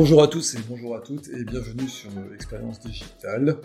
Bonjour 0.00 0.22
à 0.22 0.28
tous 0.28 0.54
et 0.54 0.58
bonjour 0.68 0.94
à 0.94 1.00
toutes 1.00 1.28
et 1.30 1.42
bienvenue 1.42 1.88
sur 1.88 2.08
Expérience 2.32 2.78
Digitale, 2.78 3.56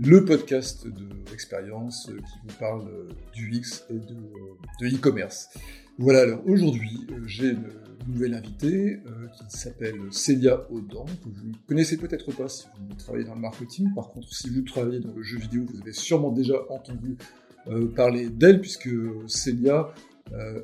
le 0.00 0.24
podcast 0.24 0.88
de 0.88 1.06
l'expérience 1.30 2.06
qui 2.06 2.38
vous 2.42 2.58
parle 2.58 2.88
du 3.32 3.54
X 3.54 3.84
et 3.88 3.94
de 3.94 4.96
e-commerce. 4.96 5.50
voilà, 5.96 6.22
alors 6.22 6.42
aujourd'hui 6.48 7.06
j'ai 7.26 7.50
une 7.50 7.68
nouvelle 8.08 8.34
invitée 8.34 8.98
euh, 9.06 9.28
qui 9.28 9.56
s'appelle 9.56 10.00
Célia 10.10 10.66
Audan, 10.68 11.04
que 11.04 11.28
vous 11.28 11.46
ne 11.46 11.54
connaissez 11.68 11.96
peut-être 11.96 12.32
pas 12.32 12.48
si 12.48 12.66
vous 12.76 12.96
travaillez 12.96 13.24
dans 13.24 13.36
le 13.36 13.40
marketing. 13.40 13.94
Par 13.94 14.10
contre, 14.10 14.34
si 14.34 14.50
vous 14.50 14.62
travaillez 14.62 14.98
dans 14.98 15.14
le 15.14 15.22
jeu 15.22 15.38
vidéo, 15.38 15.64
vous 15.72 15.80
avez 15.80 15.92
sûrement 15.92 16.32
déjà 16.32 16.56
entendu 16.70 17.16
euh, 17.68 17.86
parler 17.94 18.30
d'elle, 18.30 18.60
puisque 18.60 18.90
Célia 19.28 19.94
euh, 20.32 20.60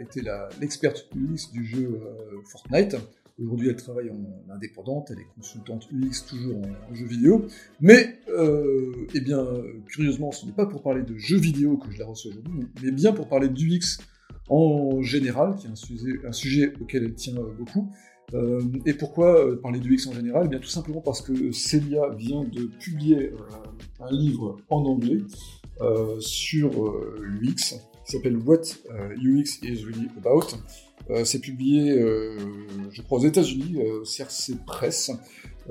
était 0.00 0.24
l'experte 0.60 1.08
UX 1.14 1.52
du 1.52 1.64
jeu 1.64 2.00
Fortnite. 2.46 2.96
Aujourd'hui, 3.40 3.68
elle 3.68 3.76
travaille 3.76 4.10
en 4.10 4.52
indépendante, 4.52 5.10
elle 5.12 5.20
est 5.20 5.28
consultante 5.36 5.88
UX 5.92 6.26
toujours 6.28 6.56
en, 6.90 6.94
jeu 6.94 7.06
vidéo. 7.06 7.46
Mais, 7.80 8.18
euh, 8.28 9.06
eh 9.14 9.20
bien, 9.20 9.46
curieusement, 9.86 10.32
ce 10.32 10.44
n'est 10.46 10.52
pas 10.52 10.66
pour 10.66 10.82
parler 10.82 11.02
de 11.02 11.16
jeux 11.16 11.38
vidéo 11.38 11.76
que 11.76 11.90
je 11.92 11.98
la 11.98 12.06
reçois 12.06 12.32
aujourd'hui, 12.32 12.66
mais 12.82 12.90
bien 12.90 13.12
pour 13.12 13.28
parler 13.28 13.48
d'UX 13.48 13.98
en 14.48 15.02
général, 15.02 15.56
qui 15.56 15.66
est 15.66 15.70
un 16.26 16.32
sujet, 16.32 16.72
auquel 16.80 17.04
elle 17.04 17.14
tient 17.14 17.40
beaucoup. 17.58 17.92
Euh, 18.34 18.60
et 18.84 18.92
pourquoi 18.92 19.38
euh, 19.38 19.56
parler 19.56 19.80
d'UX 19.80 20.06
en 20.08 20.12
général? 20.12 20.44
Eh 20.46 20.48
bien, 20.48 20.58
Tout 20.58 20.68
simplement 20.68 21.00
parce 21.00 21.22
que 21.22 21.50
Celia 21.52 22.10
vient 22.16 22.44
de 22.44 22.66
publier 22.78 23.30
euh, 23.30 23.36
un 24.00 24.10
livre 24.10 24.56
en 24.68 24.84
anglais 24.84 25.18
sur 26.18 26.92
l'UX, 27.20 27.76
qui 28.04 28.12
s'appelle 28.12 28.36
What 28.36 28.62
UX 29.22 29.62
is 29.62 29.84
really 29.84 30.08
about. 30.16 30.56
Euh, 31.10 31.24
c'est 31.24 31.40
publié, 31.40 31.92
euh, 31.92 32.36
je 32.92 33.02
crois, 33.02 33.18
aux 33.18 33.24
États-Unis, 33.24 33.76
euh, 33.78 34.02
CRC 34.04 34.54
Press. 34.66 35.10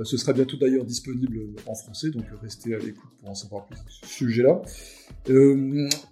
ce 0.03 0.17
sera 0.17 0.33
bientôt 0.33 0.57
d'ailleurs 0.57 0.85
disponible 0.85 1.39
en 1.66 1.75
français, 1.75 2.09
donc 2.09 2.23
restez 2.41 2.75
à 2.75 2.77
l'écoute 2.77 3.09
pour 3.19 3.29
en 3.29 3.35
savoir 3.35 3.66
plus 3.66 3.77
sur 3.77 4.07
ce 4.07 4.13
sujet-là. 4.13 4.61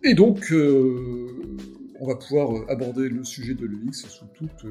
et 0.03 0.13
donc, 0.15 0.51
on 0.51 2.07
va 2.07 2.15
pouvoir 2.15 2.69
aborder 2.69 3.09
le 3.09 3.23
sujet 3.23 3.53
de 3.53 3.65
l'UX 3.65 3.93
sous 3.93 4.25
toutes 4.33 4.65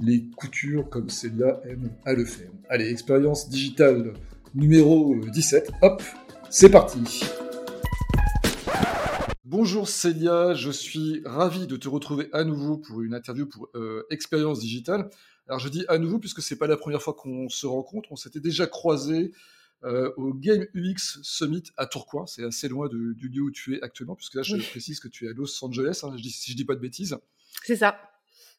les 0.00 0.24
coutures 0.36 0.88
comme 0.88 1.10
Célia 1.10 1.60
aime 1.64 1.90
à 2.04 2.12
le 2.12 2.24
faire. 2.24 2.50
Allez, 2.68 2.90
expérience 2.90 3.48
digitale 3.48 4.14
numéro 4.54 5.14
17, 5.32 5.70
hop, 5.82 6.02
c'est 6.50 6.70
parti 6.70 6.98
Bonjour 9.48 9.88
Célia, 9.88 10.54
je 10.54 10.72
suis 10.72 11.22
ravi 11.24 11.68
de 11.68 11.76
te 11.76 11.88
retrouver 11.88 12.28
à 12.32 12.42
nouveau 12.42 12.78
pour 12.78 13.02
une 13.02 13.14
interview 13.14 13.46
pour 13.46 13.68
euh, 13.76 14.04
Expérience 14.10 14.58
Digitale. 14.58 15.08
Alors 15.46 15.60
je 15.60 15.68
dis 15.68 15.84
à 15.86 15.98
nouveau 15.98 16.18
puisque 16.18 16.42
c'est 16.42 16.58
pas 16.58 16.66
la 16.66 16.76
première 16.76 17.00
fois 17.00 17.14
qu'on 17.14 17.48
se 17.48 17.64
rencontre, 17.64 18.10
on 18.10 18.16
s'était 18.16 18.40
déjà 18.40 18.66
croisé 18.66 19.30
euh, 19.84 20.10
au 20.16 20.34
Game 20.34 20.66
UX 20.74 21.20
Summit 21.22 21.62
à 21.76 21.86
Tourcoing, 21.86 22.26
c'est 22.26 22.42
assez 22.42 22.66
loin 22.66 22.88
du 22.88 23.28
lieu 23.28 23.42
où 23.42 23.52
tu 23.52 23.76
es 23.76 23.82
actuellement, 23.82 24.16
puisque 24.16 24.34
là 24.34 24.42
je 24.42 24.56
précise 24.56 24.98
que 24.98 25.06
tu 25.06 25.26
es 25.26 25.28
à 25.28 25.32
Los 25.32 25.64
Angeles, 25.64 26.00
hein, 26.02 26.16
si 26.24 26.50
je 26.50 26.56
dis 26.56 26.64
pas 26.64 26.74
de 26.74 26.80
bêtises. 26.80 27.16
C'est 27.62 27.76
ça. 27.76 27.96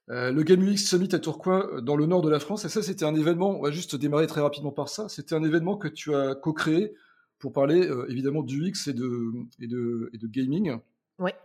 Euh, 0.10 0.32
le 0.32 0.42
Game 0.44 0.64
UX 0.64 0.78
Summit 0.78 1.10
à 1.12 1.20
Tourcoing, 1.20 1.82
dans 1.82 1.98
le 1.98 2.06
nord 2.06 2.22
de 2.22 2.30
la 2.30 2.40
France, 2.40 2.64
et 2.64 2.70
ça 2.70 2.82
c'était 2.82 3.04
un 3.04 3.16
événement, 3.16 3.60
on 3.60 3.62
va 3.62 3.72
juste 3.72 3.98
démarrer 3.98 4.28
très 4.28 4.40
rapidement 4.40 4.72
par 4.72 4.88
ça, 4.88 5.10
c'était 5.10 5.36
un 5.36 5.44
événement 5.44 5.76
que 5.76 5.90
tu 5.90 6.16
as 6.16 6.34
co-créé 6.36 6.94
pour 7.40 7.54
parler 7.54 7.88
euh, 7.88 8.10
évidemment 8.10 8.42
du 8.42 8.68
X 8.68 8.88
et 8.88 8.94
de, 8.94 9.32
et 9.62 9.68
de, 9.68 10.10
et 10.14 10.18
de 10.18 10.28
gaming. 10.28 10.78
Ouais. 11.20 11.36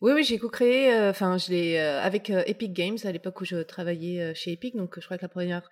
Oui, 0.00 0.12
oui, 0.14 0.22
j'ai 0.22 0.38
co-créé, 0.38 0.92
euh, 0.92 1.10
enfin, 1.10 1.38
je 1.38 1.50
l'ai 1.50 1.76
euh, 1.76 2.00
avec 2.00 2.30
Epic 2.30 2.72
Games 2.72 2.98
à 3.04 3.12
l'époque 3.12 3.40
où 3.40 3.44
je 3.44 3.62
travaillais 3.62 4.34
chez 4.34 4.52
Epic. 4.52 4.76
Donc, 4.76 4.98
je 4.98 5.04
crois 5.04 5.18
que 5.18 5.22
la 5.22 5.28
première 5.28 5.68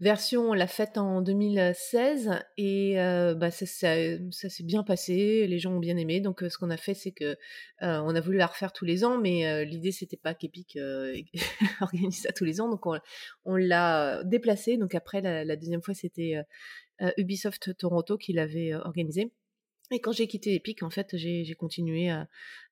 version, 0.00 0.50
on 0.50 0.54
l'a 0.54 0.66
faite 0.66 0.98
en 0.98 1.20
2016 1.20 2.30
et 2.56 2.94
bah, 2.96 3.50
ça, 3.50 3.66
ça, 3.66 4.48
s'est 4.48 4.64
bien 4.64 4.82
passé. 4.82 5.46
Les 5.46 5.58
gens 5.60 5.72
ont 5.72 5.78
bien 5.78 5.96
aimé. 5.98 6.20
Donc, 6.20 6.42
ce 6.48 6.58
qu'on 6.58 6.70
a 6.70 6.76
fait, 6.76 6.94
c'est 6.94 7.12
que 7.12 7.36
on 7.80 8.14
a 8.14 8.20
voulu 8.20 8.38
la 8.38 8.46
refaire 8.46 8.72
tous 8.72 8.86
les 8.86 9.04
ans, 9.04 9.18
mais 9.18 9.64
l'idée 9.64 9.92
c'était 9.92 10.16
pas 10.16 10.34
qu'Epic 10.34 10.76
organise 11.80 12.22
ça 12.22 12.32
tous 12.32 12.44
les 12.44 12.60
ans. 12.60 12.68
Donc, 12.70 12.86
on, 13.44 13.56
l'a 13.56 14.24
déplacé. 14.24 14.78
Donc, 14.78 14.96
après, 14.96 15.20
la, 15.20 15.44
la 15.44 15.54
deuxième 15.54 15.82
fois, 15.82 15.94
c'était 15.94 16.42
Ubisoft 17.16 17.76
Toronto 17.76 18.16
qui 18.16 18.32
l'avait 18.32 18.72
euh, 18.72 18.80
organisé. 18.80 19.32
Et 19.92 20.00
quand 20.00 20.12
j'ai 20.12 20.28
quitté 20.28 20.54
Epic, 20.54 20.84
en 20.84 20.90
fait, 20.90 21.16
j'ai 21.16 21.54
continué 21.58 22.14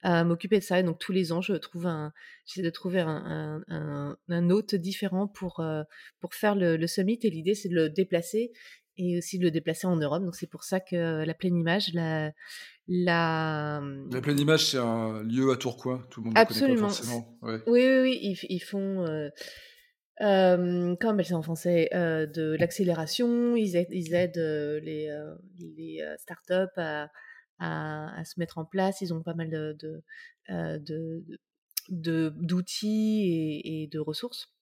à, 0.02 0.24
m'occuper 0.24 0.60
de 0.60 0.64
ça. 0.64 0.78
Et 0.78 0.84
donc 0.84 1.00
tous 1.00 1.10
les 1.10 1.32
ans, 1.32 1.40
je 1.40 1.54
trouve 1.54 1.86
un, 1.86 2.12
j'essaie 2.46 2.62
de 2.62 2.70
trouver 2.70 3.00
un, 3.00 3.60
un, 3.68 4.50
hôte 4.50 4.76
différent 4.76 5.26
pour 5.26 5.58
euh, 5.58 5.82
pour 6.20 6.34
faire 6.34 6.54
le, 6.54 6.86
summit. 6.86 7.18
Et 7.22 7.30
l'idée, 7.30 7.54
c'est 7.54 7.68
de 7.68 7.74
le 7.74 7.88
déplacer 7.88 8.52
et 8.98 9.18
aussi 9.18 9.40
de 9.40 9.44
le 9.44 9.50
déplacer 9.50 9.88
en 9.88 9.96
Europe. 9.96 10.22
Donc 10.22 10.36
c'est 10.36 10.46
pour 10.46 10.62
ça 10.62 10.78
que 10.78 11.24
la 11.24 11.34
pleine 11.34 11.56
image, 11.56 11.92
la 11.92 12.30
la. 12.86 13.82
La 14.10 14.20
pleine 14.20 14.38
image, 14.38 14.66
c'est 14.66 14.78
un 14.78 15.24
lieu 15.24 15.50
à 15.50 15.56
Tourcoing. 15.56 16.06
Tout 16.10 16.20
le 16.20 16.26
monde 16.26 16.38
Absolument. 16.38 16.74
connaît 16.74 16.88
pas 16.88 16.94
forcément. 16.94 17.38
Oui, 17.42 17.58
oui, 17.66 18.00
oui. 18.00 18.18
Ils, 18.22 18.38
ils 18.48 18.62
font. 18.62 19.04
Euh, 19.04 19.28
comme 20.20 21.20
elle 21.20 21.24
c'est 21.26 21.34
en 21.34 21.42
français, 21.42 21.88
euh, 21.94 22.26
de 22.26 22.56
l'accélération. 22.58 23.56
Ils 23.56 23.76
aident, 23.76 24.38
euh, 24.38 24.80
les, 24.80 25.08
euh, 25.08 25.34
euh, 26.02 26.16
startups 26.18 26.80
à, 27.58 28.24
se 28.24 28.38
mettre 28.38 28.58
en 28.58 28.64
place. 28.64 29.00
Ils 29.00 29.14
ont 29.14 29.22
pas 29.22 29.34
mal 29.34 29.50
de, 29.50 30.02
d'outils 31.90 33.22
et, 33.22 33.82
et, 33.82 33.86
de 33.86 33.98
ressources. 33.98 34.52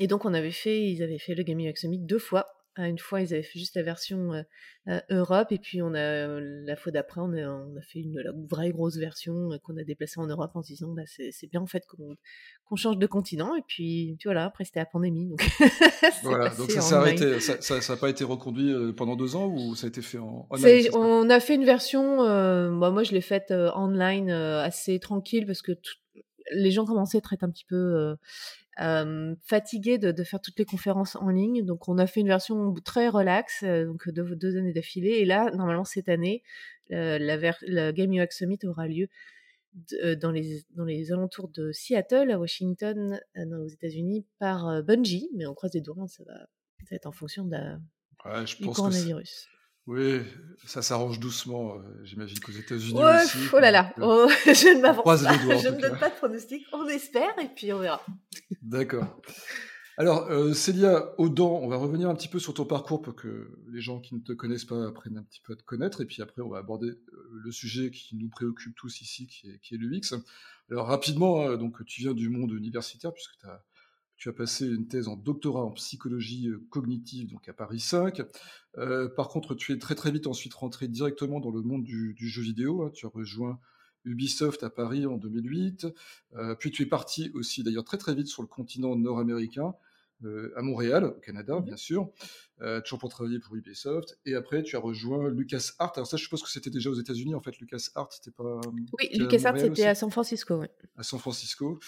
Et 0.00 0.06
donc 0.06 0.24
on 0.24 0.34
avait 0.34 0.52
fait, 0.52 0.88
ils 0.90 1.02
avaient 1.02 1.18
fait 1.18 1.34
le 1.34 1.42
Gaming 1.42 1.74
Summit 1.74 1.98
deux 1.98 2.20
fois 2.20 2.57
une 2.86 2.98
fois, 2.98 3.20
ils 3.20 3.34
avaient 3.34 3.42
fait 3.42 3.58
juste 3.58 3.74
la 3.74 3.82
version 3.82 4.32
euh, 4.32 4.42
euh, 4.88 5.00
Europe, 5.10 5.48
et 5.50 5.58
puis 5.58 5.82
on 5.82 5.94
a 5.94 6.40
la 6.40 6.76
fois 6.76 6.92
d'après, 6.92 7.20
on 7.20 7.32
a, 7.32 7.48
on 7.48 7.76
a 7.76 7.82
fait 7.82 8.00
une 8.00 8.20
la 8.20 8.32
vraie 8.48 8.70
grosse 8.70 8.96
version 8.96 9.52
euh, 9.52 9.58
qu'on 9.58 9.76
a 9.76 9.84
déplacée 9.84 10.20
en 10.20 10.26
Europe 10.26 10.52
en 10.54 10.62
se 10.62 10.68
disant, 10.68 10.92
bah, 10.92 11.02
c'est 11.06 11.50
bien 11.50 11.60
en 11.60 11.66
fait 11.66 11.84
qu'on 11.86 12.76
change 12.76 12.98
de 12.98 13.06
continent, 13.06 13.54
et 13.56 13.62
puis, 13.66 14.16
puis 14.18 14.26
voilà, 14.26 14.44
après 14.44 14.64
c'était 14.64 14.80
la 14.80 14.86
pandémie. 14.86 15.26
Donc 15.26 15.40
voilà, 16.22 16.50
donc 16.50 16.70
ça 16.70 16.80
s'est 16.80 16.94
arrêté, 16.94 17.40
ça 17.40 17.54
n'a 17.74 17.80
ça, 17.80 17.96
pas 17.96 18.10
été 18.10 18.24
reconduit 18.24 18.72
pendant 18.96 19.16
deux 19.16 19.34
ans, 19.34 19.46
ou 19.48 19.74
ça 19.74 19.86
a 19.86 19.88
été 19.88 20.02
fait 20.02 20.18
en 20.18 20.46
online 20.50 20.88
On 20.94 21.28
a 21.30 21.40
fait 21.40 21.56
une 21.56 21.64
version, 21.64 22.18
bah, 22.18 22.90
moi 22.90 23.02
je 23.02 23.12
l'ai 23.12 23.20
faite 23.20 23.50
online 23.50 24.30
assez 24.30 25.00
tranquille, 25.00 25.46
parce 25.46 25.62
que 25.62 25.72
les 26.52 26.70
gens 26.70 26.86
commençaient 26.86 27.18
à 27.18 27.34
être 27.34 27.44
un 27.44 27.50
petit 27.50 27.66
peu 27.68 28.16
euh, 28.80 29.34
fatigué 29.44 29.98
de, 29.98 30.12
de, 30.12 30.24
faire 30.24 30.40
toutes 30.40 30.58
les 30.58 30.64
conférences 30.64 31.16
en 31.16 31.28
ligne. 31.28 31.64
Donc, 31.64 31.88
on 31.88 31.98
a 31.98 32.06
fait 32.06 32.20
une 32.20 32.28
version 32.28 32.74
très 32.74 33.08
relax, 33.08 33.62
euh, 33.62 33.86
donc 33.86 34.08
deux, 34.08 34.36
deux, 34.36 34.56
années 34.56 34.72
d'affilée. 34.72 35.18
Et 35.18 35.24
là, 35.24 35.50
normalement, 35.54 35.84
cette 35.84 36.08
année, 36.08 36.42
euh, 36.92 37.18
la, 37.18 37.36
la, 37.62 37.92
Game 37.92 38.12
UX 38.12 38.28
Summit 38.30 38.58
aura 38.64 38.86
lieu 38.86 39.08
euh, 40.02 40.16
dans, 40.16 40.30
les, 40.30 40.64
dans 40.74 40.84
les 40.84 41.12
alentours 41.12 41.48
de 41.48 41.72
Seattle, 41.72 42.30
à 42.30 42.38
Washington, 42.38 43.20
aux 43.36 43.68
États-Unis, 43.68 44.26
par 44.38 44.82
Bungie. 44.82 45.28
Mais 45.34 45.46
on 45.46 45.54
croise 45.54 45.74
les 45.74 45.80
doigts, 45.80 45.96
hein, 45.98 46.06
ça 46.06 46.22
va 46.26 46.46
être 46.90 47.06
en 47.06 47.12
fonction 47.12 47.44
de 47.44 47.52
la, 47.52 47.78
ouais, 48.24 48.46
je 48.46 48.56
du 48.56 48.66
coronavirus. 48.66 49.48
Oui, 49.88 50.20
ça 50.66 50.82
s'arrange 50.82 51.18
doucement. 51.18 51.76
Euh, 51.76 52.04
j'imagine 52.04 52.38
qu'aux 52.40 52.52
États-Unis 52.52 53.02
ouais, 53.02 53.24
aussi. 53.24 53.38
Oh 53.54 53.58
là 53.58 53.70
là, 53.70 53.94
oh, 54.02 54.28
je 54.44 54.76
ne 54.76 54.82
m'avance 54.82 55.02
pas. 55.02 55.16
je 55.16 55.68
ne 55.68 55.80
donne 55.80 55.98
pas 55.98 56.10
de 56.10 56.14
pronostic. 56.14 56.66
On 56.74 56.86
espère 56.88 57.32
et 57.42 57.48
puis 57.48 57.72
on 57.72 57.78
verra. 57.78 58.04
D'accord. 58.60 59.18
Alors, 59.96 60.30
euh, 60.30 60.52
Célia 60.52 61.14
Audan, 61.16 61.58
on 61.62 61.68
va 61.68 61.78
revenir 61.78 62.10
un 62.10 62.14
petit 62.14 62.28
peu 62.28 62.38
sur 62.38 62.52
ton 62.52 62.66
parcours 62.66 63.00
pour 63.00 63.16
que 63.16 63.50
les 63.72 63.80
gens 63.80 63.98
qui 63.98 64.14
ne 64.14 64.20
te 64.20 64.34
connaissent 64.34 64.66
pas 64.66 64.88
apprennent 64.88 65.16
un 65.16 65.22
petit 65.22 65.40
peu 65.40 65.54
à 65.54 65.56
te 65.56 65.62
connaître. 65.62 66.02
Et 66.02 66.04
puis 66.04 66.20
après, 66.20 66.42
on 66.42 66.50
va 66.50 66.58
aborder 66.58 66.88
euh, 66.88 67.30
le 67.32 67.50
sujet 67.50 67.90
qui 67.90 68.14
nous 68.14 68.28
préoccupe 68.28 68.76
tous 68.76 69.00
ici, 69.00 69.26
qui 69.26 69.48
est, 69.48 69.58
qui 69.60 69.74
est 69.74 69.78
l'UX. 69.78 70.14
Alors, 70.70 70.88
rapidement, 70.88 71.40
hein, 71.40 71.56
donc, 71.56 71.82
tu 71.86 72.02
viens 72.02 72.12
du 72.12 72.28
monde 72.28 72.52
universitaire 72.52 73.14
puisque 73.14 73.38
tu 73.40 73.46
as 73.46 73.64
tu 74.18 74.28
as 74.28 74.32
passé 74.32 74.66
une 74.66 74.88
thèse 74.88 75.06
en 75.06 75.16
doctorat 75.16 75.64
en 75.64 75.70
psychologie 75.70 76.48
euh, 76.48 76.66
cognitive, 76.70 77.30
donc 77.30 77.48
à 77.48 77.52
Paris 77.52 77.80
5. 77.80 78.22
Euh, 78.76 79.08
par 79.08 79.28
contre, 79.28 79.54
tu 79.54 79.72
es 79.72 79.78
très 79.78 79.94
très 79.94 80.10
vite 80.10 80.26
ensuite 80.26 80.54
rentré 80.54 80.88
directement 80.88 81.40
dans 81.40 81.52
le 81.52 81.62
monde 81.62 81.84
du, 81.84 82.14
jeu 82.18 82.42
vidéo. 82.42 82.82
Hein. 82.82 82.90
Tu 82.92 83.06
as 83.06 83.08
rejoint 83.08 83.60
Ubisoft 84.04 84.64
à 84.64 84.70
Paris 84.70 85.06
en 85.06 85.16
2008. 85.16 85.86
Euh, 86.34 86.56
puis 86.56 86.72
tu 86.72 86.82
es 86.82 86.86
parti 86.86 87.30
aussi 87.34 87.62
d'ailleurs 87.62 87.84
très 87.84 87.98
très 87.98 88.14
vite 88.14 88.26
sur 88.26 88.42
le 88.42 88.48
continent 88.48 88.96
nord-américain 88.96 89.74
euh, 90.24 90.52
à 90.56 90.62
Montréal, 90.62 91.04
au 91.04 91.20
Canada, 91.20 91.60
mmh 91.60 91.64
bien 91.64 91.76
sûr, 91.76 92.10
euh, 92.60 92.80
toujours 92.80 92.98
pour 92.98 93.08
travailler 93.08 93.38
pour 93.38 93.54
Ubisoft. 93.54 94.18
Et 94.26 94.34
après, 94.34 94.62
tu 94.62 94.74
as 94.76 94.80
rejoint 94.80 95.28
LucasArts. 95.28 95.92
Alors 95.94 96.06
ça, 96.06 96.16
je 96.16 96.24
suppose 96.24 96.42
que 96.42 96.50
c'était 96.50 96.70
déjà 96.70 96.90
aux 96.90 96.94
États-Unis, 96.94 97.34
en 97.34 97.40
fait. 97.40 97.56
LucasArts, 97.58 98.12
c'était 98.12 98.32
pas... 98.32 98.60
Oui, 98.98 99.10
LucasArts, 99.14 99.58
c'était 99.58 99.86
à 99.86 99.94
San 99.94 100.10
Francisco, 100.10 100.56
oui. 100.60 100.66
À 100.96 101.02
San 101.02 101.20
Francisco. 101.20 101.78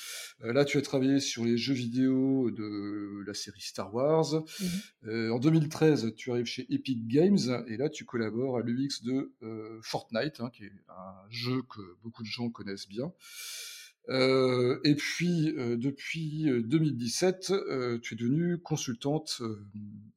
Euh, 0.45 0.53
là, 0.53 0.65
tu 0.65 0.79
as 0.79 0.83
travaillé 0.83 1.19
sur 1.19 1.45
les 1.45 1.57
jeux 1.57 1.75
vidéo 1.75 2.51
de 2.51 3.25
la 3.27 3.35
série 3.35 3.61
Star 3.61 3.93
Wars. 3.93 4.35
Mmh 4.35 4.65
euh, 5.07 5.31
en 5.31 5.39
2013, 5.39 6.15
tu 6.15 6.31
arrives 6.31 6.47
chez 6.47 6.67
Epic 6.73 7.09
Games, 7.09 7.65
et 7.67 7.77
là, 7.77 7.89
tu 7.89 8.05
collabores 8.05 8.59
à 8.59 8.61
l'UX 8.61 9.03
de 9.03 9.33
euh, 9.43 9.79
Fortnite, 9.83 10.41
hein, 10.41 10.51
qui 10.53 10.65
est 10.65 10.73
un 10.89 11.31
jeu 11.31 11.63
que 11.63 11.81
beaucoup 12.03 12.23
de 12.23 12.29
gens 12.29 12.51
connaissent 12.51 12.89
bien. 12.89 13.13
Et 14.09 14.95
puis, 14.97 15.53
depuis 15.77 16.45
2017, 16.65 17.53
tu 18.03 18.15
es 18.15 18.17
devenue 18.17 18.59
consultante 18.59 19.43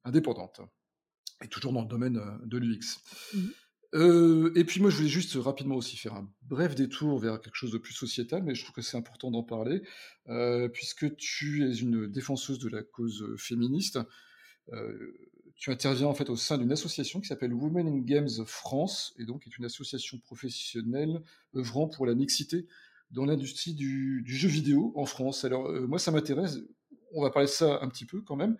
indépendante, 0.03 0.61
et 1.43 1.47
toujours 1.47 1.73
dans 1.73 1.81
le 1.81 1.87
domaine 1.87 2.21
de 2.45 2.57
l'UX. 2.57 2.99
Mmh 3.33 3.39
et 3.95 4.63
puis 4.63 4.81
moi, 4.81 4.89
je 4.89 4.97
voulais 4.97 5.07
juste 5.07 5.35
rapidement 5.35 5.75
aussi 5.75 5.97
faire 5.97 6.15
un 6.15 6.27
bref 6.41 6.73
détour 6.73 7.19
vers 7.19 7.39
quelque 7.39 7.53
chose 7.53 7.71
de 7.71 7.77
plus 7.77 7.93
sociétal, 7.93 8.41
mais 8.41 8.55
je 8.55 8.63
trouve 8.63 8.73
que 8.73 8.81
c'est 8.81 8.97
important 8.97 9.29
d'en 9.29 9.43
parler, 9.43 9.83
puisque 10.73 11.15
tu 11.15 11.63
es 11.63 11.75
une 11.75 12.07
défenseuse 12.07 12.57
de 12.57 12.69
la 12.69 12.81
cause 12.81 13.23
féministe. 13.37 13.99
tu 15.55 15.71
interviens 15.71 16.07
en 16.07 16.13
fait 16.13 16.29
au 16.29 16.35
sein 16.35 16.57
d'une 16.57 16.71
association 16.71 17.21
qui 17.21 17.27
s'appelle 17.27 17.53
Women 17.53 17.87
in 17.87 17.99
Games 17.99 18.45
France, 18.45 19.13
et 19.19 19.25
donc 19.25 19.45
est 19.47 19.57
une 19.57 19.65
association 19.65 20.17
professionnelle 20.19 21.21
œuvrant 21.55 21.87
pour 21.87 22.05
la 22.05 22.15
mixité 22.15 22.67
dans 23.13 23.25
l'industrie 23.25 23.73
du, 23.73 24.23
jeu 24.25 24.49
vidéo 24.49 24.91
en 24.95 25.05
France. 25.05 25.45
Alors 25.45 25.71
moi, 25.87 25.99
ça 25.99 26.11
m'intéresse. 26.11 26.57
On 27.15 27.21
va 27.21 27.29
parler 27.29 27.47
de 27.47 27.51
ça 27.51 27.79
un 27.81 27.87
petit 27.89 28.05
peu 28.05 28.21
quand 28.21 28.35
même. 28.35 28.57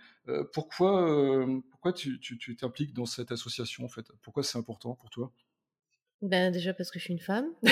pourquoi, 0.53 1.45
pourquoi 1.71 1.91
tu, 1.91 2.19
t'impliques 2.57 2.93
dans 2.93 3.05
cette 3.05 3.31
association 3.31 3.83
en 3.83 3.89
fait? 3.89 4.05
Pourquoi 4.21 4.43
c'est 4.43 4.57
important 4.57 4.95
pour 4.95 5.09
toi? 5.09 5.31
Ben 6.21 6.53
déjà 6.53 6.73
parce 6.73 6.89
que 6.89 6.99
je 6.99 7.03
suis 7.03 7.13
une 7.13 7.19
femme. 7.19 7.47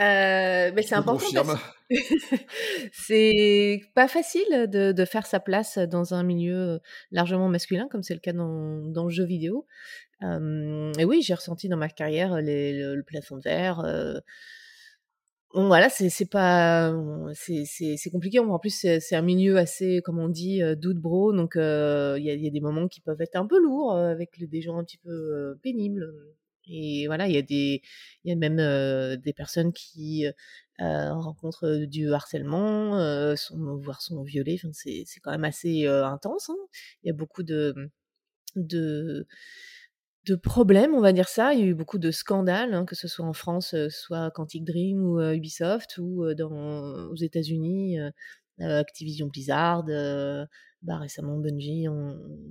Euh, 0.00 0.72
mais 0.74 0.82
c'est 0.82 0.94
important. 0.94 1.44
c'est 2.92 3.80
pas 3.94 4.08
facile 4.08 4.66
de, 4.68 5.04
faire 5.04 5.26
sa 5.26 5.40
place 5.40 5.78
dans 5.78 6.12
un 6.12 6.22
milieu 6.22 6.80
largement 7.12 7.48
masculin, 7.48 7.88
comme 7.90 8.02
c'est 8.02 8.14
le 8.14 8.20
cas 8.20 8.32
dans, 8.32 8.84
dans, 8.84 9.04
le 9.04 9.10
jeu 9.10 9.24
vidéo. 9.24 9.66
et 10.22 11.04
oui, 11.04 11.22
j'ai 11.22 11.34
ressenti 11.34 11.68
dans 11.68 11.76
ma 11.76 11.88
carrière 11.88 12.40
le, 12.42 13.00
plafond 13.02 13.36
de 13.36 13.42
verre. 13.42 13.82
Voilà, 15.52 15.88
c'est 15.90 16.30
pas, 16.30 16.92
c'est 17.34 18.10
compliqué. 18.10 18.38
En 18.38 18.58
plus, 18.58 18.70
c'est 18.70 19.16
un 19.16 19.22
milieu 19.22 19.56
assez, 19.58 20.00
comme 20.02 20.18
on 20.18 20.28
dit, 20.28 20.60
doute 20.76 20.98
bro. 20.98 21.32
Donc, 21.32 21.54
il 21.56 22.22
y, 22.22 22.42
y, 22.42 22.46
a 22.46 22.50
des 22.50 22.60
moments 22.60 22.88
qui 22.88 23.00
peuvent 23.00 23.20
être 23.20 23.36
un 23.36 23.46
peu 23.46 23.60
lourds 23.60 23.94
avec 23.96 24.48
des 24.48 24.62
gens 24.62 24.78
un 24.78 24.84
petit 24.84 24.98
peu 24.98 25.58
pénibles. 25.62 26.12
Et 26.66 27.06
voilà, 27.08 27.26
il 27.26 27.34
y 27.34 27.38
a 27.38 27.42
des, 27.42 27.82
il 28.24 28.30
y 28.30 28.32
a 28.32 28.36
même 28.36 29.16
des 29.16 29.32
personnes 29.32 29.72
qui 29.72 30.26
rencontrent 30.78 31.84
du 31.86 32.12
harcèlement, 32.12 33.34
sont, 33.36 33.76
voire 33.76 34.02
sont 34.02 34.22
violées. 34.22 34.60
Enfin, 34.62 34.72
c'est, 34.72 35.02
c'est 35.06 35.20
quand 35.20 35.32
même 35.32 35.44
assez 35.44 35.86
intense. 35.86 36.50
Hein. 36.50 36.56
Il 37.02 37.08
y 37.08 37.10
a 37.10 37.14
beaucoup 37.14 37.42
de, 37.42 37.74
de, 38.56 39.26
de 40.26 40.34
problèmes, 40.36 40.94
on 40.94 41.00
va 41.00 41.12
dire 41.12 41.28
ça. 41.28 41.54
Il 41.54 41.60
y 41.60 41.62
a 41.62 41.66
eu 41.66 41.74
beaucoup 41.74 41.98
de 41.98 42.10
scandales, 42.10 42.74
hein, 42.74 42.84
que 42.84 42.94
ce 42.94 43.08
soit 43.08 43.24
en 43.24 43.32
France, 43.32 43.74
soit 43.88 44.30
Quantic 44.30 44.64
Dream 44.64 45.02
ou 45.04 45.20
Ubisoft, 45.20 45.98
ou 45.98 46.34
dans, 46.34 47.08
aux 47.10 47.16
États-Unis, 47.16 47.98
Activision 48.60 49.28
Blizzard 49.28 49.84
bah, 50.82 50.96
récemment 50.96 51.36
Bungie, 51.36 51.86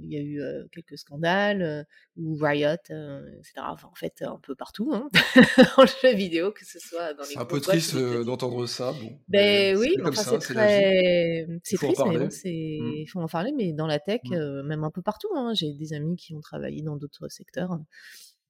il 0.04 0.14
y 0.14 0.18
a 0.18 0.22
eu 0.22 0.40
quelques 0.72 1.00
scandales, 1.00 1.88
ou 2.16 2.38
Riot, 2.40 2.74
etc. 2.74 3.54
Enfin, 3.58 3.88
en 3.92 3.96
fait, 3.96 4.22
un 4.22 4.40
peu 4.44 4.54
partout, 4.54 4.92
hein, 4.94 5.10
le 5.78 6.10
jeu 6.10 6.16
vidéo, 6.16 6.52
que 6.52 6.64
ce 6.64 6.78
soit 6.80 7.14
dans 7.16 7.24
les 7.24 7.30
C'est 7.30 7.40
un 7.40 7.46
peu 7.46 7.60
triste 7.60 7.98
d'entendre 7.98 8.68
ça. 8.68 8.92
Bon, 8.92 9.20
ben 9.28 9.76
oui, 9.78 9.96
enfin, 10.04 10.12
c'est 10.12 10.38
très... 10.38 11.48
C'est 11.64 11.78
triste, 11.78 12.02
mais 12.08 12.20
bon, 12.20 12.30
c'est... 12.30 12.78
Mmh. 12.82 12.94
il 12.98 13.08
faut 13.08 13.20
en 13.20 13.28
parler, 13.28 13.52
mais 13.56 13.74
dans 13.74 13.88
la 13.88 14.00
tech, 14.00 14.22
mmh. 14.26 14.62
même 14.62 14.84
un 14.84 14.92
peu 14.92 15.02
partout. 15.02 15.30
Hein, 15.36 15.54
j'ai 15.56 15.74
des 15.74 15.94
amis 15.94 16.16
qui 16.16 16.36
ont 16.36 16.42
travaillé 16.42 16.84
dans 16.84 16.98
d'autres 16.98 17.30
secteurs. 17.30 17.80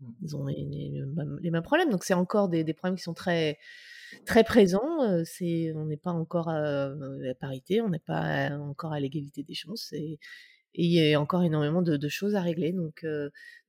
Mmh. 0.02 0.12
Ils 0.24 0.36
ont 0.36 0.46
les, 0.46 0.66
les, 1.42 1.52
mêmes 1.52 1.64
problèmes. 1.64 1.90
Donc, 1.90 2.04
c'est 2.04 2.14
encore 2.14 2.50
des, 2.50 2.66
des 2.66 2.74
problèmes 2.74 2.98
qui 2.98 3.04
sont 3.04 3.14
très 3.14 3.58
très 4.26 4.44
présent. 4.44 5.24
C'est, 5.26 5.72
on 5.76 5.86
n'est 5.86 5.98
pas 5.98 6.12
encore 6.12 6.50
à, 6.50 6.90
la 7.20 7.36
parité, 7.36 7.82
on 7.82 7.90
n'est 7.90 8.00
pas 8.00 8.52
encore 8.58 8.94
à 8.94 9.00
l'égalité 9.00 9.44
des 9.44 9.54
chances. 9.54 9.92
Et, 9.94 10.20
il 10.76 10.92
y 10.92 11.14
a 11.16 11.20
encore 11.20 11.44
énormément 11.44 11.82
de, 11.82 12.10
choses 12.10 12.36
à 12.36 12.42
régler. 12.42 12.74
Donc, 12.74 13.06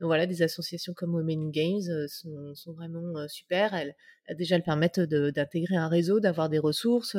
voilà, 0.00 0.26
des 0.26 0.42
associations 0.42 0.92
comme 0.94 1.14
Women 1.14 1.46
in 1.46 1.50
Games 1.50 2.06
sont, 2.08 2.72
vraiment 2.72 3.26
super. 3.26 3.74
Elles, 3.74 3.94
déjà, 4.36 4.60
permettent 4.60 5.00
d'intégrer 5.00 5.76
un 5.76 5.88
réseau, 5.88 6.20
d'avoir 6.20 6.50
des 6.50 6.58
ressources. 6.58 7.16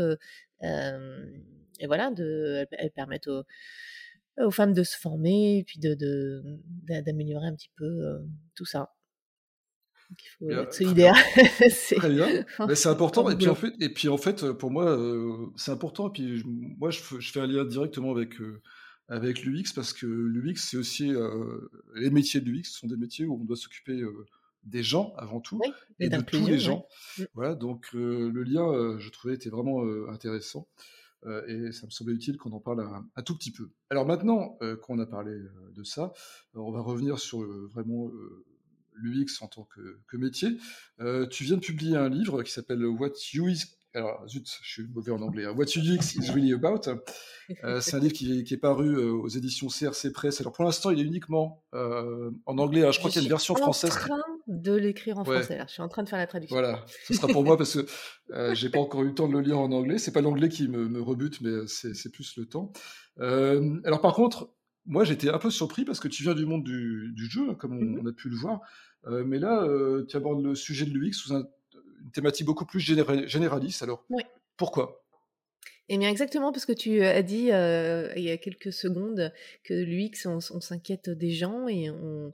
et 0.62 1.88
voilà, 1.88 2.12
elles, 2.18 2.92
permettent 2.92 3.28
aux, 3.28 4.52
femmes 4.52 4.74
de 4.74 4.84
se 4.84 4.98
former 4.98 5.58
et 5.58 5.64
puis 5.64 5.80
de, 5.80 5.96
d'améliorer 7.04 7.48
un 7.48 7.56
petit 7.56 7.72
peu 7.76 8.22
tout 8.56 8.66
ça 8.66 8.92
il 10.42 10.54
faut 10.54 10.62
être 10.62 10.74
solidaire. 10.74 11.16
c'est 11.70 11.96
très 11.96 12.10
bien. 12.10 12.28
Mais 12.68 12.76
c'est 12.76 12.90
important. 12.90 13.30
Et 13.30 13.36
puis, 13.36 13.48
en 13.48 13.56
fait, 13.56 13.74
et 13.80 13.90
puis 13.90 14.10
en 14.10 14.18
fait, 14.18 14.52
pour 14.54 14.72
moi, 14.72 14.90
euh, 14.90 15.48
c'est 15.56 15.72
important. 15.72 16.10
Et 16.10 16.12
puis 16.12 16.44
moi, 16.46 16.90
je, 16.90 17.02
je, 17.20 17.32
fais 17.32 17.40
un 17.40 17.48
lien 17.48 17.66
directement 17.66 18.12
avec 18.12 18.40
euh, 18.42 18.62
avec 19.08 19.44
l'UX 19.44 19.74
parce 19.76 19.94
que 19.94 20.06
l'UX, 20.06 20.56
c'est 20.58 20.78
aussi 20.78 21.14
euh, 21.14 21.70
les 21.96 22.10
métiers 22.10 22.42
de 22.42 22.50
l'UX 22.50 22.64
sont 22.66 22.88
des 22.88 22.98
métiers 22.98 23.26
où 23.26 23.36
on 23.36 23.44
doit 23.44 23.58
s'occuper 23.58 24.02
des 24.64 24.84
gens 24.84 25.14
avant 25.18 25.42
tout 25.42 25.60
et 26.00 26.08
de 26.08 26.22
tous 26.22 26.46
les 26.46 26.60
gens. 26.60 26.88
Mm. 27.18 27.24
Voilà. 27.34 27.56
Donc 27.56 27.88
le 27.94 28.44
lien, 28.44 28.98
je 29.00 29.10
trouvais, 29.10 29.36
était 29.36 29.50
vraiment 29.50 29.84
intéressant. 30.10 30.68
et 31.48 31.72
ça 31.74 31.86
me 31.86 31.92
semblait 31.92 32.14
utile 32.14 32.38
qu'on 32.38 32.52
en 32.52 32.62
parle 32.62 32.82
un, 32.82 33.06
un, 33.16 33.22
tout 33.22 33.38
petit 33.38 33.52
peu. 33.52 33.70
Alors 33.90 34.06
maintenant 34.06 34.58
qu'on 34.84 35.00
a 35.00 35.06
parlé 35.06 35.34
de 35.76 35.84
ça, 35.84 36.14
on 36.54 36.72
va 36.72 36.80
revenir 36.80 37.20
sur 37.20 37.42
vraiment 37.68 38.10
l'UX 38.96 39.42
en 39.42 39.48
tant 39.48 39.64
que, 39.64 40.18
métier. 40.18 40.58
Euh, 41.00 41.28
tu 41.28 41.44
viens 41.44 41.56
de 41.56 41.62
publier 41.62 41.98
un 41.98 42.10
livre 42.10 42.44
qui 42.44 42.52
s'appelle 42.52 42.86
What 42.86 43.14
UX 43.34 43.78
alors, 43.94 44.26
zut, 44.26 44.48
je 44.62 44.72
suis 44.72 44.88
mauvais 44.88 45.12
en 45.12 45.22
anglais. 45.22 45.44
Hein. 45.44 45.54
What 45.58 45.66
UX 45.76 46.16
is 46.16 46.32
really 46.32 46.54
about. 46.54 46.90
Euh, 47.66 47.82
c'est 47.82 47.98
un 47.98 48.00
livre 48.00 48.14
qui 48.14 48.40
est, 48.40 48.58
paru 48.58 48.96
euh, 48.96 49.12
aux 49.12 49.28
éditions 49.28 49.68
CRC 49.68 50.14
Press. 50.14 50.40
Alors, 50.40 50.54
pour 50.54 50.64
l'instant, 50.64 50.92
il 50.92 51.00
est 51.02 51.04
uniquement 51.04 51.62
en 51.74 52.58
anglais. 52.58 52.90
je 52.90 53.00
crois 53.00 53.12
qu'il 53.12 53.22
y 53.22 53.26
a 53.26 53.28
une 53.28 53.30
version 53.30 53.54
française. 53.54 53.92
Je 53.92 54.00
suis 54.00 54.12
en 54.14 54.16
train 54.16 54.24
de 54.48 54.74
l'écrire 54.74 55.18
en 55.18 55.26
français. 55.26 55.60
Je 55.68 55.74
suis 55.74 55.82
en 55.82 55.90
train 55.90 56.04
de 56.04 56.08
faire 56.08 56.20
la 56.20 56.28
traduction. 56.28 56.56
Voilà, 56.56 56.86
ce 57.06 57.14
sera 57.14 57.28
pour 57.28 57.44
moi 57.44 57.58
parce 57.58 57.76
que 57.76 58.54
j'ai 58.54 58.70
pas 58.70 58.80
encore 58.80 59.02
eu 59.02 59.08
le 59.08 59.14
temps 59.14 59.28
de 59.28 59.34
le 59.34 59.42
lire 59.42 59.60
en 59.60 59.70
anglais. 59.74 59.98
C'est 59.98 60.14
pas 60.14 60.22
l'anglais 60.22 60.48
qui 60.48 60.70
me, 60.70 61.02
rebute, 61.02 61.42
mais 61.42 61.68
c'est 61.68 62.12
plus 62.14 62.38
le 62.38 62.46
temps. 62.46 62.72
alors, 63.20 64.00
par 64.00 64.14
contre, 64.14 64.54
moi, 64.86 65.04
j'étais 65.04 65.30
un 65.30 65.38
peu 65.38 65.50
surpris 65.50 65.86
parce 65.86 66.00
que 66.00 66.08
tu 66.08 66.24
viens 66.24 66.34
du 66.34 66.46
monde 66.46 66.64
du, 66.64 67.30
jeu, 67.30 67.54
comme 67.56 67.78
on, 67.78 68.04
mmh 68.04 68.08
a 68.08 68.14
pu 68.14 68.30
le 68.30 68.36
voir. 68.36 68.62
Euh, 69.08 69.24
mais 69.24 69.40
là, 69.40 69.64
euh, 69.64 70.06
tu 70.08 70.18
abordes 70.18 70.44
le 70.44 70.56
sujet 70.56 70.86
de 70.86 70.92
l'UX 70.92 71.14
sous 71.14 71.34
une 71.34 71.48
thématique 72.14 72.46
beaucoup 72.46 72.66
plus 72.66 72.80
généraliste. 72.80 73.84
Alors, 73.84 74.06
pourquoi? 74.58 75.04
Eh 75.90 75.98
bien, 75.98 76.10
exactement, 76.10 76.52
parce 76.52 76.66
que 76.66 76.72
tu 76.72 77.04
as 77.04 77.22
dit 77.22 77.52
euh, 77.52 78.12
il 78.16 78.24
y 78.24 78.32
a 78.32 78.38
quelques 78.38 78.72
secondes 78.72 79.32
que 79.64 79.74
l'UX, 79.74 80.26
on, 80.26 80.40
s'inquiète 80.40 81.10
des 81.10 81.32
gens 81.32 81.68
et, 81.68 81.90
on, 81.90 82.34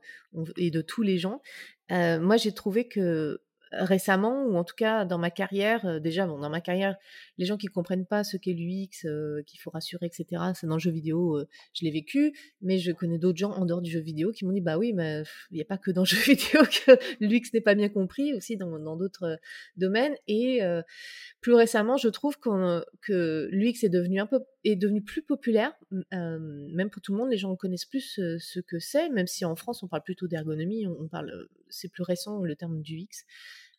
et, 0.58 0.70
de 0.70 0.82
tous 0.82 1.02
les 1.02 1.18
gens. 1.18 1.42
moi, 1.90 2.38
j'ai 2.38 2.54
trouvé 2.54 2.88
que 2.88 3.42
récemment, 3.72 4.46
ou 4.46 4.56
en 4.56 4.64
tout 4.64 4.76
cas 4.76 5.06
dans 5.06 5.18
ma 5.18 5.30
carrière, 5.30 6.02
déjà, 6.02 6.26
bon, 6.26 6.40
dans 6.40 6.50
ma 6.50 6.62
carrière, 6.62 6.96
les 7.38 7.46
gens 7.46 7.58
qui 7.58 7.68
comprennent 7.68 8.06
pas 8.06 8.24
ce 8.24 8.38
qu'est 8.38 8.54
l'UX, 8.54 9.08
qu'il 9.46 9.60
faut 9.60 9.70
rassurer, 9.70 10.06
etc., 10.06 10.42
c'est 10.54 10.68
dans 10.68 10.76
le 10.76 10.80
jeu 10.80 10.92
vidéo, 10.92 11.44
je 11.74 11.86
l'ai 11.86 11.92
vécu, 11.92 12.34
mais 12.62 12.78
je 12.78 12.92
connais 12.92 13.18
d'autres 13.18 13.38
gens 13.38 13.52
en 13.52 13.66
dehors 13.66 13.82
du 13.82 13.92
jeu 13.92 14.00
vidéo 14.00 14.32
qui 14.32 14.46
m'ont 14.46 14.54
dit, 14.54 14.62
bah 14.62 14.78
oui, 14.78 14.94
mais 14.94 15.24
il 15.52 15.56
n'y 15.56 15.62
a 15.62 15.66
pas 15.66 15.78
que 15.78 15.92
dans 15.92 16.02
le 16.02 16.08
jeu 16.08 16.18
vidéo 16.34 16.62
que 16.64 16.98
l'UX 17.20 17.52
n'est 17.54 17.62
pas 17.62 17.76
bien 17.76 17.90
compris, 17.90 18.34
aussi 18.34 18.58
dans 18.58 18.96
d'autres 18.96 19.40
domaines. 19.76 20.16
Et 20.28 20.62
plus 21.42 21.54
récemment, 21.54 21.98
je 21.98 22.10
trouve 22.10 22.38
que 22.38 23.50
l'UX 23.52 23.84
est 23.84 23.90
devenu 23.90 24.20
un 24.20 24.26
peu, 24.28 24.40
est 24.64 24.76
devenu 24.76 25.02
plus 25.02 25.22
populaire, 25.22 25.74
même 26.12 26.90
pour 26.90 27.02
tout 27.02 27.14
le 27.14 27.18
monde, 27.20 27.30
les 27.30 27.38
gens 27.38 27.56
connaissent 27.56 27.86
plus 27.86 28.20
ce 28.40 28.60
que 28.60 28.80
c'est, 28.80 29.10
même 29.10 29.28
si 29.28 29.46
en 29.46 29.56
France 29.56 29.84
on 29.84 29.88
parle 29.88 30.04
plutôt 30.04 30.28
d'ergonomie, 30.28 30.88
on 30.88 31.08
parle, 31.08 31.48
c'est 31.70 31.90
plus 31.90 32.04
récent 32.04 32.42
le 32.42 32.56
terme 32.56 32.82
du 32.82 32.98
UX. 32.98 33.26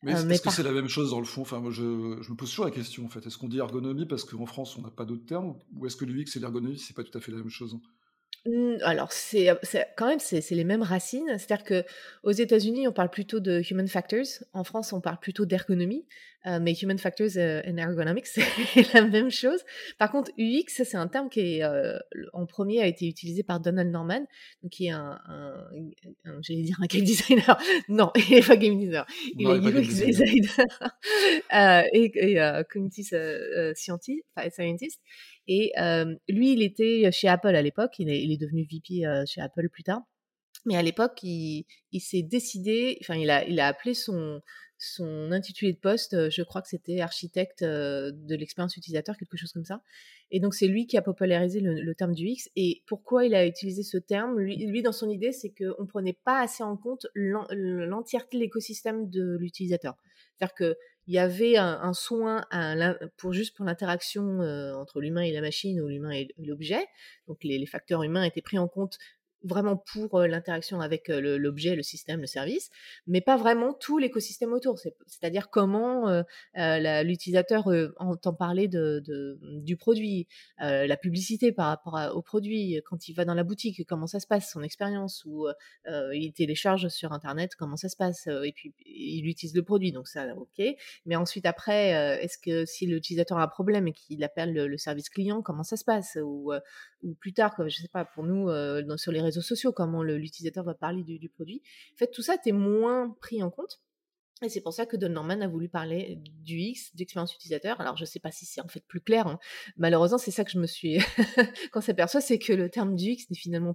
Mais 0.02 0.14
euh, 0.14 0.28
est-ce 0.28 0.42
que 0.42 0.50
c'est 0.50 0.62
la 0.62 0.73
même 0.73 0.88
chose 0.88 1.11
dans 1.11 1.18
le 1.18 1.25
fond? 1.25 1.42
Enfin, 1.42 1.59
moi, 1.59 1.73
je, 1.73 2.18
je, 2.23 2.30
me 2.30 2.37
pose 2.37 2.50
toujours 2.50 2.66
la 2.66 2.71
question 2.71 3.04
en 3.04 3.09
fait. 3.09 3.26
Est-ce 3.26 3.37
qu'on 3.37 3.49
dit 3.49 3.59
ergonomie 3.59 4.07
parce 4.07 4.25
qu'en 4.25 4.47
France 4.47 4.76
on 4.76 4.83
n'a 4.83 4.90
pas 4.90 5.04
d'autres 5.04 5.26
termes? 5.26 5.59
Ou 5.75 5.87
est-ce 5.87 5.97
que 5.97 6.04
l'UX 6.04 6.37
et 6.37 6.40
l'ergonomie 6.40 6.78
c'est 6.78 6.95
pas 6.95 7.04
tout 7.04 7.16
à 7.16 7.21
fait 7.21 7.33
la 7.33 7.38
même 7.38 7.50
chose? 7.50 7.78
Mmh, 8.47 8.76
alors, 8.83 9.12
c'est 9.12 9.49
quand 9.97 10.07
même, 10.07 10.21
c'est 10.21 10.50
les 10.50 10.64
mêmes 10.64 10.83
racines. 10.83 11.37
C'est-à-dire 11.38 11.64
que 11.64 11.85
aux 12.23 12.33
États-Unis, 12.33 12.88
on 12.88 12.92
parle 12.92 13.11
plutôt 13.11 13.40
de 13.40 13.62
human 13.71 13.88
factors. 13.88 14.26
En 14.52 14.64
France, 14.64 14.92
on 14.92 15.00
parle 15.00 15.18
plutôt 15.18 15.47
d'ergonomie. 15.47 16.07
Euh, 16.47 16.61
mais 16.62 16.73
human 16.73 16.99
factors 16.99 17.37
euh, 17.37 17.61
and 17.66 17.76
ergonomics, 17.78 18.26
c'est 18.26 18.95
la 18.95 19.02
même 19.02 19.30
chose. 19.30 19.61
Par 19.99 20.11
contre, 20.11 20.30
UX, 20.38 20.68
c'est 20.68 20.95
un 20.95 21.09
terme 21.09 21.28
qui 21.28 21.40
est, 21.40 21.64
euh, 21.64 21.99
en 22.33 22.47
premier 22.47 22.80
a 22.80 22.87
été 22.87 23.09
utilisé 23.09 23.42
par 23.42 23.59
Donald 23.59 23.90
Norman, 23.90 24.25
qui 24.71 24.87
est 24.87 24.90
un, 24.90 25.18
j'allais 26.40 26.62
dire 26.62 26.78
un 26.80 26.87
game 26.87 27.02
designer. 27.04 27.59
Non, 27.88 28.12
il 28.14 28.37
n'est 28.37 28.42
pas 28.42 28.57
game 28.57 28.78
designer. 28.78 29.04
Il 29.37 29.49
est 29.49 29.80
UX 29.80 30.04
designer 30.04 30.50
et, 31.92 32.35
et 32.35 32.62
community 32.71 33.04
scientist. 33.75 35.00
Et 35.49 35.73
lui, 36.28 36.52
il 36.52 36.62
était 36.62 37.11
chez 37.11 37.26
Apple 37.28 37.55
à 37.57 37.62
l'époque, 37.62 37.99
il, 37.99 38.11
est 38.11 38.37
devenu 38.37 38.67
VP 38.71 39.05
chez 39.26 39.40
Apple 39.40 39.69
plus 39.71 39.83
tard. 39.83 40.02
Mais 40.67 40.76
à 40.76 40.83
l'époque, 40.83 41.21
il, 41.23 41.64
s'est 42.00 42.23
décidé, 42.23 42.99
enfin, 43.00 43.14
il 43.14 43.31
a, 43.31 43.67
appelé 43.67 43.95
son, 43.95 44.43
intitulé 45.33 45.73
de 45.73 45.78
poste, 45.78 46.31
je 46.31 46.43
crois 46.43 46.61
que 46.61 46.69
c'était 46.69 47.00
architecte 47.00 47.64
de 47.64 48.35
l'expérience 48.37 48.76
utilisateur, 48.76 49.17
quelque 49.17 49.38
chose 49.38 49.52
comme 49.52 49.64
ça. 49.64 49.81
Et 50.31 50.40
donc 50.40 50.55
c'est 50.55 50.67
lui 50.67 50.87
qui 50.87 50.99
a 50.99 51.02
popularisé 51.02 51.61
le, 51.61 51.95
terme 51.95 52.12
du 52.12 52.26
X. 52.26 52.50
Et 52.55 52.83
pourquoi 52.87 53.25
il 53.25 53.35
a 53.35 53.47
utilisé 53.47 53.83
ce 53.83 53.97
terme? 53.97 54.38
Lui, 54.38 54.83
dans 54.83 54.93
son 54.93 55.09
idée, 55.09 55.33
c'est 55.33 55.50
qu'on 55.50 55.83
ne 55.83 55.88
prenait 55.88 56.19
pas 56.25 56.40
assez 56.43 56.62
en 56.62 56.76
compte 56.76 57.07
l'entièreté 57.14 58.37
de 58.37 58.43
l'écosystème 58.43 59.09
de 59.09 59.37
l'utilisateur. 59.38 59.95
C'est-à-dire 60.37 60.76
qu'il 61.09 61.15
y 61.15 61.19
avait 61.19 61.57
un, 61.57 61.95
soin 61.95 62.45
pour 63.17 63.33
juste 63.33 63.57
pour 63.57 63.65
l'interaction 63.65 64.41
entre 64.77 65.00
l'humain 65.00 65.23
et 65.23 65.33
la 65.33 65.41
machine 65.41 65.81
ou 65.81 65.88
l'humain 65.88 66.11
et 66.11 66.29
l'objet. 66.37 66.87
Donc 67.29 67.43
les, 67.45 67.59
les, 67.59 67.67
facteurs 67.67 68.03
humains 68.03 68.25
étaient 68.25 68.43
pris 68.43 68.59
en 68.59 68.69
compte 68.69 68.99
vraiment 69.42 69.76
pour 69.76 70.21
l'interaction 70.21 70.80
avec 70.80 71.09
l'objet, 71.09 71.76
le 71.76 71.83
système, 71.83 72.21
le 72.21 72.26
service, 72.26 72.71
mais 73.07 73.21
pas 73.21 73.37
vraiment 73.37 73.73
tout 73.73 73.99
l'écosystème 73.99 74.52
autour. 74.52 74.78
C'est-à-dire 75.07 75.50
comment 75.50 76.23
l'utilisateur 76.54 77.68
entend 77.97 78.35
parler 78.35 78.68
de, 78.68 79.02
du 79.42 79.76
produit, 79.76 80.26
la 80.59 80.97
publicité 80.97 81.52
par 81.52 81.68
rapport 81.68 82.16
au 82.16 82.23
produit, 82.23 82.80
quand 82.87 83.09
il 83.09 83.14
va 83.14 83.25
dans 83.25 83.35
la 83.35 83.45
boutique, 83.45 83.87
comment 83.87 84.07
ça 84.07 84.21
se 84.21 84.26
passe, 84.26 84.50
son 84.50 84.62
expérience, 84.62 85.25
ou 85.25 85.47
il 86.12 86.33
télécharge 86.33 86.88
sur 86.88 87.12
Internet, 87.12 87.54
comment 87.57 87.76
ça 87.76 87.88
se 87.88 87.97
passe, 87.97 88.26
et 88.26 88.52
puis 88.52 88.75
il 88.85 89.26
utilise 89.26 89.54
le 89.54 89.62
produit, 89.62 89.92
donc 89.92 90.09
ça, 90.09 90.26
ok. 90.37 90.64
Mais 91.07 91.16
ensuite, 91.16 91.47
après, 91.47 91.90
est-ce 92.23 92.38
que 92.38 92.64
si 92.64 92.87
l'utilisateur 92.87 93.38
a 93.38 93.42
un 93.42 93.49
problème 93.49 93.88
et 93.88 93.92
qu'il 93.92 94.23
appelle 94.25 94.52
le, 94.52 94.78
service 94.78 95.11
client, 95.11 95.42
comment 95.42 95.64
ça 95.64 95.76
se 95.76 95.85
passe, 95.85 96.18
ou, 96.23 96.52
plus 97.21 97.33
tard, 97.33 97.54
je 97.68 97.76
sais 97.76 97.88
pas, 97.88 98.04
pour 98.04 98.25
nous, 98.25 98.49
sur 98.97 99.12
les 99.12 99.21
réseaux 99.29 99.43
sociaux, 99.43 99.73
comment 99.73 100.03
l'utilisateur 100.03 100.65
va 100.65 100.75
parler 100.75 101.03
du, 101.03 101.29
produit. 101.29 101.63
En 101.95 101.97
fait, 101.97 102.11
tout 102.11 102.23
ça 102.23 102.35
était 102.35 102.53
moins 102.53 103.17
pris 103.21 103.43
en 103.43 103.51
compte. 103.51 103.81
Et 104.43 104.49
c'est 104.49 104.61
pour 104.61 104.73
ça 104.73 104.87
que 104.87 104.97
Don 104.97 105.09
Norman 105.09 105.41
a 105.41 105.49
voulu 105.49 105.69
parler 105.69 106.17
du 106.17 106.59
X, 106.59 106.95
d'expérience 106.95 107.35
utilisateur. 107.35 107.81
Alors, 107.81 107.97
je 107.97 108.03
ne 108.03 108.07
sais 108.07 108.21
pas 108.21 108.31
si 108.31 108.47
c'est 108.47 108.61
en 108.61 108.69
fait 108.69 108.85
plus 108.87 109.01
clair. 109.01 109.27
Hein. 109.27 109.41
Malheureusement, 109.77 110.19
c'est 110.19 110.31
ça 110.31 110.45
que 110.45 110.51
je 110.51 110.61
me 110.61 110.67
suis... 110.67 110.99
Quand 111.73 111.81
s'aperçoit, 111.81 112.21
c'est 112.21 112.39
que 112.39 112.53
le 112.53 112.71
terme 112.71 112.95
du 112.95 113.07
X 113.07 113.31
n'est 113.31 113.37
finalement 113.37 113.75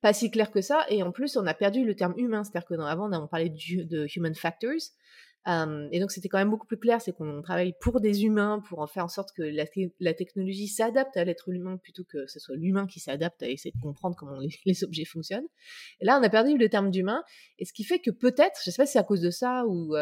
pas 0.00 0.14
si 0.14 0.30
clair 0.30 0.50
que 0.50 0.62
ça. 0.62 0.86
Et 0.88 1.02
en 1.02 1.12
plus, 1.12 1.36
on 1.36 1.46
a 1.46 1.52
perdu 1.52 1.84
le 1.84 1.94
terme 1.94 2.14
humain. 2.16 2.42
C'est-à-dire 2.42 2.66
que 2.66 2.74
avant, 2.74 3.12
on 3.12 3.28
parlait 3.28 3.50
de 3.50 4.06
human 4.16 4.34
factors 4.34 4.80
et 5.46 5.98
donc 5.98 6.12
c'était 6.12 6.28
quand 6.28 6.38
même 6.38 6.50
beaucoup 6.50 6.66
plus 6.66 6.78
clair, 6.78 7.00
c'est 7.00 7.12
qu'on 7.12 7.42
travaille 7.42 7.74
pour 7.80 8.00
des 8.00 8.24
humains, 8.24 8.62
pour 8.68 8.78
en 8.78 8.86
faire 8.86 9.04
en 9.04 9.08
sorte 9.08 9.32
que 9.32 9.42
la, 9.42 10.14
technologie 10.14 10.68
s'adapte 10.68 11.16
à 11.16 11.24
l'être 11.24 11.48
humain 11.48 11.78
plutôt 11.78 12.04
que 12.04 12.26
ce 12.26 12.38
soit 12.38 12.54
l'humain 12.56 12.86
qui 12.86 13.00
s'adapte 13.00 13.42
à 13.42 13.48
essayer 13.48 13.72
de 13.74 13.80
comprendre 13.80 14.14
comment 14.16 14.38
les, 14.64 14.84
objets 14.84 15.04
fonctionnent. 15.04 15.48
Et 16.00 16.04
là, 16.04 16.18
on 16.20 16.22
a 16.22 16.28
perdu 16.28 16.56
le 16.56 16.68
terme 16.68 16.90
d'humain, 16.90 17.22
et 17.58 17.64
ce 17.64 17.72
qui 17.72 17.84
fait 17.84 17.98
que 17.98 18.10
peut-être, 18.10 18.60
je 18.64 18.70
ne 18.70 18.72
sais 18.72 18.82
pas 18.82 18.86
si 18.86 18.92
c'est 18.92 18.98
à 18.98 19.04
cause 19.04 19.20
de 19.20 19.30
ça 19.30 19.64
ou 19.66 19.94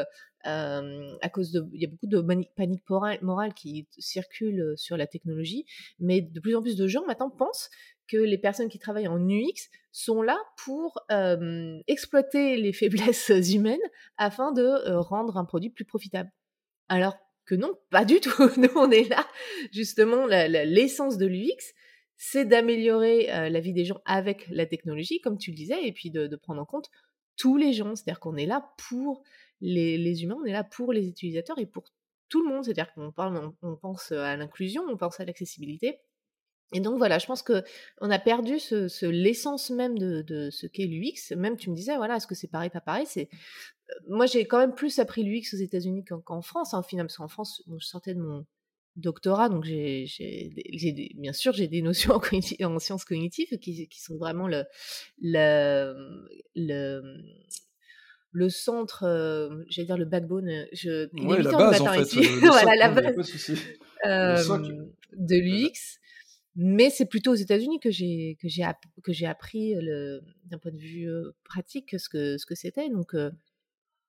à 0.45 1.29
cause 1.33 1.53
de, 1.53 1.67
il 1.73 1.83
y 1.83 1.87
a 1.87 1.89
beaucoup 1.89 2.07
de 2.07 2.21
panique 2.55 2.89
morale 3.23 3.55
qui 3.55 3.89
circule 3.99 4.75
sur 4.77 4.97
la 4.97 5.07
technologie, 5.07 5.65
mais 5.99 6.21
de 6.21 6.41
plus 6.41 6.55
en 6.55 6.63
plus 6.63 6.77
de 6.77 6.87
gens 6.87 7.07
maintenant 7.07 7.31
pensent 7.31 7.71
que 8.11 8.17
les 8.17 8.39
personnes 8.39 8.69
qui 8.69 8.79
travaillent 8.79 9.09
en 9.09 9.29
UX 9.29 9.71
sont 9.93 10.23
là 10.23 10.39
pour 10.65 10.99
exploiter 11.87 12.57
les 12.57 12.73
faiblesses 12.73 13.31
humaines 13.53 13.79
afin 14.17 14.53
de 14.53 14.93
rendre 14.99 15.37
un 15.37 15.45
produit 15.45 15.71
plus 15.71 15.85
profitable. 15.85 16.31
Alors 16.89 17.17
que 17.51 17.55
non, 17.55 17.75
pas 17.91 18.05
du 18.05 18.21
tout. 18.21 18.31
Nous, 18.57 18.71
on 18.77 18.91
est 18.91 19.09
là, 19.09 19.27
justement, 19.73 20.27
l'essence 20.27 21.19
de 21.19 21.27
l'UX, 21.27 21.75
c'est 22.17 22.45
d'améliorer 22.45 23.27
la 23.27 23.61
vie 23.61 23.73
des 23.73 23.85
gens 23.85 24.01
avec 24.05 24.47
la 24.49 24.67
technologie, 24.67 25.21
comme 25.21 25.39
tu 25.39 25.51
le 25.51 25.57
disais, 25.57 25.87
et 25.87 25.93
puis 25.93 26.11
de, 26.11 26.35
prendre 26.37 26.61
en 26.61 26.67
compte 26.67 26.91
tous 27.37 27.57
les 27.57 27.73
gens. 27.73 27.97
C'est-à-dire 27.97 28.21
qu'on 28.21 28.37
est 28.37 28.47
là 28.47 28.73
pour 28.89 29.23
les, 29.61 30.23
humains, 30.23 30.37
on 30.41 30.45
est 30.45 30.53
là 30.53 30.65
pour 30.65 30.93
les 30.93 31.09
utilisateurs 31.09 31.59
et 31.59 31.67
pour 31.67 31.85
tout 32.29 32.43
le 32.43 32.49
monde. 32.49 32.65
C'est-à-dire 32.65 32.93
qu'on 32.93 33.13
pense 33.13 34.13
à 34.13 34.37
l'inclusion, 34.37 34.83
on 34.89 34.97
pense 34.97 35.19
à 35.19 35.25
l'accessibilité, 35.25 35.99
et 36.73 36.81
donc 36.81 36.99
voilà, 36.99 37.19
je 37.19 37.27
pense 37.27 37.43
que 37.43 37.65
on 38.01 38.11
a 38.11 38.19
perdu 38.19 38.59
ce, 38.59 39.07
l'essence 39.07 39.71
même 39.71 39.99
de, 39.99 40.51
ce 40.51 40.67
qu'est 40.67 40.87
l'UX. 40.87 41.35
Même 41.37 41.57
tu 41.57 41.71
me 41.71 41.75
disais, 41.75 41.97
voilà, 41.97 42.17
est-ce 42.17 42.27
que 42.27 42.35
c'est 42.35 42.49
pareil, 42.49 42.71
pas 42.71 42.81
pareil? 42.81 43.07
C'est 43.07 43.29
euh, 43.91 43.95
moi 44.09 44.27
j'ai 44.27 44.47
quand 44.47 44.59
même 44.59 44.75
plus 44.75 44.99
appris 44.99 45.25
l'UX 45.25 45.55
aux 45.55 45.59
États-Unis 45.59 46.05
qu'en, 46.05 46.43
France, 46.43 46.75
hein, 46.75 46.83
final, 46.83 47.07
parce 47.07 47.17
qu'en 47.17 47.29
France, 47.29 47.63
je 47.79 47.85
sortais 47.85 48.15
de 48.15 48.21
mon 48.21 48.47
doctorat, 48.97 49.49
donc 49.49 49.65
j'ai, 49.65 50.07
bien 51.17 51.33
sûr 51.33 51.53
j'ai 51.53 51.69
des 51.69 51.81
notions 51.81 52.21
en, 52.65 52.79
sciences 52.79 53.05
cognitives 53.05 53.59
qui, 53.59 53.89
sont 53.93 54.17
vraiment 54.17 54.49
le 54.49 54.65
le, 55.23 55.95
le 58.33 58.49
centre, 58.49 59.05
euh, 59.05 59.65
j'allais 59.69 59.87
dire 59.87 59.97
le 59.97 60.05
backbone, 60.05 60.67
je, 60.73 61.09
ouais, 61.25 61.43
la 61.43 61.51
base 61.51 61.81
en 61.81 61.93
fait, 61.93 62.21
voilà, 62.41 62.77
la 62.77 62.89
base 62.89 63.33
euh, 64.07 64.37
de 65.13 65.37
l'UX. 65.37 65.99
Mais 66.57 66.91
c'est 66.91 67.07
plutôt 67.07 67.33
aux 67.33 67.37
États-Unis 67.37 67.79
que 67.81 67.91
j'ai 67.91 68.37
que 68.41 68.49
j'ai 68.49 68.65
que 69.03 69.13
j'ai 69.13 69.27
appris 69.27 69.75
d'un 70.45 70.59
point 70.59 70.73
de 70.73 70.79
vue 70.79 71.09
pratique 71.45 71.95
ce 71.99 72.09
que 72.09 72.39
ce 72.39 72.47
que 72.47 72.55
c'était. 72.55 72.89
Donc 72.89 73.15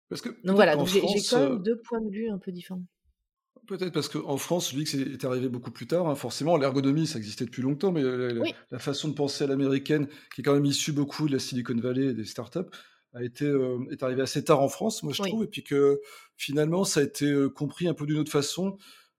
parce 0.09 0.21
que 0.21 0.29
donc 0.43 0.55
voilà, 0.55 0.75
donc 0.75 0.87
j'ai 0.87 1.01
quand 1.29 1.39
même 1.39 1.63
deux 1.63 1.77
points 1.77 2.01
de 2.01 2.09
vue 2.09 2.29
un 2.29 2.37
peu 2.37 2.51
différents. 2.51 2.83
Peut-être 3.67 3.93
parce 3.93 4.09
qu'en 4.09 4.37
France, 4.37 4.73
l'UX 4.73 4.95
est 4.95 5.23
arrivé 5.23 5.47
beaucoup 5.47 5.71
plus 5.71 5.87
tard. 5.87 6.09
Hein. 6.09 6.15
Forcément, 6.15 6.57
l'ergonomie, 6.57 7.07
ça 7.07 7.17
existait 7.17 7.45
depuis 7.45 7.61
longtemps, 7.61 7.91
mais 7.91 8.01
la, 8.03 8.79
façon 8.79 9.07
de 9.07 9.13
penser 9.13 9.43
à 9.43 9.47
l'américaine, 9.47 10.07
qui 10.35 10.41
est 10.41 10.43
quand 10.43 10.53
même 10.53 10.65
issue 10.65 10.91
beaucoup 10.91 11.27
de 11.27 11.33
la 11.33 11.39
Silicon 11.39 11.75
Valley 11.75 12.07
et 12.07 12.13
des 12.13 12.25
startups, 12.25 12.59
a 13.13 13.23
été 13.23 13.45
est 13.91 14.03
arrivée 14.03 14.23
assez 14.23 14.43
tard 14.43 14.61
en 14.61 14.67
France, 14.67 15.03
moi 15.03 15.13
je 15.13 15.21
trouve, 15.21 15.43
et 15.43 15.47
puis 15.47 15.63
que 15.63 16.01
finalement, 16.35 16.83
ça 16.83 17.01
a 17.01 17.03
été 17.03 17.33
compris 17.55 17.87
un 17.87 17.93
peu 17.93 18.05
d'une 18.05 18.17
autre 18.17 18.31
façon. 18.31 18.77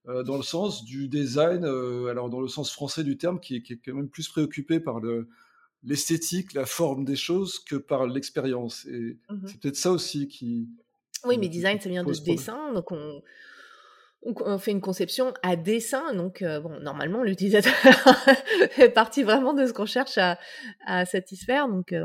Euh, 0.09 0.23
dans 0.23 0.35
le 0.35 0.43
sens 0.43 0.83
du 0.83 1.07
design, 1.07 1.63
euh, 1.63 2.07
alors 2.07 2.29
dans 2.29 2.41
le 2.41 2.49
sens 2.49 2.71
français 2.71 3.05
du 3.05 3.17
terme, 3.17 3.39
qui 3.39 3.55
est, 3.55 3.61
qui 3.61 3.73
est 3.73 3.77
quand 3.77 3.93
même 3.93 4.09
plus 4.09 4.27
préoccupé 4.27 4.81
par 4.81 4.99
le, 4.99 5.29
l'esthétique, 5.83 6.53
la 6.53 6.65
forme 6.65 7.05
des 7.05 7.15
choses 7.15 7.59
que 7.59 7.77
par 7.77 8.05
l'expérience. 8.05 8.85
Et 8.85 9.17
mmh 9.29 9.47
c'est 9.47 9.59
peut-être 9.61 9.77
ça 9.77 9.91
aussi 9.91 10.27
qui. 10.27 10.67
Oui, 11.23 11.37
mais 11.37 11.47
design, 11.47 11.79
ça 11.79 11.87
vient 11.87 12.03
de 12.03 12.11
dessin, 12.11 12.73
donc 12.73 12.91
on, 12.91 13.21
on, 14.23 14.57
fait 14.57 14.71
une 14.71 14.81
conception 14.81 15.33
à 15.41 15.55
dessin, 15.55 16.13
donc 16.13 16.41
euh, 16.41 16.59
bon, 16.59 16.77
normalement 16.81 17.23
l'utilisateur 17.23 17.73
est 18.77 18.89
parti 18.89 19.23
vraiment 19.23 19.53
de 19.53 19.65
ce 19.65 19.71
qu'on 19.71 19.85
cherche 19.85 20.17
à, 20.17 20.37
à 20.85 21.05
satisfaire. 21.05 21.69
Donc, 21.69 21.95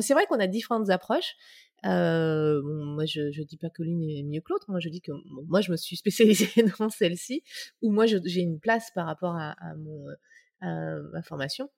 c'est 0.00 0.14
vrai 0.14 0.26
qu'on 0.26 0.40
a 0.40 0.48
différentes 0.48 0.90
approches. 0.90 1.36
Euh, 1.84 2.62
moi, 2.62 3.04
je, 3.04 3.30
je 3.32 3.42
dis 3.42 3.56
pas 3.56 3.70
que 3.70 3.82
l'une 3.82 4.02
est 4.02 4.22
mieux 4.22 4.40
que 4.40 4.52
l'autre. 4.52 4.70
Moi, 4.70 4.80
je 4.80 4.88
dis 4.88 5.00
que 5.00 5.12
moi, 5.46 5.60
je 5.60 5.70
me 5.70 5.76
suis 5.76 5.96
spécialisée 6.04 6.48
dans 6.78 6.90
celle-ci, 6.90 7.42
où 7.82 7.90
moi, 7.90 8.06
j'ai 8.06 8.40
une 8.40 8.60
place 8.60 8.90
par 8.94 9.06
rapport 9.06 9.36
à, 9.36 9.52
à 9.52 9.74
mon 9.74 10.06
à 10.60 10.96
ma 11.12 11.22
formation. 11.22 11.68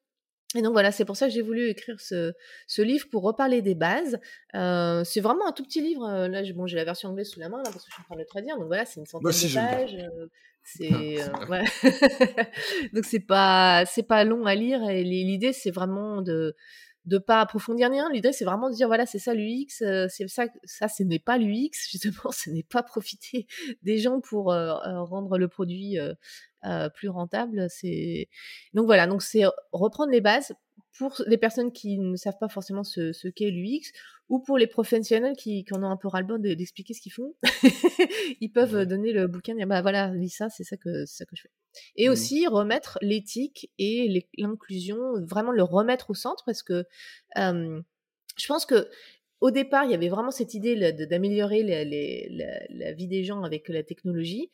Et 0.55 0.63
donc 0.63 0.73
voilà, 0.73 0.93
c'est 0.93 1.05
pour 1.05 1.17
ça 1.17 1.27
que 1.27 1.33
j'ai 1.33 1.43
voulu 1.43 1.69
écrire 1.69 2.01
ce, 2.01 2.33
ce, 2.69 2.81
livre 2.81 3.07
pour 3.11 3.23
reparler 3.25 3.63
des 3.63 3.75
bases. 3.75 4.19
Euh, 4.55 5.03
c'est 5.05 5.21
vraiment 5.21 5.47
un 5.47 5.53
tout 5.53 5.65
petit 5.65 5.81
livre. 5.81 6.05
Euh, 6.09 6.29
là, 6.29 6.43
bon, 6.55 6.67
j'ai 6.67 6.77
la 6.77 6.85
version 6.85 7.09
anglaise 7.09 7.29
sous 7.29 7.41
la 7.41 7.49
main 7.49 7.59
là, 7.59 7.65
parce 7.65 7.85
que 7.85 7.91
je 7.91 7.95
suis 7.95 8.03
en 8.03 8.05
train 8.05 8.15
de 8.15 8.21
le 8.21 8.27
traduire. 8.27 8.57
Donc 8.57 8.69
voilà, 8.69 8.87
c'est 8.87 9.01
une 9.01 9.07
centaine 9.07 9.31
de 9.31 9.55
pages. 9.55 9.95
Euh, 9.95 10.27
c'est 10.63 11.21
euh, 11.21 11.29
voilà. 11.47 11.65
donc 12.93 13.05
c'est 13.05 13.21
pas 13.21 13.85
c'est 13.87 14.05
pas 14.05 14.25
long 14.25 14.47
à 14.47 14.55
lire. 14.55 14.89
Et 14.89 15.03
l'idée, 15.03 15.53
c'est 15.53 15.73
vraiment 15.73 16.23
de 16.23 16.55
de 17.07 17.19
pas 17.19 17.41
approfondir 17.41 17.91
rien. 17.91 18.11
L'idée, 18.13 18.33
c'est 18.33 18.45
vraiment 18.45 18.69
de 18.69 18.75
dire 18.75 18.89
voilà, 18.89 19.07
c'est 19.07 19.19
ça 19.19 19.33
l'UX, 19.35 19.83
euh, 19.83 20.07
c'est 20.11 20.29
ça, 20.29 20.47
ça, 20.65 20.89
ce 20.89 21.03
n'est 21.05 21.21
pas 21.21 21.39
l'UX, 21.39 21.71
justement, 21.91 22.33
ce 22.33 22.51
n'est 22.51 22.65
pas 22.65 22.83
profiter 22.83 23.47
des 23.83 23.99
gens 23.99 24.21
pour 24.21 24.53
euh, 24.53 24.75
euh, 24.87 25.03
rendre 25.03 25.39
le 25.39 25.49
produit 25.49 25.99
plus 26.95 27.09
rentable. 27.09 27.67
C'est 27.71 28.29
donc 28.75 28.87
voilà, 28.87 29.07
donc 29.07 29.23
c'est 29.23 29.45
reprendre 29.71 30.11
les 30.11 30.21
bases 30.21 30.53
pour 30.99 31.23
les 31.29 31.39
personnes 31.39 31.71
qui 31.71 31.99
ne 31.99 32.17
savent 32.17 32.39
pas 32.41 32.49
forcément 32.49 32.83
ce, 32.83 33.13
ce 33.13 33.29
qu'est 33.29 33.51
l'UX 33.51 33.93
ou 34.29 34.41
pour 34.41 34.59
les 34.59 34.67
professionnels 34.67 35.37
qui, 35.37 35.65
qui 35.65 35.75
en 35.75 35.83
ont 35.83 35.91
un 35.91 35.97
peu 35.97 36.09
ras-le-bol 36.09 36.41
d'expliquer 36.41 36.95
ce 36.95 37.01
qu'ils 37.01 37.13
font. 37.13 37.35
Ils 38.41 38.51
peuvent 38.51 38.85
donner 38.85 39.13
le 39.13 39.29
bouquin 39.29 39.53
et 39.55 39.59
dire 39.59 39.67
bah 39.67 39.83
voilà, 39.83 40.13
lis 40.15 40.31
ça, 40.31 40.49
c'est 40.49 40.65
ça 40.65 40.77
que 40.77 41.05
c'est 41.07 41.19
ça 41.19 41.25
que 41.25 41.37
je 41.37 41.43
fais. 41.43 41.51
Et 41.97 42.09
mmh. 42.09 42.13
aussi 42.13 42.47
remettre 42.47 42.99
l'éthique 43.03 43.71
et 43.79 44.27
l'inclusion, 44.37 44.99
vraiment 45.27 45.53
le 45.53 45.63
remettre 45.63 46.11
au 46.11 46.15
centre 46.15 46.45
parce 46.45 46.63
que 46.63 46.85
je 47.37 48.47
pense 48.47 48.67
que 48.67 48.89
au 49.41 49.51
départ, 49.51 49.85
il 49.85 49.91
y 49.91 49.95
avait 49.95 50.09
vraiment 50.09 50.31
cette 50.31 50.55
idée 50.55 50.93
d'améliorer 50.93 51.63
la, 51.63 52.93
vie 52.93 53.07
des 53.07 53.23
gens 53.23 53.43
avec 53.43 53.69
la 53.69 53.83
technologie, 53.83 54.51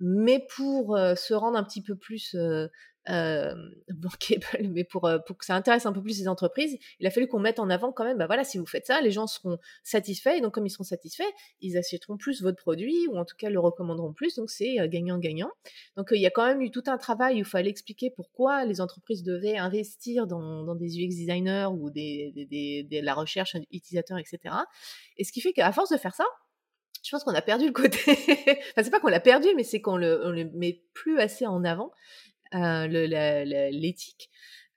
mais 0.00 0.44
pour 0.56 0.96
se 0.96 1.34
rendre 1.34 1.58
un 1.58 1.64
petit 1.64 1.82
peu 1.82 1.96
plus 1.96 2.34
euh, 2.34 2.66
bankable, 3.08 4.46
mais 4.70 4.84
pour, 4.84 5.06
euh, 5.06 5.18
que 5.18 5.44
ça 5.44 5.54
intéresse 5.54 5.86
un 5.86 5.92
peu 5.92 6.02
plus 6.02 6.18
les 6.18 6.28
entreprises, 6.28 6.78
il 7.00 7.06
a 7.06 7.10
fallu 7.10 7.26
qu'on 7.26 7.40
mette 7.40 7.58
en 7.58 7.70
avant 7.70 7.92
quand 7.92 8.04
même, 8.04 8.18
bah 8.18 8.26
voilà, 8.26 8.44
si 8.44 8.58
vous 8.58 8.66
faites 8.66 8.86
ça, 8.86 9.00
les 9.00 9.10
gens 9.10 9.26
seront 9.26 9.58
satisfaits, 9.82 10.36
et 10.36 10.40
donc 10.40 10.54
comme 10.54 10.66
ils 10.66 10.70
seront 10.70 10.84
satisfaits, 10.84 11.22
ils 11.60 11.76
achèteront 11.76 12.16
plus 12.16 12.42
votre 12.42 12.58
produit, 12.58 13.06
ou 13.08 13.16
en 13.16 13.24
tout 13.24 13.36
cas 13.36 13.50
le 13.50 13.58
recommanderont 13.58 14.12
plus, 14.12 14.36
donc 14.36 14.50
c'est 14.50 14.80
euh, 14.80 14.88
gagnant-gagnant. 14.88 15.50
Donc 15.96 16.08
il 16.12 16.20
y 16.20 16.26
a 16.26 16.30
quand 16.30 16.46
même 16.46 16.60
eu 16.62 16.70
tout 16.70 16.84
un 16.86 16.98
travail 16.98 17.36
où 17.36 17.38
il 17.38 17.44
fallait 17.44 17.70
expliquer 17.70 18.10
pourquoi 18.10 18.64
les 18.64 18.80
entreprises 18.80 19.22
devaient 19.22 19.56
investir 19.56 20.26
dans, 20.26 20.74
des 20.74 20.98
UX 20.98 21.08
designers 21.08 21.68
ou 21.72 21.90
des, 21.90 22.32
des, 22.34 22.84
des, 22.84 23.02
la 23.02 23.14
recherche 23.14 23.56
utilisateur, 23.70 24.18
etc. 24.18 24.54
Et 25.16 25.24
ce 25.24 25.32
qui 25.32 25.40
fait 25.40 25.52
qu'à 25.52 25.72
force 25.72 25.90
de 25.90 25.96
faire 25.96 26.14
ça, 26.14 26.24
je 27.02 27.10
pense 27.10 27.24
qu'on 27.24 27.34
a 27.34 27.42
perdu 27.42 27.66
le 27.66 27.72
côté. 27.72 27.98
enfin, 28.06 28.82
c'est 28.82 28.90
pas 28.90 29.00
qu'on 29.00 29.08
l'a 29.08 29.20
perdu, 29.20 29.48
mais 29.56 29.64
c'est 29.64 29.80
qu'on 29.80 29.96
le, 29.96 30.24
on 30.24 30.30
le 30.30 30.44
met 30.54 30.82
plus 30.94 31.18
assez 31.18 31.46
en 31.46 31.64
avant. 31.64 31.90
Euh, 32.54 32.86
l'éthique, 32.86 34.30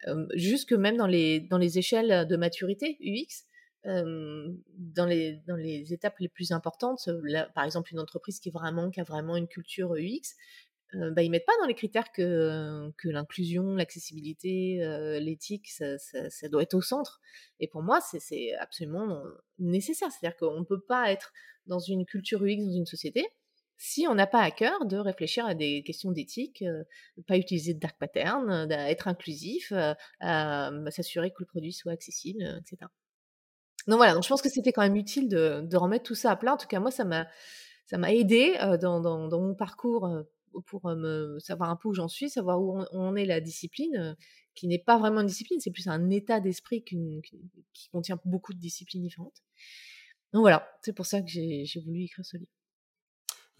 euh, 0.08 0.25
jusque 0.36 0.74
même 0.74 0.98
dans 0.98 1.08
les, 1.08 1.41
dans 1.41 1.58
les 1.58 1.77
échelles 1.77 2.27
de 2.27 2.36
maturité 2.38 2.98
UX. 3.01 3.46
Euh, 3.86 4.51
dans, 4.79 5.05
les, 5.05 5.44
dans 5.46 5.55
les 5.55 5.94
étapes 5.94 6.17
les 6.17 6.27
plus 6.27 6.51
importantes, 6.51 7.08
par 7.53 7.65
exemple 7.65 7.91
une 7.91 8.00
entreprise 8.00 8.39
qui, 8.39 8.50
vraiment, 8.50 8.89
qui 8.89 9.00
a 9.00 9.03
vraiment 9.03 9.36
une 9.36 9.48
culture 9.48 9.94
UX, 9.94 10.34
euh, 10.96 11.12
bah, 11.12 11.22
ils 11.22 11.29
mettent 11.29 11.46
pas 11.46 11.53
dans 11.60 11.67
les 11.67 11.75
critères 11.75 12.12
que, 12.12 12.89
que 12.98 13.10
l'inclusion, 13.10 13.75
l'accessibilité, 13.75 14.79
l'éthique, 15.22 15.70
ça, 15.70 16.00
ça, 16.00 16.32
ça, 16.32 16.50
doit 16.50 16.63
être 16.63 16.74
au 16.74 16.82
centre. 16.82 17.22
Et 17.60 17.67
pour 17.67 17.84
moi, 17.84 18.00
c'est 18.01 18.55
absolument 18.55 19.22
nécessaire. 19.60 20.10
C'est-à-dire 20.12 20.38
qu'on 20.38 20.62
ne 20.62 20.65
peut 20.65 20.82
pas 20.82 21.12
être 21.12 21.32
dans 21.67 21.79
une 21.79 22.05
culture 22.05 22.41
UX 22.41 22.58
dans 22.58 22.74
une 22.74 22.86
société 22.88 23.27
si 23.77 24.08
on 24.08 24.15
n'a 24.15 24.27
pas 24.27 24.41
à 24.41 24.51
cœur 24.51 24.86
de 24.86 24.98
réfléchir 24.98 25.46
à 25.46 25.53
des 25.53 25.84
questions 25.84 26.12
d'éthique, 26.12 26.62
euh, 26.62 26.84
pas 27.27 27.38
utiliser 27.38 27.74
de 27.74 27.79
dark 27.79 27.98
pattern, 28.00 28.50
euh, 28.50 28.65
d'être 28.65 29.08
inclusif, 29.08 29.72
euh, 29.72 29.94
à 30.20 30.72
s'assurer 30.89 31.32
que 31.32 31.38
le 31.39 31.46
produit 31.46 31.74
soit 31.74 31.91
accessible, 31.91 32.41
etc. 32.62 32.89
Donc 33.88 33.98
voilà, 33.98 34.13
donc 34.13 34.24
je 34.24 34.29
pense 34.29 34.41
que 34.41 34.50
c'était 34.50 34.72
quand 34.72 34.82
même 34.82 34.96
utile 34.96 35.29
de, 35.29 35.62
de, 35.62 35.77
remettre 35.77 36.05
tout 36.05 36.15
ça 36.15 36.32
à 36.32 36.36
plat. 36.36 36.53
En 36.53 36.58
tout 36.58 36.67
cas, 36.67 36.79
moi, 36.79 36.91
ça 36.91 37.05
m'a 37.05 37.27
ça 37.86 38.00
m'a 38.00 38.12
aidé 38.12 38.55
dans, 38.82 39.00
dans, 39.00 39.27
dans, 39.27 39.39
mon 39.39 39.53
parcours 39.53 40.10
pour 40.65 40.89
me 40.96 41.38
savoir 41.38 41.70
un 41.70 41.75
peu 41.75 41.89
où 41.89 41.94
j'en 41.94 42.08
suis, 42.08 42.32
savoir 42.32 42.60
où 42.60 42.84
on, 42.91 43.15
est 43.15 43.25
la 43.25 43.41
discipline, 43.41 44.17
qui 44.55 44.67
n'est 44.67 44.79
pas 44.79 44.98
vraiment 44.98 45.22
une 45.22 45.27
discipline, 45.27 45.60
c'est 45.60 45.70
plus 45.70 45.88
un 45.88 46.10
état 46.10 46.39
d'esprit 46.39 46.84
qui 46.84 47.22
contient 47.91 48.20
beaucoup 48.25 48.55
de 48.55 48.60
disciplines 48.60 49.03
différentes. 49.03 49.44
Donc 50.34 50.41
voilà, 50.41 50.67
c'est 50.82 50.94
pour 50.94 51.05
ça 51.05 51.22
que 51.22 51.27
j'ai 51.27 51.82
voulu 51.86 52.05
écrire 52.05 52.25
ce 52.25 52.38
livre. 52.38 52.54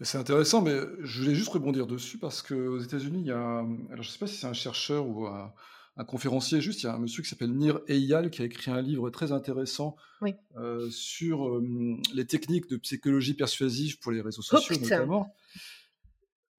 C'est 0.02 0.18
intéressant, 0.18 0.60
mais 0.60 0.78
je 1.00 1.22
voulais 1.22 1.34
juste 1.34 1.48
rebondir 1.48 1.86
dessus 1.86 2.18
parce 2.18 2.42
qu'aux 2.42 2.78
États-Unis, 2.78 3.20
il 3.20 3.26
y 3.28 3.32
a, 3.32 3.58
alors 3.60 4.02
je 4.02 4.08
ne 4.08 4.12
sais 4.12 4.18
pas 4.18 4.26
si 4.26 4.36
c'est 4.36 4.46
un 4.46 4.52
chercheur 4.52 5.06
ou 5.06 5.26
un, 5.26 5.52
conférencier, 6.06 6.60
juste, 6.60 6.82
il 6.82 6.86
y 6.86 6.88
a 6.90 6.94
un 6.94 6.98
monsieur 6.98 7.22
qui 7.22 7.28
s'appelle 7.30 7.54
Nir 7.54 7.80
Eyal 7.88 8.30
qui 8.30 8.42
a 8.42 8.44
écrit 8.44 8.70
un 8.70 8.82
livre 8.82 9.08
très 9.08 9.32
intéressant 9.32 9.96
euh, 10.56 10.90
sur 10.90 11.48
euh, 11.48 11.64
les 12.12 12.26
techniques 12.26 12.68
de 12.68 12.76
psychologie 12.76 13.32
persuasive 13.32 13.98
pour 13.98 14.12
les 14.12 14.20
réseaux 14.20 14.42
sociaux, 14.42 14.76
notamment. 14.78 15.34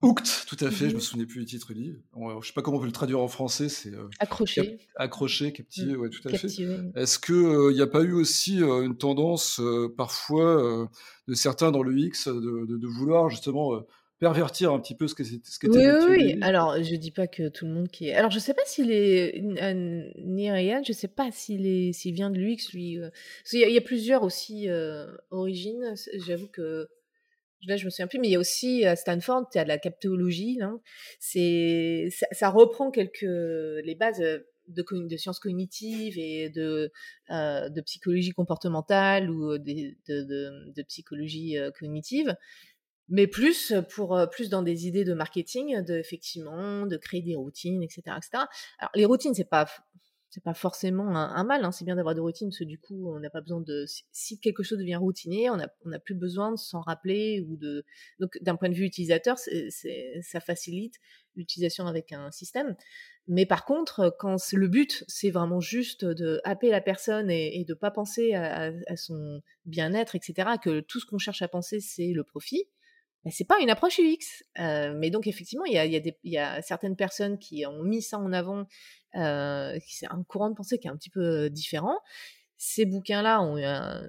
Hooked, 0.04 0.28
tout 0.46 0.58
à 0.64 0.70
fait, 0.70 0.86
je 0.86 0.90
je 0.90 0.94
me 0.94 0.98
mmh 0.98 1.02
souvenais 1.02 1.26
plus 1.26 1.40
du 1.40 1.46
titre 1.46 1.74
du 1.74 1.82
livre. 1.82 2.00
Je 2.16 2.36
ne 2.36 2.42
sais 2.42 2.54
pas 2.54 2.62
comment 2.62 2.78
on 2.78 2.80
peut 2.80 2.86
le 2.86 2.92
traduire 2.92 3.20
en 3.20 3.28
français, 3.28 3.68
c'est 3.68 3.94
euh, 3.94 4.08
accroché. 4.20 4.78
accroché, 4.96 5.52
captivé, 5.52 5.94
mmh. 5.94 6.00
ouais, 6.00 6.10
tout 6.10 6.28
à 6.28 6.38
fait. 6.38 6.48
Est-ce 6.96 7.18
qu'il 7.18 7.36
euh, 7.36 7.74
n'y 7.74 7.82
a 7.82 7.88
pas 7.88 8.04
eu 8.04 8.14
aussi 8.14 8.62
euh, 8.62 8.84
une 8.84 8.96
tendance 8.96 9.60
parfois 9.98 10.88
de 11.28 11.34
certains 11.34 11.72
dans 11.72 11.82
le 11.82 11.98
X 11.98 12.28
de, 12.28 12.78
de, 12.78 12.88
vouloir 12.88 13.30
justement 13.30 13.82
pervertir 14.20 14.72
un 14.72 14.80
petit 14.80 14.96
peu 14.96 15.08
ce 15.08 15.16
qu'était 15.16 15.40
ce 15.44 15.58
qu 15.58 15.68
Oui, 15.68 15.78
oui, 15.78 16.16
oui. 16.16 16.38
Alors, 16.42 16.76
je 16.82 16.96
dis 16.96 17.12
pas 17.12 17.26
que 17.26 17.50
tout 17.50 17.66
le 17.66 17.74
monde 17.74 17.88
qui 17.88 18.10
est. 18.10 18.14
Alors, 18.14 18.30
je 18.30 18.38
sais 18.38 18.54
pas 18.54 18.62
s'il 18.68 18.92
est 18.92 19.42
Nirayan, 20.24 20.84
je 20.86 20.94
sais 20.94 21.08
pas 21.08 21.32
s'il 21.32 21.66
est 21.66 21.92
s'il 21.92 22.14
vient 22.14 22.30
de 22.30 22.38
l'UX, 22.38 22.72
lui. 22.72 23.00
Il 23.52 23.60
y, 23.60 23.64
a, 23.64 23.68
il 23.68 23.74
y, 23.74 23.78
a 23.78 23.82
plusieurs 23.82 24.22
aussi 24.22 24.68
origines. 25.32 25.96
J'avoue 26.14 26.48
que 26.48 26.88
là 27.66 27.78
je 27.78 27.86
me 27.86 27.90
souviens 27.90 28.08
plus, 28.08 28.20
mais 28.20 28.28
il 28.28 28.32
y 28.32 28.36
a 28.36 28.40
aussi 28.40 28.86
à 28.86 28.96
Stanford, 28.96 29.48
il 29.54 29.58
y 29.58 29.62
a 29.62 29.64
de 29.64 29.70
la 29.70 29.78
captologie. 29.78 30.60
C'est, 31.20 32.10
ça, 32.32 32.50
reprend 32.50 32.92
quelques 32.92 33.22
les 33.22 33.96
bases 33.96 34.20
de, 34.20 34.84
de 34.92 35.18
sciences 35.18 35.40
cognitives 35.40 36.18
et 36.18 36.50
de, 36.50 36.92
euh, 37.32 37.70
de 37.70 37.82
psychologie 37.82 38.32
comportementale 38.32 39.30
ou 39.30 39.58
de, 39.58 39.96
de, 40.08 40.72
de 40.74 40.82
psychologie 40.84 41.58
euh, 41.58 41.72
cognitive, 41.72 42.36
mais 43.10 43.28
plus 43.28 43.74
pour 43.90 44.20
plus 44.32 44.50
dans 44.50 44.62
des 44.62 44.88
idées 44.88 45.06
de 45.06 45.14
marketing, 45.14 45.82
de 45.84 45.98
effectivement 45.98 46.86
de 46.86 46.98
créer 46.98 47.22
des 47.22 47.36
routines, 47.36 47.82
etc., 47.82 48.02
etc. 48.18 48.44
Alors 48.80 48.92
les 48.96 49.06
routines, 49.06 49.34
c'est 49.34 49.50
pas 49.50 49.68
c'est 50.30 50.44
pas 50.44 50.54
forcément 50.54 51.16
un, 51.16 51.44
mal, 51.44 51.64
hein, 51.64 51.72
c'est 51.72 51.86
bien 51.86 51.96
d'avoir 51.96 52.14
des 52.14 52.22
routines, 52.22 52.50
parce 52.50 52.60
que 52.60 52.66
du 52.66 52.78
coup, 52.78 53.10
on 53.10 53.20
n'a 53.20 53.30
pas 53.30 53.42
besoin 53.42 53.62
de. 53.62 53.86
Si 54.12 54.40
quelque 54.40 54.62
chose 54.62 54.78
devient 54.78 54.98
routinier, 54.98 55.50
on 55.50 55.58
n'a 55.58 56.00
plus 56.00 56.16
besoin 56.16 56.52
de 56.52 56.58
s'en 56.58 56.82
rappeler 56.82 57.46
ou 57.48 57.56
de. 57.56 57.86
Donc, 58.20 58.38
d'un 58.42 58.56
point 58.56 58.70
de 58.70 58.76
vue 58.76 58.86
utilisateur, 58.86 59.38
ça 59.38 60.40
facilite 60.40 60.96
l'utilisation 61.36 61.88
avec 61.88 62.12
un 62.12 62.32
système. 62.32 62.76
Mais 63.28 63.46
par 63.46 63.66
contre, 63.66 64.16
quand 64.20 64.38
le 64.54 64.68
but, 64.68 65.06
c'est 65.08 65.32
vraiment 65.32 65.62
juste 65.62 66.04
de 66.04 66.42
happer 66.44 66.72
la 66.72 66.82
personne 66.82 67.30
et, 67.30 67.60
et 67.60 67.66
de 67.66 67.74
pas 67.74 67.92
penser 67.92 68.34
à 68.34 68.96
son 68.96 69.42
bien-être, 69.66 70.16
etc., 70.16 70.50
que 70.62 70.82
tout 70.82 71.00
ce 71.00 71.06
qu'on 71.06 71.20
cherche 71.20 71.42
à 71.42 71.48
penser, 71.48 71.80
c'est 71.80 72.12
le 72.12 72.24
profit, 72.24 72.68
c'est 73.32 73.46
pas 73.46 73.60
une 73.60 73.70
approche 73.70 74.00
UX. 74.00 74.44
Euh, 74.60 74.94
mais 74.98 75.10
donc 75.10 75.28
effectivement, 75.28 75.66
il 75.66 75.74
y 76.24 76.38
a, 76.38 76.62
certaines 76.62 76.96
personnes 76.96 77.38
qui 77.38 77.66
ont 77.66 77.84
mis 77.84 78.02
ça 78.02 78.18
en 78.18 78.34
avant. 78.34 78.66
Euh, 79.16 79.78
c'est 79.88 80.08
un 80.08 80.24
courant 80.24 80.50
de 80.50 80.56
pensée 80.56 80.78
qui 80.78 80.88
est 80.88 80.92
un 80.92 80.98
petit 80.98 81.10
peu 81.10 81.50
différent. 81.50 81.98
Ces 82.58 82.86
bouquins-là 82.86 83.42
ont 83.42 83.58
eu 83.58 83.64
un, 83.64 84.02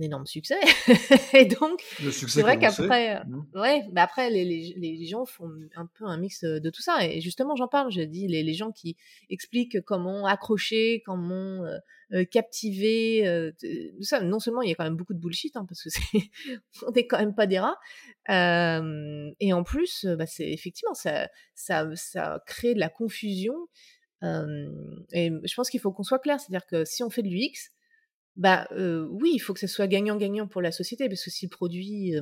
énorme 0.00 0.26
succès. 0.26 0.60
et 1.34 1.44
donc, 1.46 1.82
c'est 2.10 2.42
vrai 2.42 2.58
qu'après, 2.58 3.24
mmh. 3.24 3.44
ouais, 3.54 3.82
bah 3.90 4.02
après, 4.02 4.30
les, 4.30 4.44
les, 4.44 4.74
les, 4.76 5.06
gens 5.06 5.24
font 5.24 5.50
un 5.74 5.86
peu 5.86 6.04
un 6.04 6.16
mix 6.16 6.44
de 6.44 6.70
tout 6.70 6.82
ça. 6.82 7.04
Et 7.04 7.20
justement, 7.20 7.56
j'en 7.56 7.68
parle, 7.68 7.90
je 7.90 8.02
dis, 8.02 8.28
les, 8.28 8.42
les 8.44 8.54
gens 8.54 8.70
qui 8.70 8.96
expliquent 9.28 9.80
comment 9.80 10.26
accrocher, 10.26 11.02
comment 11.04 11.64
euh, 11.64 11.78
euh, 12.12 12.24
captiver. 12.24 13.26
Euh, 13.26 13.50
ça, 14.00 14.20
non 14.20 14.38
seulement 14.38 14.62
il 14.62 14.68
y 14.68 14.72
a 14.72 14.76
quand 14.76 14.84
même 14.84 14.96
beaucoup 14.96 15.14
de 15.14 15.18
bullshit, 15.18 15.56
hein, 15.56 15.64
parce 15.66 15.82
que 15.82 15.90
c'est, 15.90 16.00
on 16.86 16.92
n'est 16.92 17.06
quand 17.06 17.18
même 17.18 17.34
pas 17.34 17.48
des 17.48 17.58
rats. 17.58 17.78
Euh, 18.30 19.30
et 19.40 19.52
en 19.52 19.64
plus, 19.64 20.06
bah, 20.16 20.26
c'est 20.26 20.48
effectivement 20.48 20.94
ça, 20.94 21.28
ça, 21.54 21.88
ça 21.94 22.40
crée 22.46 22.74
de 22.74 22.80
la 22.80 22.88
confusion. 22.88 23.54
et 24.22 25.30
je 25.44 25.54
pense 25.54 25.68
qu'il 25.68 25.80
faut 25.80 25.90
qu'on 25.92 26.04
soit 26.04 26.20
clair, 26.20 26.38
c'est-à-dire 26.38 26.66
que 26.66 26.84
si 26.84 27.02
on 27.02 27.10
fait 27.10 27.22
de 27.22 27.28
l'UX, 27.28 27.72
bah 28.36 28.68
oui, 28.72 29.32
il 29.34 29.38
faut 29.38 29.54
que 29.54 29.60
ça 29.60 29.68
soit 29.68 29.86
gagnant-gagnant 29.86 30.46
pour 30.46 30.62
la 30.62 30.72
société, 30.72 31.08
parce 31.08 31.24
que 31.24 31.30
si 31.30 31.46
le 31.46 31.50
produit 31.50 32.14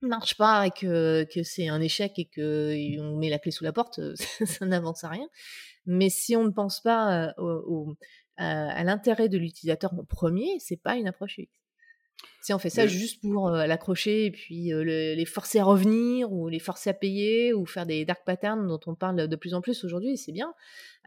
marche 0.00 0.36
pas 0.36 0.66
et 0.66 0.70
que, 0.70 1.24
que 1.32 1.42
c'est 1.42 1.68
un 1.68 1.80
échec 1.80 2.18
et 2.18 2.26
que 2.26 3.00
on 3.00 3.16
met 3.18 3.30
la 3.30 3.38
clé 3.38 3.50
sous 3.50 3.64
la 3.64 3.72
porte, 3.72 4.00
ça 4.46 4.66
n'avance 4.66 5.04
à 5.04 5.08
rien. 5.08 5.28
Mais 5.86 6.10
si 6.10 6.36
on 6.36 6.44
ne 6.44 6.50
pense 6.50 6.80
pas 6.80 7.34
au, 7.38 7.94
à 8.36 8.84
l'intérêt 8.84 9.28
de 9.28 9.38
l'utilisateur 9.38 9.92
en 9.94 10.04
premier, 10.04 10.58
c'est 10.58 10.80
pas 10.80 10.96
une 10.96 11.08
approche 11.08 11.38
UX. 11.38 11.61
Si 12.40 12.52
on 12.52 12.58
fait 12.58 12.70
ça 12.70 12.86
juste 12.86 13.20
pour 13.22 13.50
l'accrocher 13.50 14.26
et 14.26 14.30
puis 14.30 14.72
les 14.84 15.24
forcer 15.24 15.60
à 15.60 15.64
revenir 15.64 16.32
ou 16.32 16.48
les 16.48 16.58
forcer 16.58 16.90
à 16.90 16.94
payer 16.94 17.52
ou 17.52 17.66
faire 17.66 17.86
des 17.86 18.04
dark 18.04 18.24
patterns 18.24 18.66
dont 18.66 18.80
on 18.86 18.94
parle 18.94 19.28
de 19.28 19.36
plus 19.36 19.54
en 19.54 19.60
plus 19.60 19.84
aujourd'hui, 19.84 20.16
c'est 20.16 20.32
bien. 20.32 20.52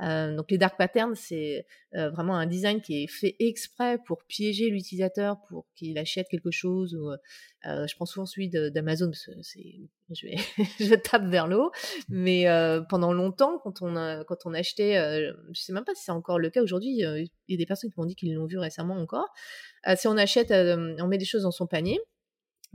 Euh, 0.01 0.36
donc 0.36 0.51
les 0.51 0.58
dark 0.58 0.78
patterns, 0.78 1.15
c'est 1.15 1.65
euh, 1.95 2.10
vraiment 2.10 2.36
un 2.36 2.45
design 2.45 2.82
qui 2.82 3.04
est 3.04 3.08
fait 3.08 3.36
exprès 3.39 3.97
pour 4.06 4.23
piéger 4.23 4.69
l'utilisateur, 4.69 5.38
pour 5.47 5.65
qu'il 5.75 5.97
achète 5.97 6.28
quelque 6.30 6.51
chose. 6.51 6.95
Ou, 6.95 7.12
euh, 7.12 7.88
je 7.88 7.95
prends 7.95 8.06
souvent 8.06 8.25
celui 8.25 8.49
d'Amazon 8.49 9.08
parce 9.08 9.25
que 9.25 9.32
c'est, 9.41 9.80
je, 10.80 10.96
tape 10.96 11.26
vers 11.26 11.48
l'eau. 11.48 11.72
Mais 12.10 12.48
euh, 12.48 12.82
pendant 12.82 13.13
longtemps, 13.13 13.60
quand 13.60 13.82
on 13.82 13.96
a, 13.96 14.24
quand 14.24 14.46
on 14.46 14.54
achetait, 14.54 14.98
euh, 14.98 15.34
je 15.52 15.62
sais 15.62 15.74
même 15.74 15.84
pas 15.84 15.96
si 15.96 16.04
c'est 16.04 16.12
encore 16.12 16.39
le 16.39 16.50
cas 16.50 16.62
aujourd'hui. 16.62 16.89
Il 17.00 17.30
y 17.48 17.54
a 17.54 17.58
des 17.58 17.65
personnes 17.65 17.91
qui 17.91 18.00
m'ont 18.00 18.06
dit 18.06 18.15
qu'ils 18.15 18.34
l'ont 18.34 18.46
vu 18.46 18.58
récemment 18.58 18.96
encore. 18.96 19.34
si 19.96 20.08
on 20.08 20.18
achète, 20.18 20.52
on 20.52 21.08
met 21.08 21.18
des 21.18 21.26
choses 21.26 21.44
dans 21.44 21.52
son 21.52 21.68
panier 21.68 22.00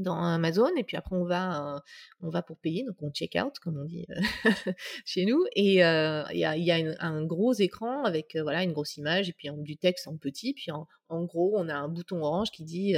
dans 0.01 0.17
Amazon 0.17 0.71
et 0.77 0.85
puis 0.85 0.97
après 0.97 1.15
on 1.15 1.25
va 1.25 1.75
euh, 1.75 1.79
on 2.21 2.31
va 2.31 2.43
pour 2.43 2.59
payer 2.59 2.85
donc 2.85 2.97
on 3.01 3.11
check 3.11 3.37
out 3.41 3.59
comme 3.59 3.79
on 3.79 3.85
dit 3.85 4.07
euh, 4.11 4.51
chez 5.05 5.25
nous 5.27 5.45
et 5.55 5.85
euh, 5.85 6.25
il 6.33 6.39
y 6.39 6.45
a, 6.45 6.97
un 7.01 7.25
gros 7.25 7.53
écran 7.53 8.05
avec 8.05 8.37
voilà 8.37 8.63
une 8.63 8.73
grosse 8.73 8.97
image 8.97 9.29
et 9.29 9.33
puis 9.33 9.49
du 9.59 9.77
texte 9.77 10.09
en 10.09 10.17
petit 10.17 10.55
puis 10.55 10.71
en, 10.71 10.89
en, 11.09 11.25
gros 11.25 11.55
on 11.57 11.69
a 11.69 11.75
un 11.75 11.89
bouton 11.89 12.23
orange 12.23 12.51
qui 12.51 12.65
dit 12.65 12.97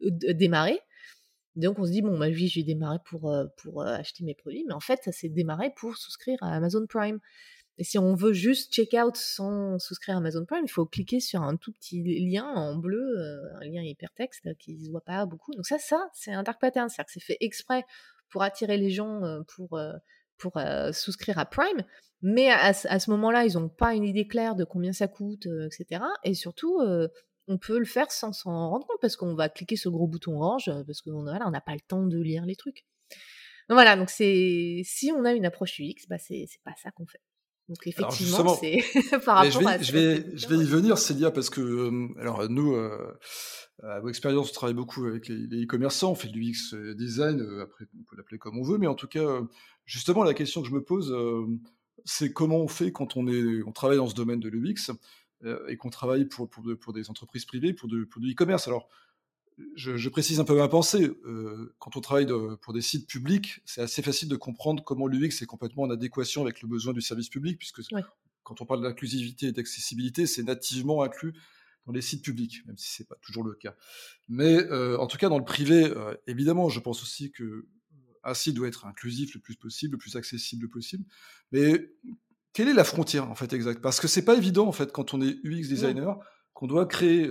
démarrer 0.00 0.80
donc 1.56 1.78
on 1.78 1.84
se 1.84 1.90
dit 1.90 2.02
bon 2.02 2.18
bah 2.18 2.26
oui 2.26 2.48
je 2.48 2.60
vais 2.60 2.64
démarrer 2.64 2.98
pour 3.04 3.32
pour 3.58 3.82
acheter 3.82 4.24
mes 4.24 4.34
produits 4.34 4.64
mais 4.66 4.74
en 4.74 4.80
fait 4.80 5.00
ça 5.04 5.12
s'est 5.12 5.28
démarré 5.28 5.72
pour 5.76 5.96
souscrire 5.96 6.38
à 6.42 6.54
Amazon 6.54 6.86
Prime 6.88 7.20
et 7.76 7.84
si 7.84 7.98
on 7.98 8.14
veut 8.14 8.32
juste 8.32 8.72
check 8.72 8.94
out 8.94 9.16
sans 9.16 9.78
souscrire 9.78 10.14
à 10.14 10.18
Amazon 10.18 10.44
Prime, 10.44 10.64
il 10.64 10.70
faut 10.70 10.86
cliquer 10.86 11.18
sur 11.18 11.42
un 11.42 11.56
tout 11.56 11.72
petit 11.72 12.02
lien 12.02 12.44
en 12.44 12.76
bleu, 12.76 13.16
un 13.60 13.64
lien 13.66 13.82
hypertexte 13.82 14.56
qui 14.58 14.76
ne 14.76 14.84
se 14.84 14.90
voit 14.90 15.00
pas 15.00 15.26
beaucoup. 15.26 15.52
Donc 15.54 15.66
ça, 15.66 15.78
ça, 15.78 16.08
c'est 16.12 16.32
un 16.32 16.44
dark 16.44 16.60
pattern, 16.60 16.88
c'est-à-dire 16.88 17.06
que 17.06 17.12
c'est 17.12 17.24
fait 17.24 17.36
exprès 17.40 17.84
pour 18.30 18.42
attirer 18.42 18.76
les 18.76 18.90
gens, 18.90 19.22
pour, 19.56 19.80
pour 20.38 20.60
souscrire 20.92 21.38
à 21.38 21.46
Prime. 21.46 21.82
Mais 22.22 22.48
à, 22.48 22.72
ce 22.72 23.10
moment-là, 23.10 23.44
ils 23.44 23.54
n'ont 23.54 23.68
pas 23.68 23.94
une 23.94 24.04
idée 24.04 24.28
claire 24.28 24.54
de 24.54 24.64
combien 24.64 24.92
ça 24.92 25.08
coûte, 25.08 25.46
etc. 25.66 26.00
Et 26.22 26.34
surtout, 26.34 26.80
on 27.48 27.58
peut 27.58 27.78
le 27.78 27.84
faire 27.84 28.10
sans 28.10 28.32
s'en 28.32 28.70
rendre 28.70 28.86
compte 28.86 29.00
parce 29.00 29.16
qu'on 29.16 29.34
va 29.34 29.48
cliquer 29.48 29.76
sur 29.76 29.90
le 29.90 29.96
gros 29.96 30.06
bouton 30.06 30.40
orange 30.40 30.70
parce 30.86 31.02
qu'on 31.02 31.22
voilà, 31.22 31.50
n'a 31.50 31.60
pas 31.60 31.74
le 31.74 31.80
temps 31.86 32.06
de 32.06 32.18
lire 32.18 32.44
les 32.44 32.56
trucs. 32.56 32.84
Donc 33.68 33.76
voilà, 33.76 33.96
donc 33.96 34.10
c'est 34.10 34.82
si 34.84 35.12
on 35.12 35.24
a 35.24 35.32
une 35.32 35.46
approche 35.46 35.80
UX, 35.80 36.06
bah 36.08 36.18
c'est 36.18 36.46
pas 36.64 36.74
ça 36.82 36.90
qu'on 36.90 37.06
fait. 37.06 37.20
Donc 37.68 37.86
effectivement, 37.86 38.54
c'est 38.56 38.78
par 39.24 39.36
rapport 39.36 39.50
je 39.50 39.58
vais, 39.58 39.66
à 39.66 39.80
je 39.80 39.92
vais, 39.92 40.36
je 40.36 40.48
vais 40.48 40.56
y 40.56 40.64
venir, 40.64 40.98
Célia, 40.98 41.30
parce 41.30 41.48
que 41.48 41.90
alors 42.20 42.48
nous, 42.50 42.74
euh, 42.74 43.18
à 43.82 44.00
vos 44.00 44.10
expériences, 44.10 44.50
on 44.50 44.52
travaille 44.52 44.74
beaucoup 44.74 45.06
avec 45.06 45.28
les 45.28 45.64
e-commerçants, 45.64 46.10
on 46.10 46.14
fait 46.14 46.28
du 46.28 46.42
UX 46.42 46.76
design, 46.94 47.40
après 47.62 47.86
on 47.98 48.04
peut 48.04 48.16
l'appeler 48.16 48.38
comme 48.38 48.58
on 48.58 48.62
veut, 48.62 48.76
mais 48.76 48.86
en 48.86 48.94
tout 48.94 49.08
cas, 49.08 49.40
justement, 49.86 50.24
la 50.24 50.34
question 50.34 50.60
que 50.60 50.68
je 50.68 50.74
me 50.74 50.82
pose, 50.82 51.14
c'est 52.04 52.34
comment 52.34 52.58
on 52.58 52.68
fait 52.68 52.92
quand 52.92 53.16
on 53.16 53.26
est, 53.28 53.62
on 53.66 53.72
travaille 53.72 53.96
dans 53.96 54.08
ce 54.08 54.14
domaine 54.14 54.40
de 54.40 54.50
l'UX? 54.50 54.92
Et 55.68 55.76
qu'on 55.76 55.90
travaille 55.90 56.24
pour, 56.24 56.48
pour, 56.48 56.64
pour, 56.80 56.92
des 56.92 57.10
entreprises 57.10 57.44
privées, 57.44 57.74
pour, 57.74 57.88
de, 57.88 58.04
pour 58.04 58.20
du 58.20 58.32
e-commerce. 58.32 58.66
Alors 58.66 58.88
je, 59.76 60.08
précise 60.08 60.40
un 60.40 60.44
peu 60.44 60.56
ma 60.56 60.68
pensée. 60.68 61.10
Euh, 61.24 61.74
quand 61.78 61.96
on 61.96 62.00
travaille 62.00 62.26
pour 62.60 62.72
des 62.72 62.80
sites 62.80 63.08
publics, 63.08 63.60
c'est 63.64 63.80
assez 63.80 64.02
facile 64.02 64.28
de 64.28 64.36
comprendre 64.36 64.82
comment 64.82 65.06
l'UX 65.06 65.42
est 65.42 65.46
complètement 65.46 65.84
en 65.84 65.90
adéquation 65.90 66.42
avec 66.42 66.62
le 66.62 66.68
besoin 66.68 66.92
du 66.92 67.00
service 67.00 67.28
public, 67.28 67.58
puisque 67.58 67.82
quand 68.42 68.60
on 68.60 68.66
parle 68.66 68.82
d'inclusivité 68.82 69.46
et 69.46 69.52
d'accessibilité, 69.52 70.26
c'est 70.26 70.42
nativement 70.42 71.02
inclus 71.02 71.34
dans 71.86 71.92
les 71.92 72.02
sites 72.02 72.24
publics, 72.24 72.66
même 72.66 72.76
si 72.78 72.90
c'est 72.90 73.08
pas 73.08 73.16
toujours 73.22 73.44
le 73.44 73.54
cas. 73.54 73.76
Mais 74.28 74.56
euh, 74.56 74.98
en 74.98 75.06
tout 75.06 75.18
cas, 75.18 75.28
dans 75.28 75.38
le 75.38 75.44
privé, 75.44 75.84
euh, 75.84 76.14
évidemment, 76.26 76.68
je 76.68 76.80
pense 76.80 77.02
aussi 77.02 77.30
que 77.30 77.66
un 78.26 78.32
site 78.34 78.54
doit 78.54 78.68
être 78.68 78.86
inclusif 78.86 79.34
le 79.34 79.40
plus 79.40 79.54
possible, 79.54 79.92
le 79.92 79.98
plus 79.98 80.16
accessible 80.16 80.68
possible. 80.70 81.04
Mais 81.52 81.92
quelle 82.54 82.68
est 82.68 82.74
la 82.74 82.84
frontière 82.84 83.30
en 83.30 83.34
fait 83.34 83.52
exacte? 83.52 83.82
Parce 83.82 84.00
que 84.00 84.08
c'est 84.08 84.24
pas 84.24 84.36
évident 84.36 84.66
en 84.66 84.72
fait 84.72 84.90
quand 84.92 85.12
on 85.12 85.20
est 85.20 85.36
UX 85.44 85.68
designer 85.68 86.18
qu'on 86.54 86.66
doit 86.66 86.86
créer 86.86 87.30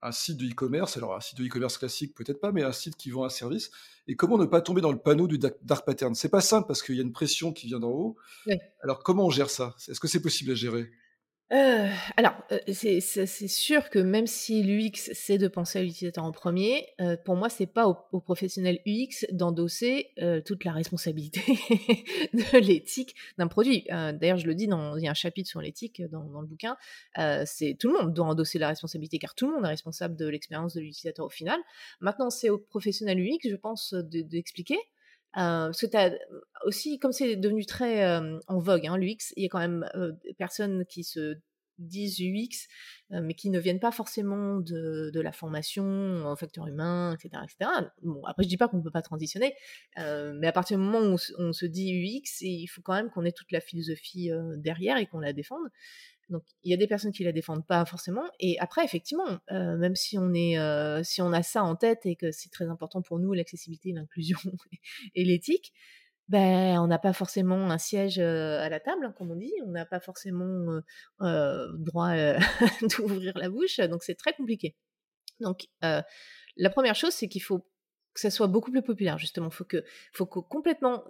un 0.00 0.12
site 0.12 0.38
de 0.38 0.46
e-commerce, 0.46 0.96
alors 0.96 1.14
un 1.14 1.20
site 1.20 1.38
de 1.38 1.46
e-commerce 1.46 1.78
classique 1.78 2.14
peut-être 2.16 2.40
pas, 2.40 2.50
mais 2.50 2.64
un 2.64 2.72
site 2.72 2.96
qui 2.96 3.10
vend 3.10 3.24
un 3.24 3.28
service, 3.28 3.70
et 4.08 4.16
comment 4.16 4.38
ne 4.38 4.46
pas 4.46 4.60
tomber 4.62 4.80
dans 4.80 4.90
le 4.90 4.98
panneau 4.98 5.28
du 5.28 5.38
dark 5.38 5.84
pattern? 5.86 6.14
C'est 6.14 6.30
pas 6.30 6.40
simple 6.40 6.66
parce 6.66 6.82
qu'il 6.82 6.96
y 6.96 6.98
a 6.98 7.02
une 7.02 7.12
pression 7.12 7.52
qui 7.52 7.66
vient 7.68 7.78
d'en 7.78 7.90
haut. 7.90 8.16
Alors 8.82 9.02
comment 9.02 9.26
on 9.26 9.30
gère 9.30 9.50
ça? 9.50 9.76
Est-ce 9.88 10.00
que 10.00 10.08
c'est 10.08 10.22
possible 10.22 10.50
à 10.50 10.54
gérer? 10.54 10.90
Euh, 11.52 11.86
alors, 12.16 12.34
euh, 12.50 12.58
c'est 12.68 13.00
sûr 13.48 13.90
que 13.90 13.98
même 13.98 14.26
si 14.26 14.62
l'UX, 14.62 15.10
c'est 15.12 15.36
de 15.36 15.48
penser 15.48 15.80
à 15.80 15.82
l'utilisateur 15.82 16.24
en 16.24 16.32
premier, 16.32 16.86
euh, 17.00 17.16
pour 17.22 17.36
moi, 17.36 17.50
c'est 17.50 17.66
pas 17.66 17.86
au, 17.86 18.20
professionnel 18.20 18.80
UX 18.86 19.26
d'endosser 19.32 20.14
toute 20.46 20.64
la 20.64 20.72
responsabilité 20.72 21.40
de 22.32 22.58
l'éthique 22.58 23.14
d'un 23.36 23.48
produit. 23.48 23.84
D'ailleurs, 23.88 24.38
je 24.38 24.46
le 24.46 24.54
dis, 24.54 24.66
dans, 24.66 24.96
il 24.96 25.04
y 25.04 25.08
a 25.08 25.10
un 25.10 25.14
chapitre 25.14 25.48
sur 25.48 25.60
l'éthique 25.60 26.02
dans, 26.10 26.24
dans, 26.24 26.40
le 26.40 26.46
bouquin, 26.46 26.76
c'est 27.44 27.76
tout 27.78 27.88
le 27.92 27.98
monde 27.98 28.14
doit 28.14 28.26
endosser 28.26 28.58
la 28.58 28.68
responsabilité, 28.68 29.18
car 29.18 29.34
tout 29.34 29.46
le 29.48 29.54
monde 29.54 29.64
est 29.64 29.68
responsable 29.68 30.16
de 30.16 30.26
l'expérience 30.26 30.74
de 30.74 30.80
l'utilisateur 30.80 31.26
au 31.26 31.30
final. 31.30 31.58
Maintenant, 32.00 32.30
c'est 32.30 32.48
au 32.48 32.58
professionnel 32.58 33.18
UX, 33.18 33.48
je 33.50 33.56
pense, 33.56 33.94
d'expliquer. 33.94 34.78
Parce 35.34 35.80
que 35.80 35.86
tu 35.86 35.96
as 35.96 36.12
aussi, 36.64 36.98
comme 36.98 37.12
c'est 37.12 37.36
devenu 37.36 37.64
très 37.66 38.06
en 38.46 38.58
vogue, 38.58 38.86
hein, 38.86 38.96
l'UX, 38.96 39.32
il 39.36 39.42
y 39.42 39.46
a 39.46 39.48
quand 39.48 39.58
même 39.58 39.88
des 40.24 40.34
personnes 40.34 40.84
qui 40.86 41.04
se 41.04 41.36
disent 41.78 42.20
UX, 42.20 42.68
mais 43.10 43.34
qui 43.34 43.50
ne 43.50 43.58
viennent 43.58 43.80
pas 43.80 43.90
forcément 43.90 44.60
de, 44.60 45.20
la 45.20 45.32
formation 45.32 46.24
en 46.26 46.36
facteur 46.36 46.66
humain, 46.66 47.14
etc. 47.14 47.42
etc. 47.44 47.70
Bon, 48.02 48.22
après, 48.24 48.42
je 48.42 48.48
dis 48.48 48.56
pas 48.56 48.68
qu'on 48.68 48.78
ne 48.78 48.82
peut 48.82 48.90
pas 48.90 49.02
transitionner, 49.02 49.54
mais 49.96 50.46
à 50.46 50.52
partir 50.52 50.78
du 50.78 50.84
moment 50.84 51.00
où 51.00 51.16
on 51.38 51.52
se 51.52 51.66
dit 51.66 51.92
UX, 51.92 52.40
il 52.42 52.66
faut 52.66 52.82
quand 52.82 52.94
même 52.94 53.10
qu'on 53.10 53.24
ait 53.24 53.32
toute 53.32 53.52
la 53.52 53.60
philosophie 53.60 54.30
derrière 54.56 54.96
et 54.96 55.06
qu'on 55.06 55.20
la 55.20 55.32
défende. 55.32 55.68
Donc 56.32 56.42
il 56.64 56.70
y 56.70 56.74
a 56.74 56.76
des 56.76 56.88
personnes 56.88 57.12
qui 57.12 57.22
la 57.22 57.32
défendent 57.32 57.66
pas 57.66 57.84
forcément. 57.84 58.24
Et 58.40 58.58
après, 58.58 58.84
effectivement, 58.84 59.38
euh, 59.52 59.76
même 59.76 59.94
si 59.94 60.18
on 60.18 60.32
est, 60.34 60.58
euh, 60.58 61.02
si 61.04 61.22
on 61.22 61.32
a 61.32 61.42
ça 61.42 61.62
en 61.62 61.76
tête 61.76 62.04
et 62.06 62.16
que 62.16 62.32
c'est 62.32 62.50
très 62.50 62.68
important 62.68 63.02
pour 63.02 63.18
nous 63.20 63.32
l'accessibilité, 63.32 63.92
l'inclusion 63.92 64.38
et 65.14 65.24
l'éthique, 65.24 65.72
ben 66.28 66.80
on 66.80 66.86
n'a 66.86 66.98
pas 66.98 67.12
forcément 67.12 67.70
un 67.70 67.78
siège 67.78 68.18
euh, 68.18 68.60
à 68.60 68.68
la 68.68 68.80
table, 68.80 69.14
comme 69.16 69.30
on 69.30 69.36
dit. 69.36 69.52
On 69.64 69.70
n'a 69.70 69.86
pas 69.86 70.00
forcément 70.00 70.80
droit 71.20 72.14
d'ouvrir 72.96 73.36
la 73.38 73.48
bouche. 73.50 73.78
Donc 73.80 74.02
c'est 74.02 74.16
très 74.16 74.32
compliqué. 74.32 74.74
Donc 75.40 75.66
la 75.80 76.70
première 76.70 76.94
chose, 76.94 77.12
c'est 77.12 77.28
qu'il 77.28 77.42
faut 77.42 77.60
que 78.14 78.20
ça 78.20 78.30
soit 78.30 78.46
beaucoup 78.46 78.70
plus 78.70 78.82
populaire 78.82 79.18
justement. 79.18 79.50
Faut 79.50 79.64
que, 79.64 79.84
faut 80.12 80.26
que 80.26 80.40
complètement 80.40 81.04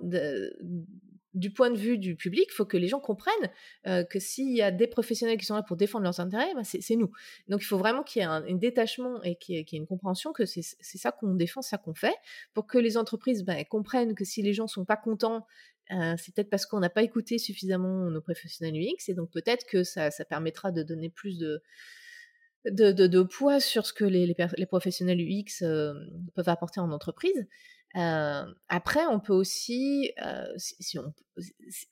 du 1.34 1.50
point 1.50 1.70
de 1.70 1.78
vue 1.78 1.98
du 1.98 2.14
public, 2.14 2.44
il 2.48 2.54
faut 2.54 2.66
que 2.66 2.76
les 2.76 2.88
gens 2.88 3.00
comprennent 3.00 3.50
euh, 3.86 4.04
que 4.04 4.18
s'il 4.18 4.54
y 4.54 4.62
a 4.62 4.70
des 4.70 4.86
professionnels 4.86 5.38
qui 5.38 5.46
sont 5.46 5.54
là 5.54 5.62
pour 5.62 5.76
défendre 5.76 6.04
leurs 6.04 6.20
intérêts, 6.20 6.52
ben 6.54 6.64
c'est 6.64 6.96
nous. 6.96 7.10
Donc 7.48 7.62
il 7.62 7.66
faut 7.66 7.78
vraiment 7.78 8.02
qu'il 8.02 8.20
y 8.20 8.24
ait 8.24 8.28
un, 8.28 8.42
détachement 8.54 9.22
et 9.22 9.36
qu'il 9.36 9.56
y, 9.56 9.58
ait 9.58 9.66
une 9.72 9.86
compréhension 9.86 10.32
que 10.32 10.44
c'est 10.44 10.62
ça 10.82 11.10
qu'on 11.10 11.34
défend, 11.34 11.62
ça 11.62 11.78
qu'on 11.78 11.94
fait, 11.94 12.14
pour 12.52 12.66
que 12.66 12.78
les 12.78 12.96
entreprises 12.96 13.44
ben, 13.44 13.64
comprennent 13.64 14.14
que 14.14 14.24
si 14.24 14.42
les 14.42 14.52
gens 14.52 14.66
sont 14.66 14.84
pas 14.84 14.96
contents, 14.96 15.46
euh, 15.90 16.14
c'est 16.18 16.34
peut-être 16.34 16.50
parce 16.50 16.66
qu'on 16.66 16.80
n'a 16.80 16.90
pas 16.90 17.02
écouté 17.02 17.38
suffisamment 17.38 18.10
nos 18.10 18.20
professionnels 18.20 18.74
UX, 18.76 19.08
et 19.08 19.14
donc 19.14 19.30
peut-être 19.30 19.66
que 19.66 19.84
ça, 19.84 20.10
permettra 20.28 20.70
de 20.70 20.82
donner 20.82 21.08
plus 21.08 21.38
de, 21.38 23.22
poids 23.22 23.58
sur 23.58 23.86
ce 23.86 23.92
que 23.92 24.04
les, 24.04 24.26
les, 24.56 24.66
professionnels 24.66 25.20
UX 25.20 25.62
euh, 25.62 25.94
peuvent 26.34 26.48
apporter 26.48 26.80
en 26.80 26.90
entreprise. 26.92 27.46
Euh, 27.96 28.44
après, 28.68 29.06
on 29.06 29.20
peut 29.20 29.32
aussi, 29.32 30.12
euh, 30.24 30.46
si, 30.56 30.98
on, 30.98 31.12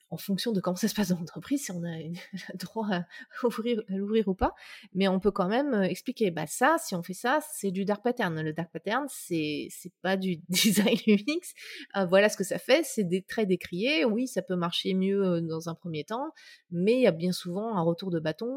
en 0.09 0.17
fonction 0.17 0.51
de 0.51 0.59
comment 0.59 0.75
ça 0.75 0.87
se 0.87 0.93
passe 0.93 1.09
dans 1.09 1.17
l'entreprise, 1.17 1.65
si 1.65 1.71
on 1.71 1.83
a 1.83 1.97
le 2.53 2.57
droit 2.57 2.87
à 2.91 3.05
l'ouvrir 3.89 4.27
ou 4.27 4.33
pas, 4.33 4.53
mais 4.93 5.07
on 5.07 5.19
peut 5.19 5.31
quand 5.31 5.47
même 5.47 5.73
euh, 5.73 5.83
expliquer, 5.83 6.31
bah 6.31 6.47
ça, 6.47 6.77
si 6.79 6.95
on 6.95 7.03
fait 7.03 7.13
ça, 7.13 7.39
c'est 7.53 7.71
du 7.71 7.85
dark 7.85 8.03
pattern. 8.03 8.41
Le 8.41 8.53
dark 8.53 8.71
pattern, 8.71 9.05
c'est 9.09 9.67
c'est 9.69 9.93
pas 10.01 10.17
du 10.17 10.37
design 10.49 10.97
UX. 11.07 11.53
Euh, 11.95 12.05
voilà 12.05 12.29
ce 12.29 12.37
que 12.37 12.43
ça 12.43 12.59
fait, 12.59 12.83
c'est 12.83 13.03
des 13.03 13.21
traits 13.21 13.47
décriés. 13.47 14.05
Oui, 14.05 14.27
ça 14.27 14.41
peut 14.41 14.55
marcher 14.55 14.93
mieux 14.93 15.23
euh, 15.23 15.41
dans 15.41 15.69
un 15.69 15.75
premier 15.75 16.03
temps, 16.03 16.31
mais 16.69 16.93
il 16.93 17.01
y 17.01 17.07
a 17.07 17.11
bien 17.11 17.31
souvent 17.31 17.75
un 17.75 17.81
retour 17.81 18.11
de 18.11 18.19
bâton 18.19 18.51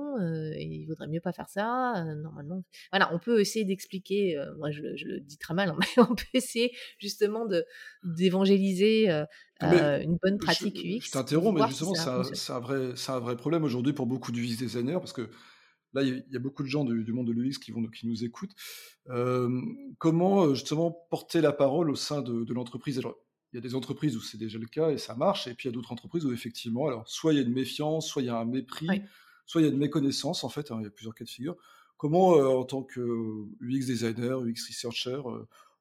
et 0.57 0.65
il 0.65 0.87
vaudrait 0.87 1.09
mieux 1.09 1.21
pas 1.21 1.33
faire 1.33 1.49
ça. 1.49 2.05
normalement, 2.17 2.63
voilà, 2.93 3.13
on 3.15 3.19
peut 3.19 3.41
essayer 3.41 3.65
d'expliquer. 3.65 4.41
moi, 4.59 4.71
je, 4.71 4.83
le 4.83 5.21
dis 5.21 5.39
très 5.39 5.55
mal, 5.55 5.75
mais 5.79 6.03
on 6.03 6.15
peut 6.15 6.25
essayer 6.35 6.75
justement 6.99 7.47
de 7.47 7.65
d'évangéliser 8.05 9.25
euh, 9.73 10.03
une 10.03 10.19
bonne 10.23 10.39
pratique 10.39 10.77
UX. 10.85 11.07
Je 11.07 11.11
t'interromps, 11.11 11.61
mais 11.61 11.67
justement, 11.69 11.95
c'est 11.95 12.53
un, 12.53 12.61
vrai, 12.61 12.93
un 13.09 13.19
vrai 13.19 13.37
problème 13.37 13.65
aujourd'hui 13.65 13.93
pour 13.93 14.07
beaucoup 14.07 14.33
d'UX 14.33 14.57
designers, 14.57 14.95
parce 14.95 15.13
que 15.13 15.31
là, 15.93 16.03
il 16.03 16.25
y, 16.31 16.37
a 16.37 16.39
beaucoup 16.41 16.63
de 16.63 16.69
gens 16.69 16.85
du, 16.85 17.13
monde 17.13 17.27
de 17.27 17.33
l'UX 17.33 17.59
qui, 17.59 17.73
qui 17.93 18.07
nous 18.07 18.25
écoutent. 18.25 18.55
Euh, 19.11 19.61
comment 19.99 20.45
euh, 20.45 20.55
justement 20.55 20.91
porter 21.11 21.41
la 21.41 21.53
parole 21.53 21.91
au 21.91 21.95
sein 21.95 22.23
de, 22.23 22.53
l'entreprise? 22.53 22.99
Alors, 22.99 23.17
il 23.53 23.57
y 23.57 23.59
a 23.59 23.61
des 23.61 23.75
entreprises 23.75 24.17
où 24.17 24.21
c'est 24.21 24.39
déjà 24.39 24.59
le 24.59 24.67
cas 24.67 24.91
et 24.91 24.99
ça 24.99 25.15
marche, 25.15 25.47
et 25.47 25.55
puis 25.55 25.69
il 25.69 25.73
y 25.73 25.75
a 25.75 25.75
d'autres 25.75 25.93
entreprises 25.93 26.27
où 26.27 26.33
effectivement, 26.33 26.89
alors 26.89 27.09
soit 27.09 27.33
il 27.33 27.37
y 27.37 27.39
a 27.39 27.43
une 27.43 27.53
méfiance, 27.53 28.09
soit 28.09 28.23
il 28.23 28.27
y 28.27 28.29
a 28.29 28.37
un 28.37 28.45
mépris, 28.45 28.89
soit 29.47 29.61
il 29.61 29.65
y 29.65 29.69
a 29.69 29.71
une 29.71 29.79
méconnaissance, 29.79 30.43
en 30.43 30.49
fait, 30.49 30.71
hein, 30.73 30.79
il 30.81 30.85
y 30.85 30.87
a 30.87 30.91
plusieurs 30.91 31.15
cas 31.15 31.25
de 31.25 31.31
figure. 31.31 31.57
Comment, 31.97 32.31
en 32.31 32.65
tant 32.65 32.83
que 32.83 33.01
UX 33.61 33.87
designer, 33.87 34.41
UX 34.41 34.67
researcher, 34.69 35.21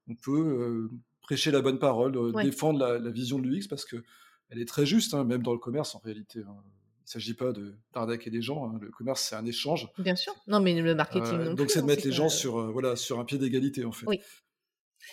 on 0.08 0.16
peut 0.16 0.90
prêcher 1.24 1.52
la 1.52 1.62
bonne 1.62 1.80
parole, 1.80 2.16
euh, 2.16 2.44
défendre 2.44 2.86
la, 2.86 3.10
vision 3.10 3.40
de 3.40 3.48
l'UX 3.48 3.68
parce 3.68 3.86
que 3.86 4.04
elle 4.50 4.62
est 4.62 4.68
très 4.68 4.86
juste, 4.86 5.14
hein, 5.14 5.24
même 5.24 5.42
dans 5.42 5.54
le 5.54 5.58
commerce 5.58 5.96
en 5.96 6.00
réalité. 6.00 6.40
Hein. 6.40 6.56
Il 7.04 7.08
ne 7.08 7.12
s'agit 7.22 7.34
pas 7.34 7.52
de 7.52 7.74
d'arnaquer 7.94 8.30
des 8.30 8.42
gens. 8.42 8.66
Hein. 8.66 8.80
Le 8.82 8.92
commerce, 8.92 9.22
c'est 9.22 9.36
un 9.36 9.46
échange. 9.46 9.90
Bien 9.98 10.16
sûr. 10.16 10.34
Non, 10.48 10.60
mais 10.60 10.80
le 10.80 10.96
marketing. 10.96 11.34
Euh, 11.34 11.46
non 11.46 11.54
donc, 11.54 11.72
c'est 11.72 11.82
de 11.82 11.86
mettre 11.86 12.06
les 12.06 12.14
gens 12.14 12.30
sur, 12.30 12.60
euh, 12.60 12.72
voilà, 12.72 12.96
sur 12.96 13.20
un 13.20 13.26
pied 13.26 13.38
d'égalité, 13.38 13.84
en 13.84 13.92
fait. 13.92 14.06
Oui. 14.06 14.22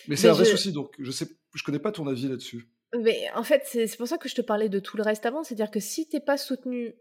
Mais 0.07 0.15
c'est 0.15 0.29
un 0.29 0.33
vrai 0.33 0.45
souci. 0.45 0.71
Donc, 0.71 0.93
je 0.99 1.11
sais, 1.11 1.27
je 1.53 1.63
connais 1.63 1.79
pas 1.79 1.91
ton 1.91 2.07
avis 2.07 2.27
là-dessus. 2.27 2.69
Mais 3.01 3.29
en 3.35 3.43
fait, 3.43 3.63
c'est 3.65 3.97
pour 3.97 4.07
ça 4.07 4.17
que 4.17 4.29
je 4.29 4.35
te 4.35 4.41
parlais 4.41 4.69
de 4.69 4.79
tout 4.79 4.95
le 4.95 5.03
reste 5.03 5.25
avant. 5.25 5.43
C'est-à-dire 5.43 5.71
que 5.71 5.79
si 5.79 6.07
tu 6.07 6.15
n'es 6.15 6.21
pas 6.21 6.37
soutenu 6.37 6.93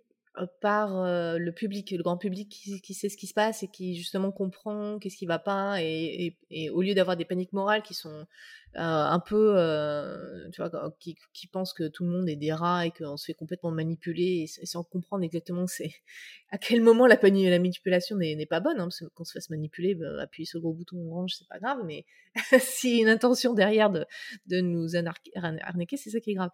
par 0.60 1.04
le 1.38 1.50
public, 1.50 1.90
le 1.90 2.02
grand 2.02 2.16
public 2.16 2.48
qui, 2.48 2.94
sait 2.94 3.08
ce 3.08 3.16
qui 3.16 3.26
se 3.26 3.34
passe 3.34 3.64
et 3.64 3.68
qui 3.68 3.96
justement 3.96 4.30
comprend 4.30 4.98
qu'est-ce 4.98 5.16
qui 5.16 5.26
va 5.26 5.40
pas 5.40 5.82
et, 5.82 6.36
et 6.50 6.70
au 6.70 6.82
lieu 6.82 6.94
d'avoir 6.94 7.16
des 7.16 7.24
paniques 7.24 7.52
morales 7.52 7.82
qui 7.82 7.94
sont 7.94 8.26
un 8.74 9.18
peu, 9.18 9.54
euh, 9.56 10.48
tu 10.52 10.62
vois, 10.62 10.70
qui, 11.00 11.16
qui 11.32 11.46
pensent 11.48 11.72
que 11.72 11.88
tout 11.88 12.04
le 12.04 12.10
monde 12.10 12.28
est 12.28 12.36
des 12.36 12.52
rats 12.52 12.86
et 12.86 12.92
qu'on 12.92 13.16
se 13.16 13.24
fait 13.24 13.34
complètement 13.34 13.72
manipuler 13.72 14.44
et, 14.44 14.66
sans 14.66 14.84
comprendre 14.84 15.24
exactement 15.24 15.66
c'est 15.66 15.90
à 16.50 16.58
quel 16.58 16.80
moment 16.80 17.06
la, 17.06 17.18
la 17.20 17.58
manipulation 17.58 18.16
n'est 18.16 18.46
pas 18.46 18.60
bonne, 18.60 18.78
hein, 18.78 18.88
parce 18.88 19.02
qu'on 19.14 19.24
se 19.24 19.32
fasse 19.32 19.50
manipuler, 19.50 19.94
bah, 19.94 20.22
appuyer 20.22 20.46
sur 20.46 20.58
le 20.58 20.62
gros 20.62 20.72
bouton 20.72 20.98
orange, 21.10 21.34
c'est 21.36 21.48
pas 21.48 21.58
grave, 21.58 21.78
mais 21.84 22.04
a 22.52 22.58
une 22.84 23.08
intention 23.08 23.54
derrière 23.54 23.90
de, 23.90 24.06
de 24.46 24.60
nous 24.60 24.94
arnaquer, 24.94 25.96
c'est 25.96 26.10
ça 26.10 26.20
qui 26.20 26.30
est 26.30 26.34
grave. 26.34 26.50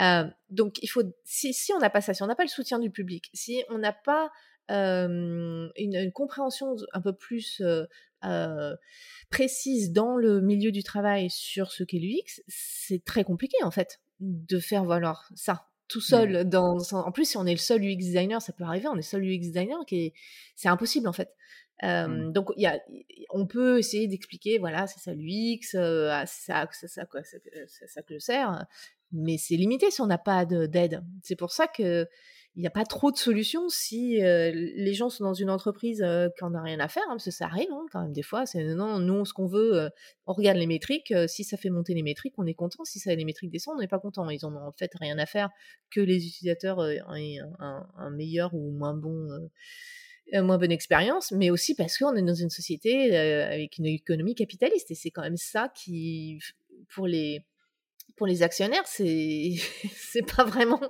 Euh, 0.00 0.24
donc 0.50 0.82
il 0.82 0.88
faut, 0.88 1.02
si, 1.24 1.54
si 1.54 1.72
on 1.72 1.78
n'a 1.78 1.90
pas 1.90 2.00
ça, 2.00 2.12
si 2.12 2.22
on 2.22 2.26
n'a 2.26 2.34
pas 2.34 2.44
le 2.44 2.48
soutien 2.48 2.80
du 2.80 2.90
public, 2.90 3.30
si 3.34 3.62
on 3.68 3.78
n'a 3.78 3.92
pas 3.92 4.30
une, 4.68 5.70
une, 5.76 6.12
compréhension 6.12 6.76
un 6.92 7.00
peu 7.02 7.12
plus 7.12 7.60
euh, 7.60 7.84
précise 9.30 9.92
dans 9.92 10.16
le 10.16 10.40
milieu 10.40 10.70
du 10.72 10.82
travail 10.82 11.30
sur 11.30 11.72
ce 11.72 11.84
qu'est 11.84 11.98
l'UX, 11.98 12.42
c'est 12.48 13.04
très 13.04 13.24
compliqué 13.24 13.56
en 13.62 13.70
fait 13.70 14.00
de 14.20 14.58
faire 14.58 14.84
valoir 14.84 15.28
ça. 15.34 15.68
tout 15.88 16.00
seul. 16.00 16.48
Dans, 16.48 16.78
en 16.92 17.12
plus, 17.12 17.24
si 17.24 17.36
on 17.36 17.46
est 17.46 17.52
le 17.52 17.58
seul 17.58 17.82
UX 17.82 17.96
designer, 17.96 18.40
ça 18.40 18.52
peut 18.52 18.64
arriver, 18.64 18.88
on 18.88 18.94
est 18.94 18.96
le 18.96 19.02
seul 19.02 19.24
UX 19.24 19.40
designer, 19.40 19.84
qui 19.86 20.12
c'est 20.54 20.68
impossible 20.68 21.08
en 21.08 21.12
fait. 21.12 21.34
Mmh. 21.82 22.32
Donc, 22.32 22.50
y 22.56 22.66
a, 22.66 22.80
on 23.30 23.46
peut 23.46 23.78
essayer 23.78 24.06
d'expliquer, 24.06 24.58
voilà, 24.58 24.86
c'est 24.86 25.00
ça 25.00 25.14
l'UX, 25.14 25.74
ah, 25.74 26.24
c'est 26.26 26.52
ça, 26.52 26.68
ça, 26.72 26.86
ça, 26.86 27.06
quoi, 27.06 27.22
ça, 27.24 27.38
ça, 27.88 28.02
que 28.02 28.14
je 28.14 28.18
sers, 28.20 28.64
mais 29.10 29.36
c'est 29.36 29.56
limité 29.56 29.90
si 29.90 30.00
on 30.00 30.06
n'a 30.06 30.18
pas 30.18 30.44
d'aide. 30.44 31.02
C'est 31.22 31.36
pour 31.36 31.50
ça 31.50 31.66
que 31.66 32.06
il 32.54 32.60
n'y 32.60 32.66
a 32.66 32.70
pas 32.70 32.84
trop 32.84 33.10
de 33.10 33.16
solutions 33.16 33.68
si 33.68 34.18
les 34.20 34.94
gens 34.94 35.08
sont 35.08 35.24
dans 35.24 35.32
une 35.32 35.48
entreprise 35.48 36.04
qui 36.36 36.44
n'en 36.44 36.54
a 36.54 36.60
rien 36.60 36.80
à 36.80 36.88
faire, 36.88 37.02
hein, 37.06 37.12
parce 37.12 37.24
que 37.24 37.30
ça 37.30 37.46
arrive 37.46 37.68
hein, 37.72 37.86
quand 37.90 38.02
même 38.02 38.12
des 38.12 38.22
fois. 38.22 38.44
C'est 38.44 38.62
non, 38.62 38.98
nous, 38.98 39.24
ce 39.24 39.32
qu'on 39.32 39.46
veut, 39.46 39.88
on 40.26 40.34
regarde 40.34 40.58
les 40.58 40.66
métriques. 40.66 41.14
si 41.28 41.44
ça 41.44 41.56
fait 41.56 41.70
monter 41.70 41.94
les 41.94 42.02
métriques, 42.02 42.34
on 42.36 42.46
est 42.46 42.54
content. 42.54 42.84
Si 42.84 42.98
ça 42.98 43.14
les 43.14 43.24
métriques 43.24 43.50
descendent, 43.50 43.76
on 43.78 43.80
n'est 43.80 43.88
pas 43.88 43.98
content. 43.98 44.28
Ils 44.28 44.44
ont 44.44 44.54
en 44.54 44.72
fait 44.72 44.90
rien 45.00 45.18
à 45.18 45.24
faire 45.24 45.48
que 45.90 46.00
les 46.00 46.26
utilisateurs 46.26 46.84
aient 46.86 47.00
un, 47.58 48.10
meilleur 48.10 48.52
ou 48.54 48.70
moins 48.70 48.94
bon 48.94 49.28
moins 50.34 50.58
bonne 50.58 50.72
expérience, 50.72 51.32
mais 51.32 51.50
aussi 51.50 51.74
parce 51.74 51.98
qu'on 51.98 52.14
est 52.14 52.22
dans 52.22 52.34
une 52.34 52.50
société 52.50 53.16
avec 53.16 53.78
une 53.78 53.86
économie 53.86 54.34
capitaliste 54.34 54.90
et 54.90 54.94
c'est 54.94 55.10
quand 55.10 55.22
même 55.22 55.36
ça 55.36 55.70
qui, 55.74 56.38
pour 56.94 57.06
les 57.06 57.44
pour 58.16 58.26
les 58.26 58.42
actionnaires, 58.42 58.86
c'est 58.86 59.52
c'est 59.96 60.24
pas 60.24 60.44
vraiment 60.44 60.80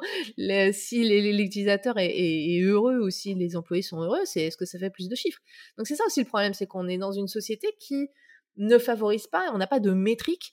si 0.72 1.04
l'utilisateur 1.32 1.94
est, 1.98 2.60
heureux 2.60 3.00
ou 3.00 3.10
si 3.10 3.34
les 3.34 3.56
employés 3.56 3.82
sont 3.82 4.00
heureux, 4.00 4.20
c'est 4.24 4.42
est-ce 4.42 4.56
que 4.56 4.64
ça 4.64 4.78
fait 4.78 4.90
plus 4.90 5.08
de 5.08 5.14
chiffres. 5.14 5.40
Donc 5.78 5.86
c'est 5.86 5.96
ça 5.96 6.04
aussi 6.06 6.20
le 6.20 6.26
problème, 6.26 6.54
c'est 6.54 6.66
qu'on 6.66 6.88
est 6.88 6.98
dans 6.98 7.12
une 7.12 7.28
société 7.28 7.68
qui 7.78 8.08
ne 8.58 8.78
favorise 8.78 9.26
pas, 9.26 9.50
on 9.54 9.58
n'a 9.58 9.66
pas 9.66 9.80
de 9.80 9.92
métriques 9.92 10.52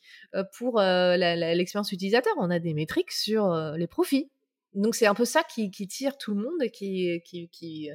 pour 0.57 0.79
l'expérience 0.79 1.91
utilisateur, 1.91 2.33
on 2.37 2.49
a 2.49 2.59
des 2.59 2.73
métriques 2.73 3.11
sur 3.11 3.53
les 3.77 3.87
profits. 3.87 4.29
Donc 4.73 4.95
c'est 4.95 5.07
un 5.07 5.15
peu 5.15 5.25
ça 5.25 5.43
qui, 5.43 5.69
tire 5.71 6.17
tout 6.17 6.33
le 6.33 6.43
monde 6.43 6.61
et 6.61 6.69
qui, 6.71 7.21
qui, 7.23 7.89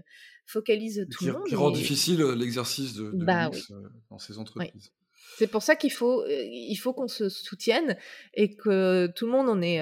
focalise 0.46 1.06
tout 1.10 1.24
le 1.24 1.32
monde. 1.32 1.46
Qui 1.46 1.56
rend 1.56 1.70
difficile 1.70 2.20
l'exercice 2.22 2.94
de, 2.94 3.12
de 3.12 3.24
bah 3.24 3.50
dans 4.10 4.18
ces 4.18 4.38
entreprises. 4.38 4.92
C'est 5.36 5.48
pour 5.48 5.62
ça 5.62 5.74
qu'il 5.74 5.90
faut, 5.90 6.24
il 6.28 6.76
faut 6.76 6.92
qu'on 6.92 7.08
se 7.08 7.28
soutienne 7.28 7.96
et 8.34 8.54
que 8.54 9.08
tout 9.08 9.26
le 9.26 9.32
monde 9.32 9.48
en 9.48 9.60
est, 9.62 9.80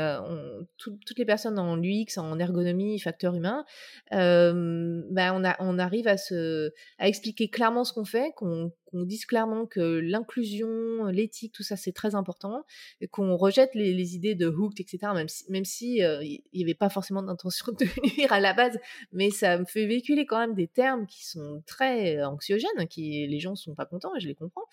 toutes 0.78 1.18
les 1.18 1.24
personnes 1.26 1.58
en 1.58 1.76
UX, 1.82 2.16
en 2.16 2.38
ergonomie, 2.38 2.98
facteur 2.98 3.34
humain, 3.34 3.64
ben 4.10 5.04
on, 5.10 5.44
a, 5.44 5.56
on 5.60 5.78
arrive 5.78 6.08
à, 6.08 6.16
se, 6.16 6.72
à 6.98 7.08
expliquer 7.08 7.50
clairement 7.50 7.84
ce 7.84 7.92
qu'on 7.92 8.04
fait, 8.04 8.32
qu'on 8.36 8.72
qu'on 8.92 9.04
dise 9.04 9.26
clairement 9.26 9.66
que 9.66 9.80
l'inclusion, 9.80 11.06
l'éthique, 11.06 11.52
tout 11.52 11.62
ça, 11.62 11.76
c'est 11.76 11.92
très 11.92 12.14
important, 12.14 12.64
et 13.00 13.08
qu'on 13.08 13.36
rejette 13.36 13.74
les, 13.74 14.14
idées 14.14 14.34
de 14.34 14.46
hooked, 14.46 14.80
etc., 14.80 15.12
même 15.48 15.64
si, 15.64 15.96
il 15.96 16.42
n'y 16.54 16.62
avait 16.62 16.74
pas 16.74 16.88
forcément 16.88 17.22
d'intention 17.22 17.72
de 17.72 17.84
nuire 18.16 18.32
à 18.32 18.40
la 18.40 18.52
base, 18.52 18.78
mais 19.12 19.30
ça 19.30 19.58
me 19.58 19.64
fait 19.64 19.86
véhiculer 19.86 20.26
quand 20.26 20.38
même 20.38 20.54
des 20.54 20.68
termes 20.68 21.06
qui 21.06 21.26
sont 21.26 21.62
très 21.66 22.22
anxiogènes, 22.22 22.86
qui 22.88 23.26
les 23.26 23.40
gens 23.40 23.54
sont 23.54 23.74
pas 23.74 23.86
contents, 23.86 24.12
je 24.18 24.28
les 24.28 24.34
comprends. 24.34 24.66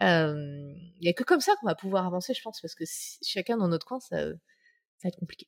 Il 0.00 0.98
n'y 1.00 1.08
a 1.08 1.12
que 1.12 1.24
comme 1.24 1.40
ça 1.40 1.52
qu'on 1.60 1.66
va 1.66 1.74
pouvoir 1.74 2.06
avancer, 2.06 2.34
je 2.34 2.42
pense, 2.42 2.60
parce 2.60 2.74
que 2.74 2.84
chacun 3.22 3.56
dans 3.56 3.68
notre 3.68 3.86
coin, 3.86 4.00
ça 4.00 4.26
va 4.26 5.08
être 5.08 5.18
compliqué. 5.18 5.46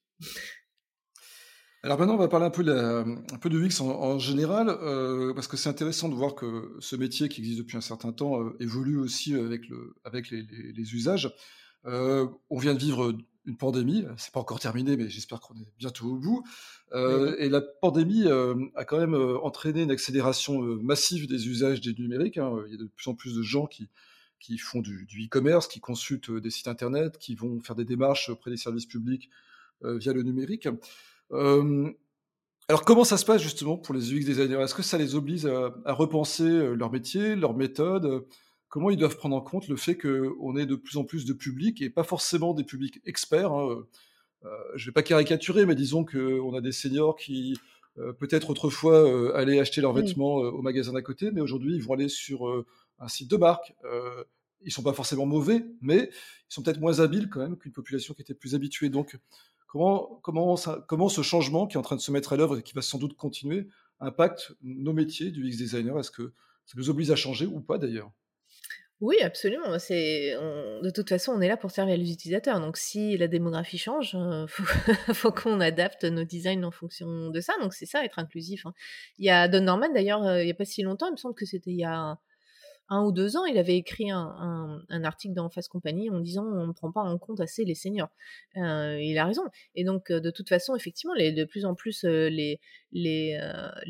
Alors 1.82 1.98
maintenant, 1.98 2.14
on 2.14 2.18
va 2.18 2.28
parler 2.28 2.44
un 2.44 2.50
peu 2.50 2.62
de, 2.62 2.72
un 2.72 3.38
peu 3.38 3.48
de 3.48 3.58
UX 3.58 3.80
en, 3.80 4.18
général, 4.18 4.68
euh, 4.68 5.32
parce 5.32 5.46
que 5.48 5.56
c'est 5.56 5.70
intéressant 5.70 6.10
de 6.10 6.14
voir 6.14 6.34
que 6.34 6.76
ce 6.78 6.94
métier 6.94 7.30
qui 7.30 7.40
existe 7.40 7.58
depuis 7.58 7.78
un 7.78 7.80
certain 7.80 8.12
temps 8.12 8.42
euh, 8.42 8.54
évolue 8.60 8.98
aussi 8.98 9.34
avec, 9.34 9.66
le, 9.68 9.94
avec 10.04 10.30
les, 10.30 10.94
usages. 10.94 11.34
Euh, 11.86 12.26
on 12.50 12.58
vient 12.58 12.74
de 12.74 12.78
vivre 12.78 13.16
une 13.46 13.56
pandémie, 13.56 14.04
c'est 14.18 14.30
pas 14.30 14.40
encore 14.40 14.60
terminé, 14.60 14.98
mais 14.98 15.08
j'espère 15.08 15.40
qu'on 15.40 15.54
est 15.54 15.72
bientôt 15.78 16.08
au 16.08 16.16
bout. 16.16 16.44
Et 16.92 17.48
la 17.48 17.62
pandémie 17.62 18.26
a 18.28 18.84
quand 18.84 18.98
même 18.98 19.14
entraîné 19.14 19.82
une 19.82 19.90
accélération 19.90 20.60
massive 20.60 21.26
des 21.26 21.48
usages 21.48 21.80
des 21.80 21.94
numériques. 21.94 22.36
Hein. 22.36 22.58
Il 22.66 22.72
y 22.72 22.74
a 22.74 22.78
de 22.78 22.90
plus 22.94 23.08
en 23.08 23.14
plus 23.14 23.34
de 23.34 23.42
gens 23.42 23.66
qui, 23.66 23.88
qui 24.38 24.58
font 24.58 24.80
du 24.80 25.06
e-commerce, 25.24 25.66
qui 25.66 25.80
consultent 25.80 26.30
des 26.30 26.50
sites 26.50 26.68
internet, 26.68 27.16
qui 27.16 27.34
vont 27.34 27.58
faire 27.60 27.74
des 27.74 27.86
démarches 27.86 28.28
auprès 28.28 28.50
des 28.50 28.58
services 28.58 28.84
publics 28.84 29.30
via 29.82 30.12
le 30.12 30.22
numérique 30.22 30.68
alors 31.32 32.84
comment 32.84 33.04
ça 33.04 33.16
se 33.16 33.24
passe 33.24 33.42
justement 33.42 33.76
pour 33.76 33.94
les 33.94 34.12
UX 34.12 34.24
designers? 34.24 34.60
Est-ce 34.62 34.74
que 34.74 34.82
ça 34.82 34.98
les 34.98 35.14
oblige 35.14 35.46
à, 35.46 35.92
repenser 35.92 36.74
leur 36.76 36.90
métier, 36.92 37.34
leur 37.36 37.54
méthode? 37.54 38.24
Comment 38.68 38.90
ils 38.90 38.96
doivent 38.96 39.16
prendre 39.16 39.34
en 39.34 39.40
compte 39.40 39.66
le 39.66 39.76
fait 39.76 39.96
qu'on 39.96 40.56
ait 40.56 40.66
de 40.66 40.76
plus 40.76 40.96
en 40.96 41.04
plus 41.04 41.24
de 41.24 41.32
publics 41.32 41.82
et 41.82 41.90
pas 41.90 42.04
forcément 42.04 42.54
des 42.54 42.62
publics 42.62 43.00
experts 43.04 43.52
hein, 43.52 43.84
Je 44.76 44.84
ne 44.84 44.90
vais 44.90 44.92
pas 44.92 45.02
caricaturer, 45.02 45.66
mais 45.66 45.74
disons 45.74 46.04
qu'on 46.04 46.54
a 46.54 46.60
des 46.60 46.72
seniors 46.72 47.16
qui 47.16 47.58
peut-être 48.18 48.50
autrefois 48.50 49.36
allaient 49.36 49.58
acheter 49.58 49.80
leurs 49.80 49.92
vêtements 49.92 50.36
au 50.36 50.62
magasin 50.62 50.92
d'à 50.92 51.02
côté, 51.02 51.32
mais 51.32 51.40
aujourd'hui 51.40 51.74
ils 51.74 51.82
vont 51.82 51.94
aller 51.94 52.08
sur 52.08 52.64
un 53.00 53.08
site 53.08 53.30
de 53.30 53.36
marque. 53.36 53.74
ils 54.62 54.72
sont 54.72 54.82
pas 54.82 54.92
forcément 54.92 55.26
mauvais, 55.26 55.64
mais 55.80 56.10
ils 56.12 56.54
sont 56.54 56.62
peut-être 56.62 56.80
moins 56.80 57.00
habiles 57.00 57.28
quand 57.28 57.40
même 57.40 57.56
qu'une 57.56 57.72
population 57.72 58.14
qui 58.14 58.22
était 58.22 58.34
plus 58.34 58.54
habituée. 58.54 58.90
Donc 58.90 59.18
Comment, 59.72 60.20
comment, 60.22 61.08
ce 61.08 61.22
changement 61.22 61.66
qui 61.66 61.76
est 61.76 61.78
en 61.78 61.82
train 61.82 61.96
de 61.96 62.00
se 62.00 62.10
mettre 62.10 62.32
à 62.32 62.36
l'œuvre 62.36 62.58
et 62.58 62.62
qui 62.62 62.74
va 62.74 62.82
sans 62.82 62.98
doute 62.98 63.16
continuer 63.16 63.68
impacte 64.00 64.52
nos 64.62 64.92
métiers 64.92 65.30
du 65.30 65.46
X 65.46 65.58
designer? 65.58 65.98
Est-ce 65.98 66.10
que 66.10 66.32
ça 66.66 66.74
nous 66.76 66.90
oblige 66.90 67.10
à 67.10 67.16
changer 67.16 67.46
ou 67.46 67.60
pas 67.60 67.78
d'ailleurs? 67.78 68.10
Oui, 69.00 69.16
absolument. 69.22 69.78
C'est 69.78 70.32
de 70.32 70.90
toute 70.90 71.08
façon, 71.08 71.32
on 71.32 71.40
est 71.40 71.48
là 71.48 71.56
pour 71.56 71.70
servir 71.70 71.96
les 71.96 72.12
utilisateurs. 72.12 72.60
Donc, 72.60 72.76
si 72.76 73.16
la 73.16 73.28
démographie 73.28 73.78
change, 73.78 74.14
euh, 74.14 74.46
faut, 75.14 75.32
qu'on 75.32 75.60
adapte 75.60 76.04
nos 76.04 76.24
designs 76.24 76.64
en 76.64 76.70
fonction 76.70 77.30
de 77.30 77.40
ça. 77.40 77.54
Donc, 77.62 77.72
c'est 77.72 77.86
ça, 77.86 78.04
être 78.04 78.18
inclusif. 78.18 78.66
Hein. 78.66 78.74
Il 79.18 79.24
y 79.24 79.30
a 79.30 79.48
Don 79.48 79.62
Norman, 79.62 79.88
d'ailleurs, 79.94 80.26
euh, 80.26 80.42
il 80.42 80.46
n'y 80.46 80.50
a 80.50 80.54
pas 80.54 80.66
si 80.66 80.82
longtemps, 80.82 81.06
il 81.06 81.12
me 81.12 81.16
semble 81.16 81.34
que 81.34 81.46
c'était 81.46 81.70
il 81.70 81.78
y 81.78 81.84
a 81.84 82.18
un 82.90 83.04
ou 83.04 83.12
deux 83.12 83.36
ans, 83.36 83.44
il 83.44 83.56
avait 83.56 83.76
écrit 83.76 84.10
un, 84.10 84.82
article 85.04 85.34
dans 85.34 85.48
Face 85.48 85.68
Compagnie 85.68 86.10
en 86.10 86.18
disant 86.18 86.44
on 86.44 86.66
ne 86.66 86.72
prend 86.72 86.90
pas 86.90 87.02
en 87.02 87.16
compte 87.18 87.40
assez 87.40 87.64
les 87.64 87.76
seniors. 87.76 88.10
Euh, 88.56 88.98
il 89.00 89.16
a 89.16 89.24
raison. 89.24 89.44
Et 89.76 89.84
donc, 89.84 90.10
euh, 90.10 90.20
de 90.20 90.30
toute 90.30 90.48
façon, 90.48 90.74
effectivement, 90.74 91.14
de 91.14 91.44
plus 91.44 91.64
en 91.64 91.74
plus, 91.74 92.04
euh, 92.04 92.28
les 92.28 93.38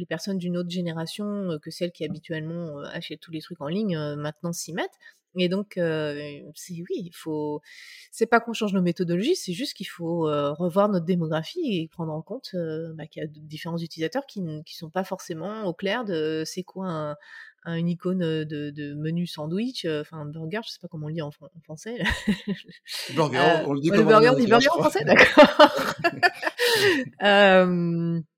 personnes 0.09 0.39
d'une 0.39 0.57
autre 0.59 0.71
génération 0.71 1.59
que 1.63 1.71
celles 1.71 1.93
qui 1.93 2.05
habituellement 2.05 2.79
achètent 2.93 3.21
tous 3.21 3.33
les 3.33 3.41
trucs 3.41 3.61
en 3.63 3.69
ligne, 3.69 3.99
maintenant 4.17 4.53
s'y 4.53 4.75
mettent. 4.75 4.99
Et 5.39 5.49
donc, 5.49 5.75
c'est 5.77 6.75
oui, 6.75 6.97
il 6.97 7.15
faut. 7.15 7.63
C'est 8.11 8.27
pas 8.27 8.41
qu'on 8.41 8.53
change 8.53 8.75
nos 8.75 8.83
méthodologies, 8.83 9.37
c'est 9.37 9.53
juste 9.53 9.75
qu'il 9.75 9.87
faut 9.87 10.23
revoir 10.23 10.89
notre 10.89 11.07
démographie 11.07 11.79
et 11.79 11.89
prendre 11.89 12.13
en 12.13 12.21
compte 12.21 12.55
bah, 12.95 13.07
qu'il 13.07 13.23
y 13.23 13.25
a 13.25 13.29
différents 13.29 13.79
utilisateurs 13.79 14.27
qui 14.27 14.43
ne 14.43 14.61
sont 14.67 14.91
pas 14.91 15.05
forcément 15.05 15.65
au 15.65 15.73
clair 15.73 16.05
de 16.05 16.43
c'est 16.45 16.65
quoi 16.65 16.89
un, 16.89 17.17
une 17.66 17.88
icône 17.88 18.20
de, 18.20 18.94
menu 18.94 19.27
sandwich, 19.27 19.87
enfin 19.87 20.25
burger, 20.25 20.61
je 20.64 20.73
sais 20.73 20.79
pas 20.81 20.88
comment 20.88 21.07
on 21.07 21.09
le 21.09 21.14
dit 21.14 21.23
en, 21.23 21.31
français. 21.62 21.99
burger, 23.14 23.64
on 23.66 23.73
le 23.73 23.81
dit 23.81 23.90
Le 23.90 24.03
burger, 24.03 24.33
dit 24.38 24.46
burger 24.46 24.68
en 24.68 24.79
français, 24.79 25.05
d'accord. 25.05 25.85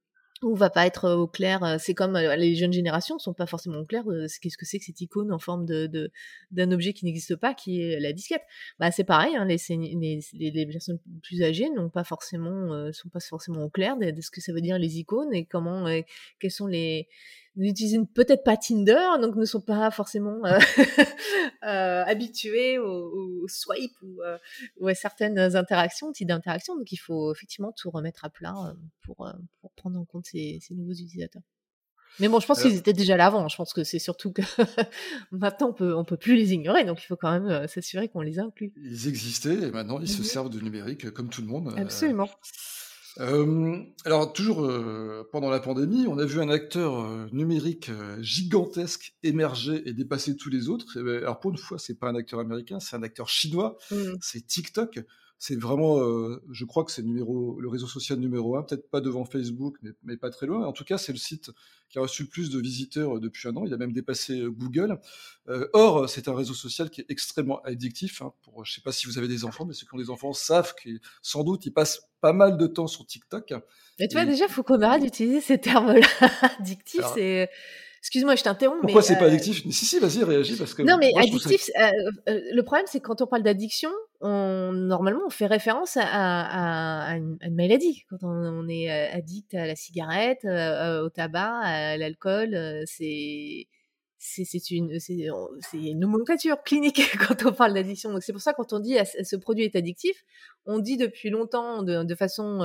ou 0.42 0.54
va 0.54 0.70
pas 0.70 0.86
être 0.86 1.10
au 1.10 1.26
clair. 1.26 1.76
C'est 1.78 1.94
comme 1.94 2.16
les 2.16 2.54
jeunes 2.54 2.72
générations 2.72 3.18
sont 3.18 3.32
pas 3.32 3.46
forcément 3.46 3.78
au 3.78 3.84
clair. 3.84 4.04
Qu'est-ce 4.40 4.58
que 4.58 4.66
c'est 4.66 4.78
que 4.78 4.84
cette 4.84 5.00
icône 5.00 5.32
en 5.32 5.38
forme 5.38 5.64
de 5.64 6.10
d'un 6.50 6.70
objet 6.72 6.92
qui 6.92 7.04
n'existe 7.04 7.36
pas, 7.36 7.54
qui 7.54 7.80
est 7.80 8.00
la 8.00 8.12
disquette. 8.12 8.42
Bah 8.78 8.90
c'est 8.90 9.04
pareil. 9.04 9.36
Hein, 9.36 9.44
les, 9.44 9.56
les, 9.68 10.20
les, 10.50 10.66
personnes 10.66 10.98
plus 11.22 11.42
âgées 11.42 11.70
n'ont 11.70 11.90
pas 11.90 12.04
forcément 12.04 12.92
sont 12.92 13.08
pas 13.08 13.20
forcément 13.20 13.64
au 13.64 13.70
clair 13.70 13.96
de, 13.96 14.10
de, 14.10 14.20
ce 14.20 14.30
que 14.30 14.40
ça 14.40 14.52
veut 14.52 14.60
dire 14.60 14.78
les 14.78 14.98
icônes 14.98 15.32
et 15.32 15.44
comment 15.44 15.86
quels 16.40 16.50
sont 16.50 16.66
les 16.66 17.08
n'utilisent 17.56 18.06
peut-être 18.14 18.44
pas 18.44 18.56
Tinder, 18.56 19.20
donc 19.20 19.36
ne 19.36 19.44
sont 19.44 19.60
pas 19.60 19.90
forcément 19.90 20.44
euh, 20.44 20.58
euh, 21.64 22.04
habitués 22.04 22.78
au, 22.78 23.46
swipe 23.48 23.92
euh, 24.02 24.38
ou, 24.78 24.88
à 24.88 24.94
certaines 24.94 25.38
interactions, 25.38 26.12
types 26.12 26.28
d'interactions. 26.28 26.76
Donc 26.76 26.90
il 26.92 26.96
faut 26.96 27.32
effectivement 27.32 27.72
tout 27.72 27.90
remettre 27.90 28.24
à 28.24 28.30
plat 28.30 28.54
pour, 29.02 29.28
pour 29.60 29.72
prendre 29.72 29.98
en 29.98 30.04
compte 30.04 30.26
ces, 30.26 30.60
nouveaux 30.70 30.92
utilisateurs. 30.92 31.42
Mais 32.20 32.28
bon, 32.28 32.40
je 32.40 32.46
pense 32.46 32.60
qu'ils 32.60 32.76
étaient 32.76 32.92
déjà 32.92 33.16
là 33.16 33.26
avant. 33.26 33.48
Je 33.48 33.56
pense 33.56 33.72
que 33.72 33.84
c'est 33.84 33.98
surtout 33.98 34.32
que 34.32 34.42
maintenant 35.32 35.70
on 35.70 35.72
peut 35.72 35.94
on 35.96 36.04
peut 36.04 36.18
plus 36.18 36.36
les 36.36 36.52
ignorer, 36.52 36.84
donc 36.84 37.02
il 37.02 37.06
faut 37.06 37.16
quand 37.16 37.40
même 37.40 37.66
s'assurer 37.68 38.08
qu'on 38.08 38.20
les 38.20 38.38
inclut. 38.38 38.72
Ils 38.76 39.08
existaient 39.08 39.54
et 39.54 39.70
maintenant 39.70 39.98
ils 39.98 40.08
se 40.08 40.20
mmh 40.20 40.24
servent 40.24 40.50
de 40.50 40.60
numérique 40.60 41.10
comme 41.10 41.30
tout 41.30 41.40
le 41.40 41.48
monde. 41.48 41.74
Absolument. 41.78 42.28
Euh, 43.20 43.82
alors 44.04 44.32
toujours 44.32 44.64
euh, 44.64 45.28
pendant 45.32 45.50
la 45.50 45.60
pandémie, 45.60 46.06
on 46.08 46.18
a 46.18 46.24
vu 46.24 46.40
un 46.40 46.48
acteur 46.48 47.00
euh, 47.00 47.26
numérique 47.32 47.90
gigantesque 48.20 49.14
émerger 49.22 49.82
et 49.86 49.92
dépasser 49.92 50.36
tous 50.36 50.48
les 50.48 50.68
autres. 50.68 51.00
Ben, 51.00 51.18
alors 51.18 51.40
pour 51.40 51.50
une 51.50 51.58
fois, 51.58 51.78
c'est 51.78 51.98
pas 51.98 52.08
un 52.08 52.14
acteur 52.14 52.40
américain, 52.40 52.80
c'est 52.80 52.96
un 52.96 53.02
acteur 53.02 53.28
chinois. 53.28 53.76
Mmh. 53.90 54.14
C'est 54.20 54.46
TikTok. 54.46 55.00
C'est 55.44 55.58
vraiment, 55.58 55.98
je 56.52 56.64
crois 56.64 56.84
que 56.84 56.92
c'est 56.92 57.02
numéro, 57.02 57.58
le 57.60 57.68
réseau 57.68 57.88
social 57.88 58.20
numéro 58.20 58.56
un, 58.56 58.62
peut-être 58.62 58.88
pas 58.88 59.00
devant 59.00 59.24
Facebook, 59.24 59.76
mais, 59.82 59.90
mais, 60.04 60.16
pas 60.16 60.30
très 60.30 60.46
loin. 60.46 60.64
En 60.64 60.72
tout 60.72 60.84
cas, 60.84 60.98
c'est 60.98 61.10
le 61.10 61.18
site 61.18 61.50
qui 61.88 61.98
a 61.98 62.00
reçu 62.00 62.22
le 62.22 62.28
plus 62.28 62.48
de 62.50 62.60
visiteurs 62.60 63.18
depuis 63.18 63.48
un 63.48 63.56
an. 63.56 63.64
Il 63.66 63.74
a 63.74 63.76
même 63.76 63.92
dépassé 63.92 64.40
Google. 64.46 65.00
or, 65.72 66.08
c'est 66.08 66.28
un 66.28 66.34
réseau 66.36 66.54
social 66.54 66.90
qui 66.90 67.00
est 67.00 67.06
extrêmement 67.08 67.60
addictif. 67.62 68.22
Hein, 68.22 68.32
pour, 68.42 68.64
je 68.64 68.72
sais 68.72 68.82
pas 68.82 68.92
si 68.92 69.08
vous 69.08 69.18
avez 69.18 69.26
des 69.26 69.44
enfants, 69.44 69.64
mais 69.64 69.74
ceux 69.74 69.84
qui 69.84 69.92
ont 69.92 69.98
des 69.98 70.10
enfants 70.10 70.32
savent 70.32 70.76
qu'ils, 70.80 71.00
sans 71.22 71.42
doute, 71.42 71.66
ils 71.66 71.72
passent 71.72 72.08
pas 72.20 72.32
mal 72.32 72.56
de 72.56 72.68
temps 72.68 72.86
sur 72.86 73.04
TikTok. 73.04 73.52
Mais 73.98 74.06
tu 74.06 74.14
vois, 74.14 74.24
déjà, 74.24 74.44
il 74.44 74.52
faut 74.52 74.62
qu'on 74.62 74.80
arrête 74.80 75.02
d'utiliser 75.02 75.40
ces 75.40 75.58
termes-là. 75.58 76.06
addictif, 76.60 77.02
c'est 77.14 77.50
Excuse-moi, 78.02 78.34
je 78.34 78.42
t'interromps. 78.42 78.80
Pourquoi 78.80 79.00
c'est 79.00 79.14
pas 79.14 79.26
euh, 79.26 79.28
addictif? 79.28 79.62
Si, 79.70 79.86
si, 79.86 80.00
vas-y, 80.00 80.24
réagis. 80.24 80.56
Parce 80.56 80.74
que 80.74 80.82
non, 80.82 80.96
mais 80.98 81.12
addictif, 81.16 81.70
euh, 81.78 81.88
euh, 82.28 82.40
le 82.52 82.62
problème, 82.64 82.84
c'est 82.88 82.98
que 82.98 83.06
quand 83.06 83.22
on 83.22 83.28
parle 83.28 83.44
d'addiction, 83.44 83.90
on, 84.22 84.72
normalement, 84.72 85.22
on 85.26 85.30
fait 85.30 85.46
référence 85.46 85.98
à, 86.00 87.16
une, 87.16 87.38
maladie. 87.50 88.04
Quand 88.08 88.22
on, 88.22 88.68
est 88.68 88.88
addict 88.88 89.54
à 89.54 89.66
la 89.66 89.76
cigarette, 89.76 90.44
au 90.44 91.08
tabac, 91.10 91.58
à 91.58 91.96
l'alcool, 91.96 92.84
c'est 92.86 93.66
une, 94.70 94.98
nomenclature 95.98 96.62
clinique 96.62 97.02
quand 97.26 97.44
on 97.44 97.52
parle 97.52 97.74
d'addiction. 97.74 98.12
Donc 98.12 98.22
c'est 98.22 98.32
pour 98.32 98.42
ça 98.42 98.52
quand 98.52 98.72
on 98.72 98.78
dit 98.78 98.96
ce 99.22 99.36
produit 99.36 99.64
est 99.64 99.76
addictif, 99.76 100.24
on 100.66 100.78
dit 100.78 100.96
depuis 100.96 101.30
longtemps 101.30 101.82
de, 101.82 102.14
façon 102.14 102.60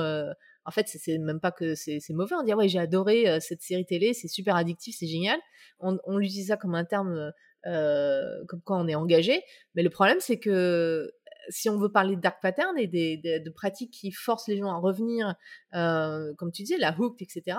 en 0.68 0.70
fait, 0.70 0.86
c'est 0.86 1.16
même 1.16 1.40
pas 1.40 1.50
que 1.50 1.74
c'est 1.74 2.00
mauvais. 2.10 2.34
On 2.34 2.42
dit 2.42 2.52
ouais, 2.52 2.68
j'ai 2.68 2.78
adoré 2.78 3.26
euh, 3.26 3.38
cette 3.40 3.62
série 3.62 3.86
télé, 3.86 4.12
c'est 4.12 4.28
super 4.28 4.54
addictif, 4.54 4.94
c'est 4.98 5.06
génial. 5.06 5.40
On, 5.80 5.96
on 6.04 6.20
utilise 6.20 6.48
ça 6.48 6.58
comme 6.58 6.74
un 6.74 6.84
terme 6.84 7.32
euh, 7.66 8.44
comme 8.46 8.60
quand 8.62 8.80
on 8.80 8.86
est 8.86 8.94
engagé. 8.94 9.42
Mais 9.74 9.82
le 9.82 9.90
problème, 9.90 10.18
c'est 10.20 10.38
que 10.38 11.10
si 11.48 11.68
on 11.68 11.78
veut 11.78 11.90
parler 11.90 12.16
de 12.16 12.20
dark 12.20 12.40
pattern 12.40 12.76
et 12.78 12.86
des, 12.86 13.16
de 13.16 13.50
pratiques 13.50 13.92
qui 13.92 14.12
forcent 14.12 14.48
les 14.48 14.58
gens 14.58 14.70
à 14.70 14.78
revenir, 14.78 15.34
euh, 15.74 16.32
comme 16.34 16.52
tu 16.52 16.62
disais, 16.62 16.78
la 16.78 16.94
hooked, 16.98 17.22
etc. 17.22 17.58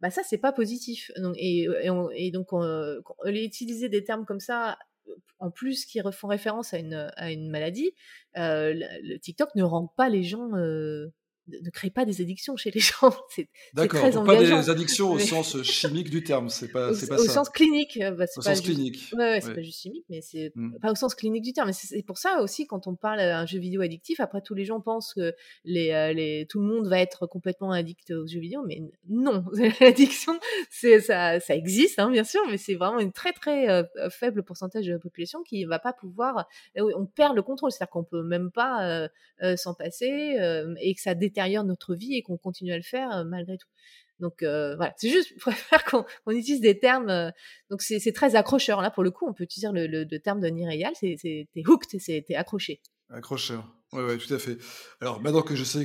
Bah 0.00 0.10
ça, 0.10 0.22
c'est 0.24 0.38
pas 0.38 0.52
positif. 0.52 1.10
Et, 1.36 1.66
donc, 2.32 2.52
on, 2.52 3.00
utiliser 3.26 3.88
des 3.88 4.02
termes 4.04 4.24
comme 4.24 4.40
ça 4.40 4.78
en 5.38 5.50
plus 5.50 5.84
qui 5.84 6.00
font 6.12 6.28
référence 6.28 6.72
à 6.72 6.78
une, 6.78 7.10
à 7.16 7.30
une 7.30 7.50
maladie, 7.50 7.92
le, 8.34 9.16
TikTok 9.18 9.54
ne 9.54 9.62
rend 9.62 9.86
pas 9.86 10.08
les 10.08 10.22
gens 10.22 10.50
ne 11.62 11.70
crée 11.70 11.90
pas 11.90 12.04
des 12.04 12.20
addictions 12.20 12.56
chez 12.56 12.70
les 12.70 12.80
gens. 12.80 13.14
C'est 13.28 13.48
D'accord, 13.74 14.24
pas 14.24 14.36
des 14.36 14.70
addictions 14.70 15.12
au 15.12 15.18
sens 15.18 15.62
chimique 15.62 16.10
du 16.10 16.22
terme, 16.22 16.48
c'est 16.48 16.68
pas, 16.68 16.88
pas 16.88 17.20
au 17.20 17.24
ça. 17.24 17.32
sens 17.32 17.48
clinique. 17.48 17.98
Euh, 18.00 18.12
bah, 18.12 18.24
au 18.36 18.42
sens 18.42 18.60
clinique. 18.60 19.12
Ouais, 19.16 19.40
c'est 19.40 19.54
pas 19.54 19.62
juste 19.62 19.80
chimique, 19.80 20.04
mais 20.08 20.20
c'est 20.20 20.52
mmh. 20.54 20.78
pas 20.80 20.92
au 20.92 20.94
sens 20.94 21.14
clinique 21.14 21.42
du 21.42 21.52
terme. 21.52 21.72
C'est 21.72 22.02
pour 22.04 22.18
ça 22.18 22.40
aussi, 22.40 22.66
quand 22.66 22.86
on 22.86 22.94
parle 22.94 23.18
d'un 23.18 23.46
jeu 23.46 23.58
vidéo 23.58 23.80
addictif, 23.82 24.20
après 24.20 24.40
tous 24.40 24.54
les 24.54 24.64
gens 24.64 24.80
pensent 24.80 25.14
que 25.14 25.34
les, 25.64 25.90
euh, 25.90 26.12
les, 26.12 26.46
tout 26.48 26.60
le 26.60 26.66
monde 26.66 26.86
va 26.86 27.00
être 27.00 27.26
complètement 27.26 27.72
addict 27.72 28.10
aux 28.12 28.26
jeux 28.26 28.40
vidéo, 28.40 28.62
mais 28.66 28.80
non, 29.08 29.44
l'addiction, 29.80 30.38
c'est 30.70 31.00
ça, 31.00 31.40
ça 31.40 31.54
existe, 31.54 31.98
hein, 31.98 32.10
bien 32.10 32.24
sûr, 32.24 32.40
mais 32.50 32.58
c'est 32.58 32.74
vraiment 32.74 33.00
une 33.00 33.12
très 33.12 33.32
très 33.32 33.68
euh, 33.68 33.84
faible 34.10 34.42
pourcentage 34.42 34.86
de 34.86 34.92
la 34.92 34.98
population 34.98 35.42
qui 35.42 35.64
va 35.64 35.78
pas 35.78 35.92
pouvoir. 35.92 36.46
On 36.76 37.06
perd 37.06 37.34
le 37.34 37.42
contrôle, 37.42 37.72
c'est-à-dire 37.72 37.90
qu'on 37.90 38.04
peut 38.04 38.22
même 38.22 38.50
pas 38.50 39.08
s'en 39.56 39.74
passer 39.74 40.36
et 40.80 40.94
que 40.94 41.00
ça 41.00 41.14
détermine 41.14 41.39
notre 41.64 41.94
vie 41.94 42.14
et 42.14 42.22
qu'on 42.22 42.36
continue 42.36 42.72
à 42.72 42.76
le 42.76 42.82
faire 42.82 43.10
euh, 43.12 43.24
malgré 43.24 43.56
tout. 43.58 43.68
Donc 44.18 44.42
euh, 44.42 44.76
voilà, 44.76 44.92
c'est 44.96 45.08
juste, 45.08 45.30
je 45.34 45.40
préfère 45.40 45.84
qu'on 45.84 46.04
utilise 46.28 46.60
des 46.60 46.78
termes. 46.78 47.08
Euh, 47.08 47.30
donc 47.70 47.82
c'est 47.82 48.12
très 48.12 48.36
accrocheur. 48.36 48.80
Là, 48.80 48.90
pour 48.90 49.02
le 49.02 49.10
coup, 49.10 49.26
on 49.28 49.32
peut 49.32 49.44
utiliser 49.44 49.68
le, 49.72 50.18
terme 50.18 50.40
de 50.40 50.48
Niréal, 50.48 50.92
c'est 50.98 51.16
t'es 51.20 51.62
hooked, 51.66 52.00
t'es 52.00 52.34
accroché. 52.34 52.80
Accrocheur. 53.10 53.64
Oui, 53.92 54.04
ouais, 54.04 54.18
tout 54.18 54.32
à 54.32 54.38
fait. 54.38 54.56
Alors 55.00 55.20
maintenant 55.20 55.42
que 55.42 55.56
je 55.56 55.64
sais 55.64 55.84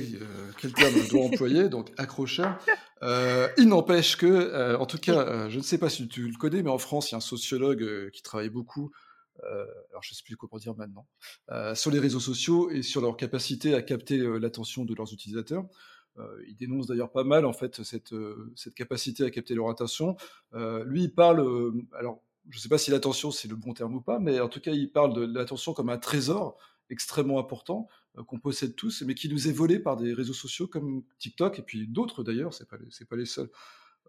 quel 0.60 0.72
terme 0.72 0.94
je 0.94 1.10
dois 1.10 1.24
employer, 1.24 1.68
donc 1.68 1.90
accrocheur, 1.96 2.56
il 3.02 3.66
n'empêche 3.66 4.16
que, 4.16 4.76
en 4.76 4.86
tout 4.86 4.98
cas, 4.98 5.48
je 5.48 5.58
ne 5.58 5.62
sais 5.62 5.78
pas 5.78 5.88
si 5.88 6.06
tu 6.06 6.28
le 6.28 6.36
connais, 6.38 6.62
mais 6.62 6.70
en 6.70 6.78
France, 6.78 7.10
il 7.10 7.12
y 7.12 7.16
a 7.16 7.18
un 7.18 7.20
sociologue 7.20 8.10
qui 8.12 8.22
travaille 8.22 8.50
beaucoup 8.50 8.92
alors 9.42 10.02
je 10.02 10.12
ne 10.12 10.14
sais 10.16 10.22
plus 10.24 10.36
comment 10.36 10.58
dire 10.58 10.74
maintenant, 10.76 11.06
sur 11.74 11.90
les 11.90 11.98
réseaux 11.98 12.20
sociaux 12.20 12.70
et 12.70 12.82
sur 12.82 13.00
leur 13.00 13.16
capacité 13.16 13.74
à 13.74 13.82
capter 13.82 14.18
l'attention 14.18 14.84
de 14.84 14.94
leurs 14.94 15.12
utilisateurs. 15.12 15.64
il 16.46 16.56
dénonce 16.56 16.86
d'ailleurs 16.86 17.12
pas 17.12 17.24
mal 17.24 17.44
en 17.44 17.52
fait 17.52 17.82
cette, 17.82 18.14
cette 18.54 18.74
capacité 18.74 19.24
à 19.24 19.30
capter 19.30 19.54
leur 19.54 19.68
attention. 19.68 20.16
lui, 20.84 21.04
il 21.04 21.14
parle, 21.14 21.72
alors 21.92 22.22
je 22.48 22.58
ne 22.58 22.60
sais 22.60 22.68
pas 22.68 22.78
si 22.78 22.90
l'attention 22.90 23.30
c'est 23.30 23.48
le 23.48 23.56
bon 23.56 23.72
terme 23.74 23.94
ou 23.94 24.00
pas, 24.00 24.18
mais 24.18 24.40
en 24.40 24.48
tout 24.48 24.60
cas, 24.60 24.72
il 24.72 24.90
parle 24.90 25.14
de 25.14 25.38
l'attention 25.38 25.72
comme 25.72 25.90
un 25.90 25.98
trésor 25.98 26.56
extrêmement 26.90 27.38
important 27.38 27.88
qu'on 28.26 28.38
possède 28.38 28.74
tous, 28.76 29.02
mais 29.02 29.14
qui 29.14 29.28
nous 29.28 29.48
est 29.48 29.52
volé 29.52 29.78
par 29.78 29.96
des 29.96 30.12
réseaux 30.12 30.32
sociaux 30.32 30.66
comme 30.66 31.02
TikTok 31.18 31.58
et 31.58 31.62
puis 31.62 31.86
d'autres 31.86 32.22
d'ailleurs, 32.22 32.54
c'est 32.54 32.68
pas 32.68 32.76
pas 32.78 33.16
les 33.16 33.26
seuls. 33.26 33.50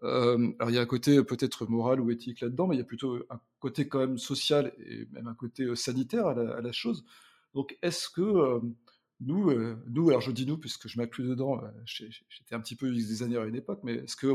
Euh, 0.04 0.52
alors 0.58 0.70
il 0.70 0.74
y 0.74 0.78
a 0.78 0.82
un 0.82 0.86
côté 0.86 1.22
peut-être 1.24 1.66
moral 1.66 2.00
ou 2.00 2.10
éthique 2.10 2.40
là-dedans, 2.40 2.66
mais 2.66 2.76
il 2.76 2.78
y 2.78 2.82
a 2.82 2.84
plutôt 2.84 3.16
un 3.30 3.40
côté 3.58 3.88
quand 3.88 3.98
même 3.98 4.18
social 4.18 4.72
et 4.78 5.06
même 5.12 5.26
un 5.26 5.34
côté 5.34 5.64
euh, 5.64 5.74
sanitaire 5.74 6.26
à 6.26 6.34
la, 6.34 6.72
chose. 6.72 7.04
Donc 7.54 7.76
est-ce 7.82 8.08
que 8.08 8.20
euh, 8.20 8.60
nous, 9.20 9.52
nous, 9.88 10.08
alors 10.10 10.20
je 10.20 10.30
dis 10.30 10.46
nous 10.46 10.58
puisque 10.58 10.88
je 10.88 10.98
m'inclus 10.98 11.24
dedans, 11.24 11.60
j'étais 11.84 12.54
un 12.54 12.60
petit 12.60 12.76
peu 12.76 12.92
des 12.92 13.22
années 13.22 13.36
à 13.36 13.44
une 13.44 13.56
époque, 13.56 13.80
mais 13.82 13.94
est-ce 13.94 14.16
que 14.16 14.28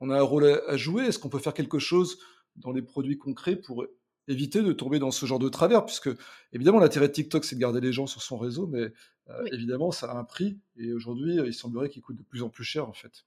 on 0.00 0.10
a 0.10 0.18
un 0.18 0.22
rôle 0.22 0.44
à, 0.44 0.76
jouer? 0.76 1.04
Est-ce 1.04 1.18
qu'on 1.18 1.28
peut 1.28 1.38
faire 1.38 1.54
quelque 1.54 1.78
chose 1.78 2.18
dans 2.56 2.72
les 2.72 2.82
produits 2.82 3.18
concrets 3.18 3.56
pour 3.56 3.84
éviter 4.28 4.62
de 4.62 4.72
tomber 4.72 4.98
dans 5.00 5.10
ce 5.10 5.26
genre 5.26 5.40
de 5.40 5.48
travers, 5.48 5.84
puisque 5.84 6.10
évidemment 6.52 6.78
l'intérêt 6.78 7.08
de 7.08 7.12
TikTok 7.12 7.44
c'est 7.44 7.56
de 7.56 7.60
garder 7.60 7.80
les 7.80 7.92
gens 7.92 8.06
sur 8.06 8.22
son 8.22 8.38
réseau, 8.38 8.68
mais 8.68 8.92
évidemment 9.52 9.90
ça 9.90 10.12
a 10.12 10.16
un 10.16 10.24
prix 10.24 10.60
et 10.76 10.92
aujourd'hui 10.92 11.36
il 11.44 11.54
semblerait 11.54 11.88
qu'il 11.88 12.02
coûte 12.02 12.16
de 12.16 12.22
plus 12.22 12.42
en 12.42 12.50
plus 12.50 12.64
cher 12.64 12.88
en 12.88 12.92
fait. 12.92 13.24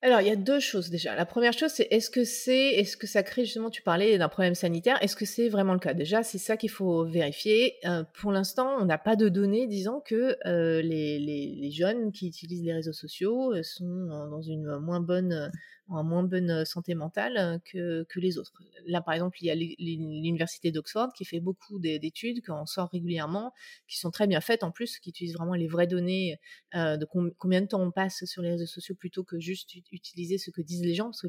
Alors, 0.00 0.20
il 0.20 0.28
y 0.28 0.30
a 0.30 0.36
deux 0.36 0.60
choses 0.60 0.90
déjà. 0.90 1.16
La 1.16 1.26
première 1.26 1.52
chose, 1.52 1.72
c'est 1.72 1.88
est-ce 1.90 2.08
que 2.08 2.22
c'est, 2.22 2.68
est-ce 2.74 2.96
que 2.96 3.08
ça 3.08 3.24
crée 3.24 3.44
justement, 3.44 3.68
tu 3.68 3.82
parlais 3.82 4.16
d'un 4.16 4.28
problème 4.28 4.54
sanitaire, 4.54 4.96
est-ce 5.02 5.16
que 5.16 5.24
c'est 5.24 5.48
vraiment 5.48 5.72
le 5.72 5.80
cas? 5.80 5.92
Déjà, 5.92 6.22
c'est 6.22 6.38
ça 6.38 6.56
qu'il 6.56 6.70
faut 6.70 7.04
vérifier. 7.04 7.74
Euh, 7.84 8.04
pour 8.20 8.30
l'instant, 8.30 8.76
on 8.80 8.84
n'a 8.84 8.98
pas 8.98 9.16
de 9.16 9.28
données 9.28 9.66
disant 9.66 10.00
que 10.00 10.36
euh, 10.46 10.80
les, 10.82 11.18
les, 11.18 11.70
jeunes 11.72 12.12
qui 12.12 12.28
utilisent 12.28 12.62
les 12.62 12.74
réseaux 12.74 12.92
sociaux 12.92 13.52
euh, 13.52 13.64
sont 13.64 14.06
dans 14.30 14.40
une 14.40 14.78
moins 14.78 15.00
bonne 15.00 15.50
en 15.88 16.04
moins 16.04 16.22
bonne 16.22 16.64
santé 16.64 16.94
mentale 16.94 17.60
que, 17.64 18.04
que 18.04 18.20
les 18.20 18.38
autres. 18.38 18.52
Là, 18.86 19.00
par 19.00 19.14
exemple, 19.14 19.38
il 19.40 19.46
y 19.46 19.50
a 19.50 19.54
l'université 19.54 20.70
d'Oxford 20.70 21.12
qui 21.14 21.24
fait 21.24 21.40
beaucoup 21.40 21.78
d'études, 21.78 22.42
qui 22.42 22.50
en 22.50 22.66
sort 22.66 22.90
régulièrement, 22.90 23.52
qui 23.86 23.98
sont 23.98 24.10
très 24.10 24.26
bien 24.26 24.40
faites 24.40 24.62
en 24.62 24.70
plus, 24.70 24.98
qui 24.98 25.10
utilisent 25.10 25.34
vraiment 25.34 25.54
les 25.54 25.66
vraies 25.66 25.86
données 25.86 26.38
de 26.74 27.04
combien 27.38 27.62
de 27.62 27.66
temps 27.66 27.82
on 27.82 27.90
passe 27.90 28.24
sur 28.24 28.42
les 28.42 28.50
réseaux 28.50 28.66
sociaux 28.66 28.94
plutôt 28.94 29.24
que 29.24 29.38
juste 29.38 29.74
utiliser 29.92 30.38
ce 30.38 30.50
que 30.50 30.60
disent 30.60 30.82
les 30.82 30.94
gens, 30.94 31.06
parce 31.06 31.22
que 31.22 31.28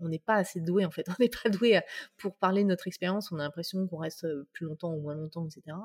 on 0.00 0.08
n'est 0.08 0.18
pas 0.18 0.34
assez 0.34 0.60
doué 0.60 0.84
en 0.84 0.90
fait, 0.90 1.06
on 1.08 1.14
n'est 1.20 1.30
pas 1.30 1.48
doué 1.48 1.80
pour 2.16 2.36
parler 2.36 2.62
de 2.62 2.68
notre 2.68 2.86
expérience, 2.86 3.30
on 3.32 3.38
a 3.38 3.42
l'impression 3.42 3.86
qu'on 3.86 3.98
reste 3.98 4.26
plus 4.52 4.66
longtemps 4.66 4.92
ou 4.92 5.00
moins 5.00 5.14
longtemps, 5.14 5.46
etc. 5.46 5.76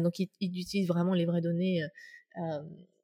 Donc 0.00 0.18
ils, 0.18 0.28
utilisent 0.40 0.88
vraiment 0.88 1.14
les 1.14 1.26
vraies 1.26 1.40
données. 1.40 1.82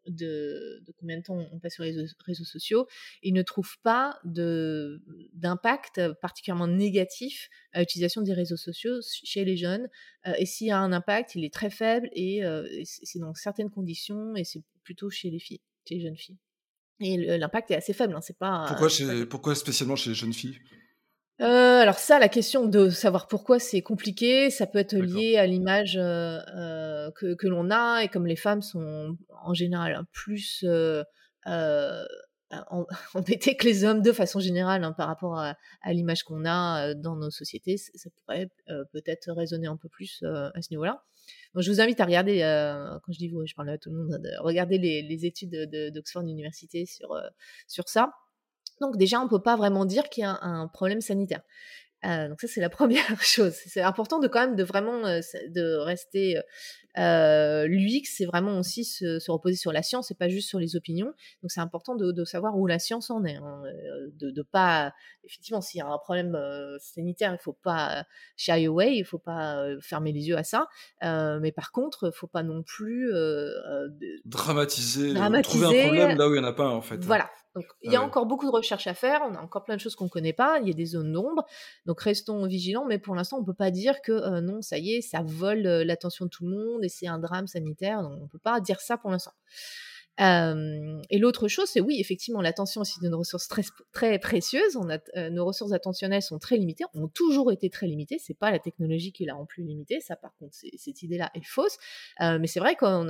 De, 0.07 0.83
combien 0.99 1.19
de 1.19 1.23
temps 1.23 1.39
on 1.53 1.59
passe 1.59 1.75
sur 1.75 1.85
les 1.85 1.95
réseaux 2.27 2.45
sociaux, 2.45 2.87
ils 3.23 3.33
ne 3.33 3.43
trouvent 3.43 3.79
pas 3.83 4.19
d'impact 4.25 6.01
particulièrement 6.21 6.67
négatif 6.67 7.49
à 7.73 7.81
l'utilisation 7.81 8.23
des 8.23 8.33
réseaux 8.33 8.57
sociaux 8.57 9.01
chez 9.03 9.45
les 9.45 9.57
jeunes. 9.57 9.89
Euh, 10.27 10.33
et 10.39 10.47
s'il 10.47 10.69
y 10.69 10.71
a 10.71 10.79
un 10.79 10.93
impact, 10.93 11.35
il 11.35 11.45
est 11.45 11.53
très 11.53 11.71
faible 11.71 12.09
et 12.13 12.45
euh, 12.45 12.67
c'est 12.85 13.19
dans 13.19 13.35
certaines 13.35 13.71
conditions 13.71 14.35
et 14.37 14.45
c'est 14.45 14.63
plutôt 14.83 15.11
chez 15.11 15.31
les 15.31 15.39
filles, 15.39 15.61
chez 15.89 15.97
les 15.97 16.01
jeunes 16.01 16.17
filles. 16.17 16.39
Et 17.01 17.17
l'impact 17.39 17.73
est 17.73 17.77
assez 17.77 17.93
faible, 17.93 18.15
hein, 18.15 18.21
c'est 18.21 18.39
pas. 18.39 18.67
Pourquoi, 18.69 18.89
pourquoi 19.29 19.55
spécialement 19.57 19.97
chez 19.97 20.11
les 20.11 20.15
jeunes 20.15 20.33
filles? 20.33 20.59
Euh, 21.41 21.81
alors 21.81 21.99
ça, 21.99 22.21
la 22.21 22.29
question 22.29 22.67
de 22.67 22.91
savoir 22.91 23.27
pourquoi 23.27 23.59
c'est 23.59 23.83
compliqué, 23.83 24.51
ça 24.51 24.69
peut 24.69 24.79
être 24.79 24.95
lié 24.95 25.37
à 25.37 25.47
l'image 25.47 25.97
euh, 25.97 26.39
euh, 26.57 27.11
que, 27.11 27.35
que 27.35 27.49
l'on 27.49 27.71
a 27.73 28.05
et 28.05 28.09
comme 28.09 28.27
les 28.27 28.37
femmes 28.37 28.63
sont 28.63 29.17
en 29.43 29.53
général 29.53 30.01
plus 30.13 30.65
euh, 30.65 31.03
euh 31.47 32.05
embêtées 33.15 33.57
que 33.57 33.65
les 33.65 33.83
hommes 33.83 34.01
de 34.01 34.13
façon 34.13 34.39
générale 34.39 34.85
hein, 34.85 34.93
par 34.93 35.09
rapport 35.09 35.37
à, 35.37 35.57
à 35.83 35.93
l'image 35.93 36.23
qu'on 36.23 36.45
a 36.45 36.95
dans 36.95 37.17
nos 37.17 37.31
sociétés, 37.31 37.77
ça 37.79 38.11
pourrait 38.11 38.49
peut-être 38.93 39.33
résonner 39.33 39.67
un 39.67 39.77
peu 39.77 39.89
plus 39.89 40.23
à 40.23 40.63
ce 40.63 40.69
niveau-là. 40.71 41.03
Donc 41.53 41.65
je 41.65 41.73
vous 41.73 41.81
invite 41.81 41.99
à 42.01 42.05
regarder, 42.05 42.43
quand 43.03 43.13
je 43.13 43.19
dis 43.19 43.29
vous, 43.29 43.45
je 43.45 43.55
parle 43.55 43.71
à 43.71 43.79
tout 43.79 43.91
le 43.91 43.97
monde, 43.97 44.23
de 44.23 44.31
regarder 44.41 44.79
les, 44.79 45.03
les 45.03 45.27
études 45.27 45.69
d'Oxford 45.93 46.23
Université 46.23 46.87
sur 46.87 47.21
sur 47.67 47.89
ça. 47.89 48.13
Donc 48.81 48.97
déjà, 48.97 49.21
on 49.21 49.29
peut 49.29 49.43
pas 49.43 49.57
vraiment 49.57 49.85
dire 49.85 50.09
qu'il 50.09 50.23
y 50.23 50.27
a 50.27 50.39
un, 50.43 50.69
problème 50.69 51.01
sanitaire. 51.01 51.43
Euh, 52.05 52.29
donc 52.29 52.41
ça, 52.41 52.49
c'est 52.49 52.61
la 52.61 52.71
première 52.71 53.23
chose. 53.23 53.55
C'est 53.67 53.83
important 53.83 54.19
de 54.19 54.29
quand 54.29 54.41
même 54.41 54.57
de 54.57 54.65
vraiment 54.65 55.05
euh, 55.07 55.21
de 55.49 55.77
rester 55.77 56.39
L'UX, 56.97 58.05
c'est 58.05 58.27
vraiment 58.27 58.59
aussi 58.59 58.85
se, 58.85 59.31
reposer 59.31 59.57
sur 59.57 59.73
la 59.73 59.83
science 59.83 60.11
et 60.11 60.15
pas 60.15 60.29
juste 60.29 60.49
sur 60.49 60.59
les 60.59 60.77
opinions. 60.77 61.13
Donc 61.43 61.51
c'est 61.51 61.61
important 61.61 61.95
de, 61.95 62.25
savoir 62.25 62.57
où 62.57 62.67
la 62.67 62.79
science 62.79 63.11
en 63.11 63.25
est, 63.25 63.37
hein, 63.37 63.63
de, 64.19 64.31
de 64.31 64.43
pas 64.43 64.93
effectivement 65.25 65.61
s'il 65.61 65.79
y 65.79 65.83
a 65.83 65.87
un 65.87 65.99
problème 65.99 66.39
sanitaire, 66.79 67.37
il 67.39 67.43
faut 67.43 67.53
pas 67.53 68.05
shy 68.37 68.67
away, 68.67 68.97
il 68.97 69.05
faut 69.05 69.19
pas 69.19 69.67
fermer 69.81 70.13
les 70.13 70.29
yeux 70.29 70.37
à 70.37 70.45
ça. 70.45 70.69
mais 71.03 71.53
par 71.53 71.73
contre, 71.73 72.11
il 72.13 72.17
faut 72.17 72.27
pas 72.27 72.43
non 72.43 72.63
plus 72.63 73.13
dramatiser, 74.25 75.15
trouver 75.43 75.67
un 75.67 75.87
problème 75.87 76.19
là 76.19 76.29
où 76.29 76.35
il 76.35 76.37
y 76.37 76.41
en 76.41 76.45
a 76.45 76.53
pas 76.53 76.69
en 76.69 76.81
fait. 76.81 76.97
Hein. 76.97 77.03
Voilà. 77.03 77.31
Donc, 77.55 77.67
il 77.83 77.93
y 77.93 77.97
a 77.97 78.03
encore 78.03 78.27
beaucoup 78.27 78.47
de 78.47 78.51
recherches 78.51 78.89
à 78.89 78.95
faire, 78.95 79.21
on 79.31 79.35
a 79.37 79.41
encore 79.41 79.63
plein 79.63 79.77
de 79.77 79.81
choses 79.81 79.95
qu'on 79.95 80.07
ne 80.07 80.11
connaît 80.11 80.33
pas, 80.33 80.59
il 80.61 80.67
y 80.67 80.73
a 80.73 80.75
des 80.75 80.87
zones 80.87 81.13
d'ombre, 81.13 81.47
donc 81.87 82.01
restons 82.01 82.45
vigilants, 82.47 82.85
mais 82.85 82.99
pour 82.99 83.15
l'instant, 83.15 83.37
on 83.37 83.43
ne 83.43 83.47
peut 83.47 83.55
pas 83.55 83.71
dire 83.71 84.03
que 84.03 84.11
euh, 84.11 84.41
non, 84.41 84.61
ça 84.61 84.77
y 84.79 84.95
est, 84.95 85.03
ça 85.03 85.23
vole 85.25 85.65
euh, 85.65 85.85
l'attention 85.85 86.25
de 86.25 86.31
tout 86.31 86.45
le 86.45 86.51
monde 86.51 86.84
c'est 86.89 87.07
un 87.07 87.19
drame 87.19 87.47
sanitaire, 87.47 88.03
donc 88.03 88.13
on 88.19 88.25
ne 88.25 88.29
peut 88.29 88.39
pas 88.39 88.61
dire 88.61 88.81
ça 88.81 88.97
pour 88.97 89.11
l'instant 89.11 89.33
et 90.19 91.19
l'autre 91.19 91.49
chose, 91.49 91.69
c'est 91.69 91.81
oui, 91.81 91.99
effectivement, 92.01 92.41
l'attention 92.41 92.83
aussi 92.83 92.99
une 93.03 93.15
ressource 93.15 93.49
très, 93.93 94.19
précieuse. 94.19 94.77
On 94.77 94.89
a, 94.89 95.31
nos 95.31 95.45
ressources 95.45 95.73
attentionnelles 95.73 96.23
sont 96.23 96.39
très 96.39 96.57
limitées, 96.57 96.85
ont 96.95 97.09
toujours 97.09 97.51
été 97.51 97.69
très 97.69 97.87
limitées. 97.87 98.19
C'est 98.21 98.39
pas 98.39 98.51
la 98.51 98.61
technologie 98.61 99.13
qui 99.13 99.25
l'a 99.25 99.37
en 99.37 99.45
plus 99.45 99.65
limitée. 99.65 100.01
Ça, 100.01 100.15
par 100.15 100.35
contre, 100.37 100.57
cette 100.77 101.03
idée-là 101.03 101.31
est 101.35 101.45
fausse. 101.45 101.79
mais 102.21 102.47
c'est 102.47 102.61
vrai 102.61 102.77
qu'on 102.77 103.09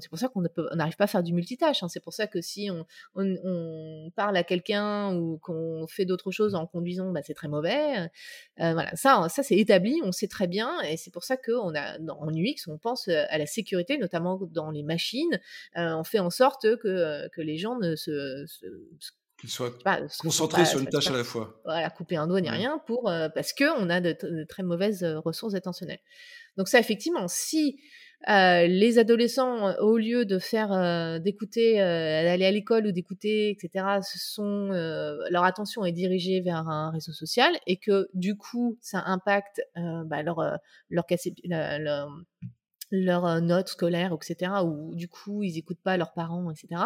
c'est 0.00 0.08
pour 0.08 0.18
ça 0.18 0.28
qu'on 0.28 0.42
n'arrive 0.74 0.96
pas 0.96 1.04
à 1.04 1.06
faire 1.06 1.22
du 1.22 1.32
multitâche. 1.32 1.82
Hein. 1.82 1.88
C'est 1.88 2.02
pour 2.02 2.12
ça 2.12 2.26
que 2.26 2.40
si 2.40 2.70
on, 2.70 2.84
on, 3.14 4.10
parle 4.14 4.36
à 4.36 4.42
quelqu'un 4.42 5.14
ou 5.14 5.38
qu'on 5.38 5.86
fait 5.88 6.04
d'autres 6.04 6.30
choses 6.30 6.54
en 6.54 6.66
conduisant, 6.66 7.12
bah, 7.12 7.20
c'est 7.24 7.34
très 7.34 7.48
mauvais. 7.48 8.10
voilà, 8.58 8.94
ça, 8.94 9.26
ça 9.30 9.42
c'est 9.42 9.56
établi. 9.56 10.00
On 10.04 10.12
sait 10.12 10.28
très 10.28 10.46
bien, 10.46 10.80
et 10.82 10.96
c'est 10.98 11.10
pour 11.10 11.24
ça 11.24 11.36
qu'on 11.38 11.74
a, 11.74 11.98
en 11.98 12.28
UX, 12.28 12.68
on 12.68 12.76
pense 12.76 13.08
à 13.08 13.38
la 13.38 13.46
sécurité, 13.46 13.96
notamment 13.96 14.38
dans 14.50 14.70
les 14.70 14.82
machines. 14.82 15.40
on 15.76 16.04
fait 16.04 16.18
en 16.18 16.28
sorte 16.28 16.41
sorte 16.42 16.76
que, 16.78 17.28
que 17.28 17.40
les 17.40 17.56
gens 17.56 17.78
ne 17.78 17.94
se, 17.94 18.44
qu'ils 19.38 19.50
soient 19.50 19.72
concentrés 20.20 20.64
sur 20.64 20.80
une 20.80 20.88
tâche 20.88 21.08
à 21.08 21.16
la 21.16 21.24
fois. 21.24 21.60
Voilà, 21.64 21.90
couper 21.90 22.16
un 22.16 22.26
doigt 22.26 22.40
ni 22.40 22.50
rien 22.50 22.80
pour 22.86 23.08
euh, 23.08 23.28
parce 23.28 23.52
que 23.52 23.64
on 23.80 23.90
a 23.90 24.00
de, 24.00 24.16
très 24.48 24.62
mauvaises 24.62 25.04
ressources 25.24 25.54
attentionnelles. 25.54 26.00
Donc 26.56 26.68
ça, 26.68 26.78
effectivement, 26.78 27.28
si 27.28 27.80
les 28.28 28.98
adolescents, 29.00 29.76
au 29.80 29.98
lieu 29.98 30.24
de 30.24 30.38
faire 30.38 31.20
d'écouter, 31.20 31.78
d'aller 31.78 32.44
à 32.44 32.52
l'école 32.52 32.86
ou 32.86 32.92
d'écouter, 32.92 33.50
etc., 33.50 33.84
ce 34.00 34.18
sont 34.18 34.68
leur 35.30 35.42
attention 35.42 35.84
est 35.84 35.92
dirigée 35.92 36.40
vers 36.40 36.68
un 36.68 36.90
réseau 36.90 37.12
social 37.12 37.52
et 37.66 37.78
que 37.78 38.08
du 38.14 38.36
coup 38.36 38.78
ça 38.80 39.02
impacte 39.06 39.60
bah, 39.74 40.22
leur 40.22 40.40
leur, 40.88 41.06
leur 41.80 42.08
leurs 42.92 43.40
notes 43.40 43.68
scolaires, 43.68 44.14
etc., 44.14 44.52
ou 44.64 44.94
du 44.94 45.08
coup 45.08 45.42
ils 45.42 45.54
n'écoutent 45.54 45.82
pas 45.82 45.96
leurs 45.96 46.12
parents, 46.12 46.50
etc. 46.50 46.82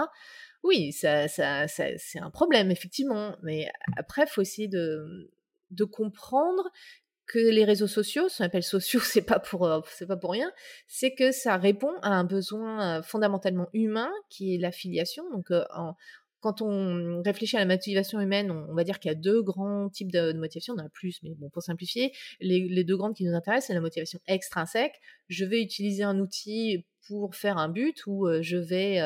Oui, 0.62 0.92
ça, 0.92 1.28
c'est 1.28 2.18
un 2.18 2.30
problème, 2.30 2.70
effectivement. 2.70 3.36
Mais 3.42 3.68
après, 3.96 4.22
il 4.22 4.28
faut 4.28 4.40
essayer 4.40 4.68
de, 4.68 5.30
comprendre 5.92 6.70
que 7.26 7.38
les 7.38 7.64
réseaux 7.64 7.88
sociaux, 7.88 8.28
ce 8.28 8.38
qu'on 8.38 8.44
appelle 8.44 8.62
sociaux, 8.62 9.00
c'est 9.04 9.22
pas 9.22 9.40
pour 9.40 9.68
c'est 9.90 10.06
pas 10.06 10.16
pour 10.16 10.30
rien, 10.30 10.50
c'est 10.86 11.14
que 11.14 11.32
ça 11.32 11.56
répond 11.56 11.92
à 12.02 12.10
un 12.10 12.24
besoin 12.24 13.02
fondamentalement 13.02 13.68
humain 13.72 14.10
qui 14.30 14.54
est 14.54 14.58
l'affiliation. 14.58 15.28
Donc 15.30 15.50
en, 15.74 15.96
quand 16.46 16.62
on 16.62 17.22
réfléchit 17.22 17.56
à 17.56 17.58
la 17.58 17.66
motivation 17.66 18.20
humaine, 18.20 18.52
on, 18.52 18.72
va 18.72 18.84
dire 18.84 19.00
qu'il 19.00 19.08
y 19.08 19.12
a 19.12 19.16
deux 19.16 19.42
grands 19.42 19.88
types 19.88 20.12
de, 20.12 20.32
motivation, 20.32 20.74
on 20.74 20.80
en 20.80 20.86
a 20.86 20.88
plus, 20.88 21.18
mais 21.24 21.34
bon, 21.34 21.50
pour 21.50 21.60
simplifier, 21.60 22.12
les, 22.40 22.84
deux 22.84 22.96
grandes 22.96 23.16
qui 23.16 23.24
nous 23.24 23.34
intéressent, 23.34 23.66
c'est 23.66 23.74
la 23.74 23.80
motivation 23.80 24.20
extrinsèque. 24.28 24.94
Je 25.28 25.44
vais 25.44 25.60
utiliser 25.60 26.04
un 26.04 26.20
outil 26.20 26.86
pour 27.08 27.34
faire 27.34 27.58
un 27.58 27.68
but 27.68 28.06
ou 28.06 28.28
je 28.40 28.56
vais 28.56 29.00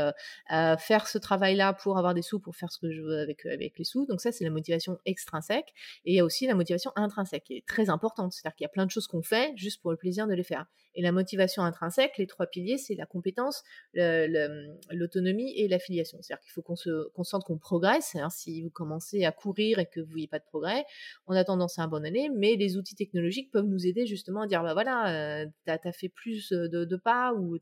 faire 0.79 1.07
ce 1.07 1.19
travail-là 1.19 1.73
pour 1.73 1.99
avoir 1.99 2.15
des 2.15 2.23
sous, 2.23 2.41
pour 2.41 2.57
faire 2.57 2.71
ce 2.73 2.79
que 2.79 2.91
je 2.91 3.01
veux 3.01 3.21
avec, 3.21 3.47
avec 3.47 3.79
les 3.79 3.85
sous. 3.85 4.07
Donc 4.07 4.21
ça, 4.21 4.33
c'est 4.33 4.45
la 4.45 4.51
motivation 4.51 4.99
extrinsèque. 5.05 5.73
Et 6.05 6.13
il 6.13 6.17
y 6.17 6.21
a 6.21 6.25
aussi 6.25 6.47
la 6.47 6.55
motivation 6.55 6.93
intrinsèque, 6.97 7.45
qui 7.45 7.57
est 7.57 7.67
très 7.67 7.91
importante. 7.91 8.33
C'est-à-dire 8.33 8.57
qu'il 8.57 8.65
y 8.65 8.67
a 8.67 8.71
plein 8.71 8.87
de 8.87 8.91
choses 8.91 9.07
qu'on 9.07 9.23
fait 9.23 9.53
juste 9.57 9.81
pour 9.83 9.91
le 9.91 9.97
plaisir 9.97 10.27
de 10.27 10.35
les 10.35 10.43
faire. 10.43 10.67
Et 10.95 11.03
la 11.03 11.13
motivation 11.13 11.63
intrinsèque, 11.63 12.19
les 12.19 12.27
trois 12.27 12.47
piliers, 12.47 12.79
c'est 12.79 12.95
la 12.95 13.07
compétence, 13.07 13.63
l'autonomie 13.95 15.53
et 15.57 15.69
l'affiliation. 15.69 16.19
C'est-à-dire 16.21 16.43
qu'il 16.43 16.53
faut 16.53 16.63
qu'on 16.63 16.77
se 16.77 17.09
concentre 17.11 17.47
qu'on 17.47 17.59
progresse. 17.59 18.17
Si 18.31 18.63
vous 18.63 18.71
commencez 18.71 19.25
à 19.25 19.33
courir 19.33 19.79
et 19.79 19.87
que 19.87 20.01
vous 20.01 20.11
voyez 20.11 20.27
pas 20.27 20.39
de 20.39 20.45
progrès, 20.45 20.85
on 21.27 21.35
a 21.35 21.45
tendance 21.45 21.79
à 21.79 21.85
abandonner. 21.85 22.31
Mais 22.35 22.57
les 22.57 22.77
outils 22.77 22.97
technologiques 22.97 23.51
peuvent 23.53 23.67
nous 23.67 23.87
aider 23.87 24.07
justement 24.07 24.43
à 24.43 24.47
dire, 24.47 24.63
bah 24.63 24.75
voilà, 24.75 25.47
tu 25.67 25.71
as, 25.71 25.93
fait 25.93 26.09
plus 26.09 26.51
de, 26.51 26.97
pas 26.97 27.33
ou 27.35 27.59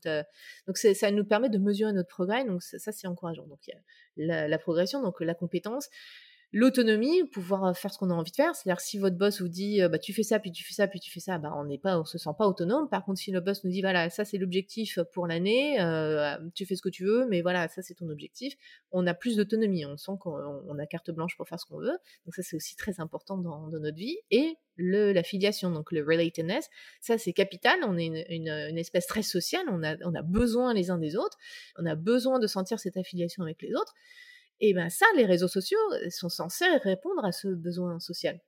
donc 0.67 0.77
ça 0.77 1.11
nous 1.11 1.25
permet 1.25 1.49
de 1.49 1.57
mesurer 1.57 1.93
notre 1.93 2.09
progrès, 2.09 2.45
donc 2.45 2.61
ça, 2.61 2.91
c'est 2.91 3.07
encourageant. 3.07 3.47
Donc 3.47 3.59
il 3.67 4.25
y 4.25 4.31
a 4.31 4.47
la, 4.47 4.57
progression, 4.57 5.01
donc 5.01 5.19
la 5.21 5.33
compétence, 5.33 5.89
l'autonomie, 6.51 7.23
pouvoir 7.25 7.77
faire 7.77 7.93
ce 7.93 7.97
qu'on 7.97 8.09
a 8.09 8.13
envie 8.13 8.31
de 8.31 8.35
faire. 8.35 8.55
C'est-à-dire 8.55 8.79
si 8.79 8.97
votre 8.97 9.15
boss 9.17 9.41
vous 9.41 9.47
dit 9.47 9.81
bah 9.89 9.99
tu 9.99 10.13
fais 10.13 10.23
ça 10.23 10.39
puis 10.39 10.51
tu 10.51 10.63
fais 10.63 10.73
ça 10.73 10.87
puis 10.87 10.99
tu 10.99 11.11
fais 11.11 11.19
ça, 11.19 11.37
bah 11.37 11.53
on 11.55 11.65
n'est 11.65 11.77
pas, 11.77 11.99
on 11.99 12.05
se 12.05 12.17
sent 12.17 12.29
pas 12.37 12.47
autonome. 12.47 12.89
Par 12.89 13.05
contre 13.05 13.19
si 13.19 13.31
le 13.31 13.39
boss 13.39 13.63
nous 13.63 13.71
dit 13.71 13.81
voilà 13.81 14.09
ça 14.09 14.25
c'est 14.25 14.37
l'objectif 14.37 14.99
pour 15.13 15.27
l'année, 15.27 15.77
tu 16.55 16.65
fais 16.65 16.75
ce 16.75 16.81
que 16.81 16.89
tu 16.89 17.05
veux, 17.05 17.27
mais 17.27 17.41
voilà 17.41 17.67
ça 17.67 17.81
c'est 17.81 17.93
ton 17.93 18.09
objectif, 18.09 18.55
on 18.91 19.05
a 19.07 19.13
plus 19.13 19.37
d'autonomie. 19.37 19.85
On 19.85 19.97
sent 19.97 20.13
qu'on 20.19 20.79
a 20.79 20.85
carte 20.85 21.11
blanche 21.11 21.37
pour 21.37 21.47
faire 21.47 21.59
ce 21.59 21.65
qu'on 21.65 21.77
veut. 21.77 21.97
Donc 22.25 22.35
ça 22.35 22.41
c'est 22.41 22.55
aussi 22.55 22.75
très 22.75 22.99
important 22.99 23.37
dans, 23.37 23.67
dans 23.67 23.79
notre 23.79 23.97
vie 23.97 24.17
et 24.31 24.57
le, 24.79 25.11
la 25.11 25.23
filiation, 25.23 25.69
donc 25.71 25.91
le 25.91 26.03
relatedness, 26.03 26.69
ça 27.01 27.17
c'est 27.17 27.33
capital, 27.33 27.79
on 27.83 27.97
est 27.97 28.05
une, 28.05 28.47
une, 28.47 28.77
espèce 28.77 29.07
très 29.07 29.23
sociale, 29.23 29.65
on 29.69 29.83
a, 29.83 29.95
on 30.05 30.15
a 30.15 30.21
besoin 30.21 30.73
les 30.73 30.89
uns 30.89 30.97
des 30.97 31.15
autres, 31.15 31.37
on 31.77 31.85
a 31.85 31.95
besoin 31.95 32.39
de 32.39 32.47
sentir 32.47 32.79
cette 32.79 32.97
affiliation 32.97 33.43
avec 33.43 33.61
les 33.61 33.73
autres, 33.73 33.93
et 34.59 34.73
bien 34.73 34.89
ça, 34.89 35.05
les 35.15 35.25
réseaux 35.25 35.47
sociaux 35.47 35.79
sont 36.09 36.29
censés 36.29 36.65
répondre 36.83 37.23
à 37.23 37.31
ce 37.31 37.47
besoin 37.47 37.99
social. 37.99 38.39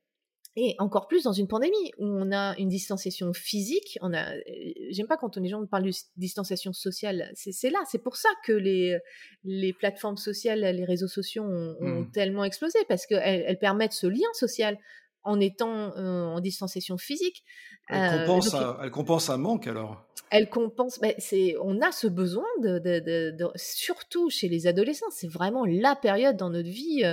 Et 0.54 0.74
encore 0.78 1.08
plus 1.08 1.22
dans 1.22 1.32
une 1.32 1.48
pandémie 1.48 1.92
où 1.96 2.04
on 2.04 2.30
a 2.30 2.54
une 2.58 2.68
distanciation 2.68 3.32
physique, 3.32 3.98
on 4.02 4.12
a, 4.12 4.34
j'aime 4.90 5.06
pas 5.06 5.16
quand 5.16 5.38
les 5.38 5.48
gens 5.48 5.64
parlent 5.64 5.84
de 5.84 5.92
distanciation 6.16 6.74
sociale, 6.74 7.30
c'est 7.34 7.70
là, 7.70 7.78
c'est 7.90 8.02
pour 8.02 8.16
ça 8.16 8.28
que 8.44 8.52
les, 8.52 8.98
les 9.44 9.72
plateformes 9.72 10.18
sociales, 10.18 10.60
les 10.60 10.84
réseaux 10.84 11.08
sociaux 11.08 11.44
ont, 11.44 11.76
mmh. 11.80 12.10
tellement 12.12 12.44
explosé 12.44 12.78
parce 12.86 13.06
qu'elles 13.06 13.44
elles 13.46 13.58
permettent 13.58 13.94
ce 13.94 14.06
lien 14.06 14.28
social 14.34 14.76
en 15.22 15.40
étant 15.40 15.96
en 15.96 16.40
distanciation 16.40 16.98
physique. 16.98 17.44
Elle 17.92 18.26
compense, 18.26 18.54
un, 18.54 18.76
elle 18.82 18.90
compense 18.90 19.30
un 19.30 19.36
manque 19.36 19.66
alors? 19.66 20.04
Elle 20.34 20.48
compense, 20.48 20.98
c'est, 21.18 21.56
on 21.60 21.82
a 21.82 21.92
ce 21.92 22.06
besoin, 22.06 22.46
de, 22.62 22.78
de, 22.78 23.00
de, 23.36 23.50
surtout 23.54 24.30
chez 24.30 24.48
les 24.48 24.66
adolescents, 24.66 25.10
c'est 25.10 25.30
vraiment 25.30 25.66
la 25.66 25.94
période 25.94 26.38
dans 26.38 26.48
notre 26.48 26.70
vie 26.70 27.04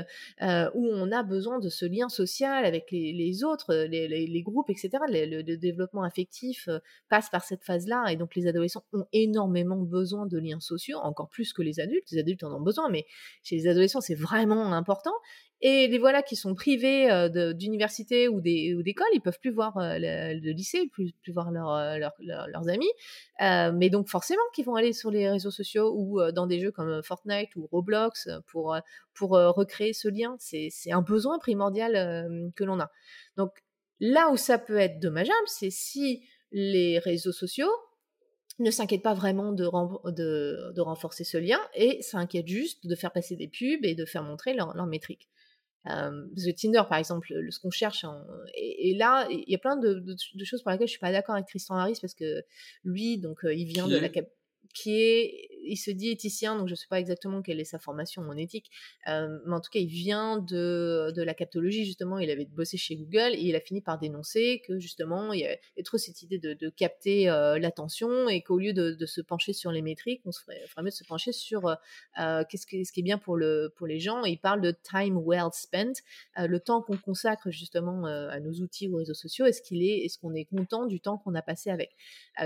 où 0.41 0.88
on 0.93 1.11
a 1.11 1.21
besoin 1.23 1.59
de 1.59 1.67
ce 1.67 1.86
lien 1.86 2.07
social 2.07 2.63
avec 2.63 2.91
les, 2.91 3.11
les 3.11 3.43
autres, 3.43 3.73
les, 3.75 4.07
les, 4.07 4.41
groupes, 4.41 4.69
etc. 4.69 4.91
Le, 5.09 5.41
le, 5.41 5.57
développement 5.57 6.03
affectif 6.03 6.69
passe 7.09 7.30
par 7.30 7.43
cette 7.43 7.65
phase-là 7.65 8.05
et 8.09 8.15
donc 8.15 8.36
les 8.36 8.47
adolescents 8.47 8.86
ont 8.93 9.05
énormément 9.11 9.82
besoin 9.82 10.25
de 10.25 10.38
liens 10.38 10.61
sociaux, 10.61 10.99
encore 10.99 11.27
plus 11.27 11.51
que 11.51 11.61
les 11.61 11.82
adultes. 11.82 12.09
Les 12.11 12.19
adultes 12.19 12.45
en 12.45 12.53
ont 12.53 12.61
besoin, 12.61 12.89
mais 12.89 13.05
chez 13.43 13.57
les 13.57 13.67
adolescents, 13.67 13.99
c'est 13.99 14.15
vraiment 14.15 14.71
important. 14.71 15.13
Et 15.61 15.88
les 15.88 15.97
voilà 15.97 16.23
qui 16.23 16.38
sont 16.38 16.55
privés 16.55 17.11
euh, 17.11 17.53
d'université 17.53 18.30
ou 18.30 18.39
d'école, 18.39 19.07
ils 19.13 19.21
peuvent 19.21 19.39
plus 19.39 19.51
voir 19.51 19.77
euh, 19.77 19.97
le, 19.99 20.53
plus, 20.91 21.13
voir 21.30 21.49
euh, 21.49 21.97
leurs 22.20 22.70
amis. 22.70 22.91
mais 23.39 23.89
donc 23.89 24.07
forcément 24.07 24.41
qu'ils 24.53 24.65
vont 24.65 24.76
aller 24.76 24.93
sur 24.93 25.11
les 25.11 25.30
réseaux 25.30 25.51
sociaux 25.51 25.93
ou 25.95 26.20
dans 26.32 26.47
des 26.47 26.59
jeux 26.59 26.72
comme 26.72 27.01
Fortnite 27.03 27.55
ou 27.55 27.67
Roblox 27.72 28.30
pour, 28.47 28.78
pour 29.13 29.32
recréer 29.32 29.93
ce 29.93 30.07
lien. 30.07 30.36
C'est 30.39 30.91
un 30.91 31.01
besoin 31.01 31.39
primordial 31.39 32.51
que 32.55 32.63
l'on 32.63 32.80
a. 32.80 32.91
Donc 33.38 33.51
là 33.99 34.30
où 34.32 34.38
ça 34.38 34.57
peut 34.57 34.78
être 34.78 34.99
dommageable, 34.99 35.47
c'est 35.47 35.72
si 35.72 36.24
les 36.51 36.99
réseaux 36.99 37.32
sociaux 37.32 37.72
ne 38.59 38.72
s'inquiètent 38.72 39.03
pas 39.03 39.13
vraiment 39.13 39.53
de, 39.53 39.65
de, 40.74 40.82
renforcer 40.82 41.24
ce 41.24 41.38
lien 41.38 41.59
et 41.74 42.01
s'inquiètent 42.01 42.47
juste 42.47 42.86
de 42.88 42.95
faire 42.95 43.11
passer 43.11 43.36
des 43.36 43.47
pubs 43.47 43.86
et 43.86 43.95
de 43.95 44.05
faire 44.05 44.24
montrer 44.24 44.53
leurs 44.53 44.76
leur 44.76 44.86
métriques. 44.86 45.30
Euh, 45.88 46.27
The 46.36 46.55
Tinder, 46.55 46.84
par 46.88 46.97
exemple, 46.97 47.27
le, 47.34 47.51
ce 47.51 47.59
qu'on 47.59 47.71
cherche. 47.71 48.05
et, 48.53 48.95
là, 48.97 49.27
il 49.30 49.43
y 49.47 49.55
a 49.55 49.59
plein 49.59 49.77
de, 49.77 50.03
choses 50.43 50.61
pour 50.61 50.71
lesquelles 50.71 50.88
je 50.88 50.91
suis 50.91 50.99
pas 50.99 51.11
d'accord 51.11 51.36
avec 51.36 51.47
Tristan 51.47 51.75
Harris 51.75 51.97
parce 52.01 52.13
que 52.13 52.43
lui, 52.84 53.17
donc, 53.17 53.39
il 53.43 53.65
vient 53.65 53.88
de 53.88 53.97
la 53.97 54.09
qui 54.73 55.01
est 55.01 55.49
il 55.70 55.78
se 55.78 55.91
dit 55.91 56.09
éthicien, 56.09 56.57
donc 56.57 56.67
je 56.67 56.74
ne 56.74 56.76
sais 56.76 56.88
pas 56.89 56.99
exactement 56.99 57.41
quelle 57.41 57.59
est 57.59 57.65
sa 57.65 57.80
formation 57.80 58.22
en 58.24 58.36
éthique, 58.36 58.72
euh, 59.07 59.39
mais 59.45 59.55
en 59.55 59.61
tout 59.61 59.70
cas, 59.70 59.80
il 59.80 59.88
vient 59.88 60.38
de, 60.39 61.11
de 61.15 61.22
la 61.22 61.34
captologie, 61.34 61.86
justement. 61.86 62.20
Il 62.20 62.30
avait 62.30 62.45
bossé 62.45 62.78
chez 62.78 62.95
Google 62.95 63.34
et 63.34 63.41
il 63.41 63.55
a 63.55 63.59
fini 63.59 63.82
par 63.82 63.99
dénoncer 63.99 64.61
que, 64.65 64.80
justement, 64.80 65.34
il 65.34 65.41
y 65.41 65.45
avait 65.45 65.59
trop 65.84 65.97
cette 65.97 66.22
idée 66.22 66.39
de, 66.39 66.70
capter 66.70 67.30
euh, 67.30 67.57
l'attention 67.59 68.30
et 68.30 68.41
qu'au 68.41 68.57
lieu 68.57 68.74
de, 68.74 69.05
se 69.05 69.22
pencher 69.22 69.53
sur 69.53 69.72
les 69.72 69.82
métriques, 69.82 70.22
on 70.26 70.32
se 70.32 70.41
ferait, 70.41 70.65
ferait 70.67 70.84
mieux 70.84 70.89
de 70.89 70.95
se 70.95 71.03
pencher 71.03 71.32
sur 71.32 71.67
euh, 71.67 72.43
qu'est-ce, 72.49 72.67
qui, 72.67 72.86
ce 72.86 72.91
qui 72.91 72.99
est 72.99 73.03
bien 73.03 73.17
pour, 73.17 73.38
le, 73.38 73.74
pour 73.76 73.88
les 73.88 73.99
gens. 73.99 74.24
Il 74.24 74.39
parle 74.39 74.61
de 74.61 74.72
time 74.72 75.17
well 75.24 75.49
spent, 75.53 76.01
le 76.38 76.59
temps 76.59 76.82
qu'on 76.82 76.97
consacre, 76.97 77.49
justement, 77.49 78.05
à 78.05 78.39
nos 78.39 78.53
outils 78.61 78.88
ou 78.88 78.97
réseaux 78.97 79.13
sociaux. 79.13 79.45
Est-ce 79.45 79.61
qu'il 79.61 79.84
est, 79.84 80.05
est-ce 80.05 80.17
qu'on 80.17 80.34
est 80.34 80.45
content 80.45 80.86
du 80.86 80.99
temps 80.99 81.17
qu'on 81.17 81.36
a 81.36 81.41
passé 81.41 81.70
avec? 81.70 81.95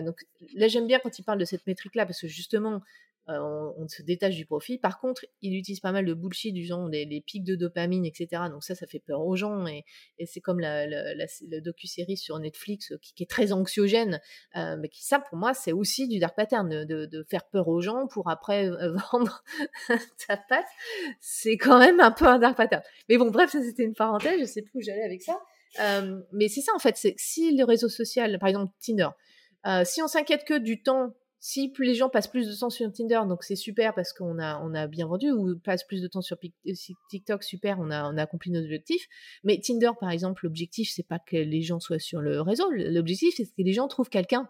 Donc 0.04 0.26
là, 0.56 0.68
j'aime 0.68 0.88
bien 0.88 1.00
quand 1.00 1.20
il 1.20 1.24
parle 1.24 1.40
de 1.40 1.46
cette 1.46 1.66
métrique-là 1.68 2.06
parce 2.06 2.22
que 2.22 2.28
justement, 2.28 2.82
euh, 3.30 3.72
on, 3.78 3.88
se 3.88 4.02
détache 4.02 4.36
du 4.36 4.46
profit. 4.46 4.78
Par 4.78 5.00
contre, 5.00 5.26
il 5.42 5.56
utilise 5.56 5.80
pas 5.80 5.94
mal 5.94 6.06
de 6.06 6.14
bullshit 6.14 6.54
du 6.54 6.66
genre 6.66 6.90
les, 6.90 7.24
pics 7.26 7.46
de 7.46 7.56
dopamine, 7.56 8.06
etc. 8.06 8.44
Donc 8.52 8.66
ça, 8.66 8.76
ça 8.76 8.86
fait 8.86 9.00
peur 9.00 9.26
aux 9.26 9.38
gens 9.38 9.66
et, 9.66 9.86
c'est 10.26 10.42
comme 10.42 10.60
la, 10.60 10.86
la, 10.88 11.26
docu-série 11.62 12.18
sur 12.18 12.38
Netflix 12.40 12.92
euh, 12.92 12.98
qui, 13.02 13.24
est 13.24 13.30
très 13.30 13.54
anxiogène, 13.54 14.20
euh, 14.58 14.76
mais 14.78 14.90
qui 14.90 15.06
ça 15.06 15.20
pour 15.20 15.38
moi 15.38 15.54
c'est 15.54 15.72
aussi 15.72 16.08
du 16.10 16.20
dark 16.20 16.36
pattern 16.36 16.86
de, 16.86 17.26
faire 17.30 17.46
peur 17.46 17.70
aux 17.70 17.80
gens 17.80 18.08
pour 18.08 18.30
après 18.30 18.70
vendre 19.12 19.44
ta 20.28 20.36
patte. 20.36 20.68
C'est 21.22 21.56
quand 21.58 21.80
même 21.80 22.02
un 22.02 22.12
peu 22.12 22.28
un 22.28 22.40
dark 22.40 22.58
pattern. 22.58 22.84
Mais 23.08 23.18
bon, 23.18 23.32
bref, 23.32 23.52
ça 23.52 23.62
c'était 23.62 23.84
une 23.84 23.96
parenthèse. 23.96 24.40
Je 24.40 24.46
sais 24.46 24.62
plus 24.62 24.80
où 24.80 24.82
j'allais 24.82 25.04
avec 25.04 25.22
ça. 25.22 25.40
mais 26.34 26.50
c'est 26.50 26.62
ça 26.62 26.74
en 26.76 26.80
fait. 26.80 26.98
C'est 26.98 27.16
si 27.18 27.56
le 27.56 27.64
réseau 27.64 27.88
social, 27.88 28.38
par 28.38 28.50
exemple 28.50 28.74
Tinder, 28.82 29.10
si 29.86 30.02
on 30.02 30.08
s'inquiète 30.08 30.44
que 30.44 30.58
du 30.58 30.84
temps 30.84 31.14
si 31.46 31.74
les 31.78 31.94
gens 31.94 32.08
passent 32.08 32.30
plus 32.30 32.48
de 32.48 32.56
temps 32.56 32.70
sur 32.70 32.90
Tinder, 32.90 33.20
donc 33.28 33.44
c'est 33.44 33.58
super 33.58 33.94
parce 33.94 34.14
qu'on 34.14 34.40
a, 34.40 34.62
on 34.64 34.74
a 34.74 34.88
bien 34.88 35.08
vendu, 35.08 35.30
ou 35.30 35.60
passent 35.60 35.84
plus 35.84 36.02
de 36.02 36.08
temps 36.08 36.22
sur 36.22 36.38
euh, 36.42 36.74
TikTok, 37.10 37.44
super, 37.44 37.82
on 37.82 37.92
a, 37.92 38.10
on 38.10 38.16
a 38.16 38.22
accompli 38.22 38.50
nos 38.50 38.62
objectifs. 38.62 39.10
Mais 39.44 39.60
Tinder, 39.60 39.92
par 40.00 40.10
exemple, 40.10 40.46
l'objectif, 40.46 40.90
c'est 40.90 41.06
pas 41.06 41.20
que 41.20 41.36
les 41.36 41.62
gens 41.62 41.82
soient 41.82 42.00
sur 42.00 42.22
le 42.22 42.40
réseau, 42.40 42.72
l'objectif, 42.72 43.34
c'est 43.36 43.44
que 43.44 43.52
les 43.58 43.74
gens 43.74 43.90
trouvent 43.90 44.08
quelqu'un 44.08 44.50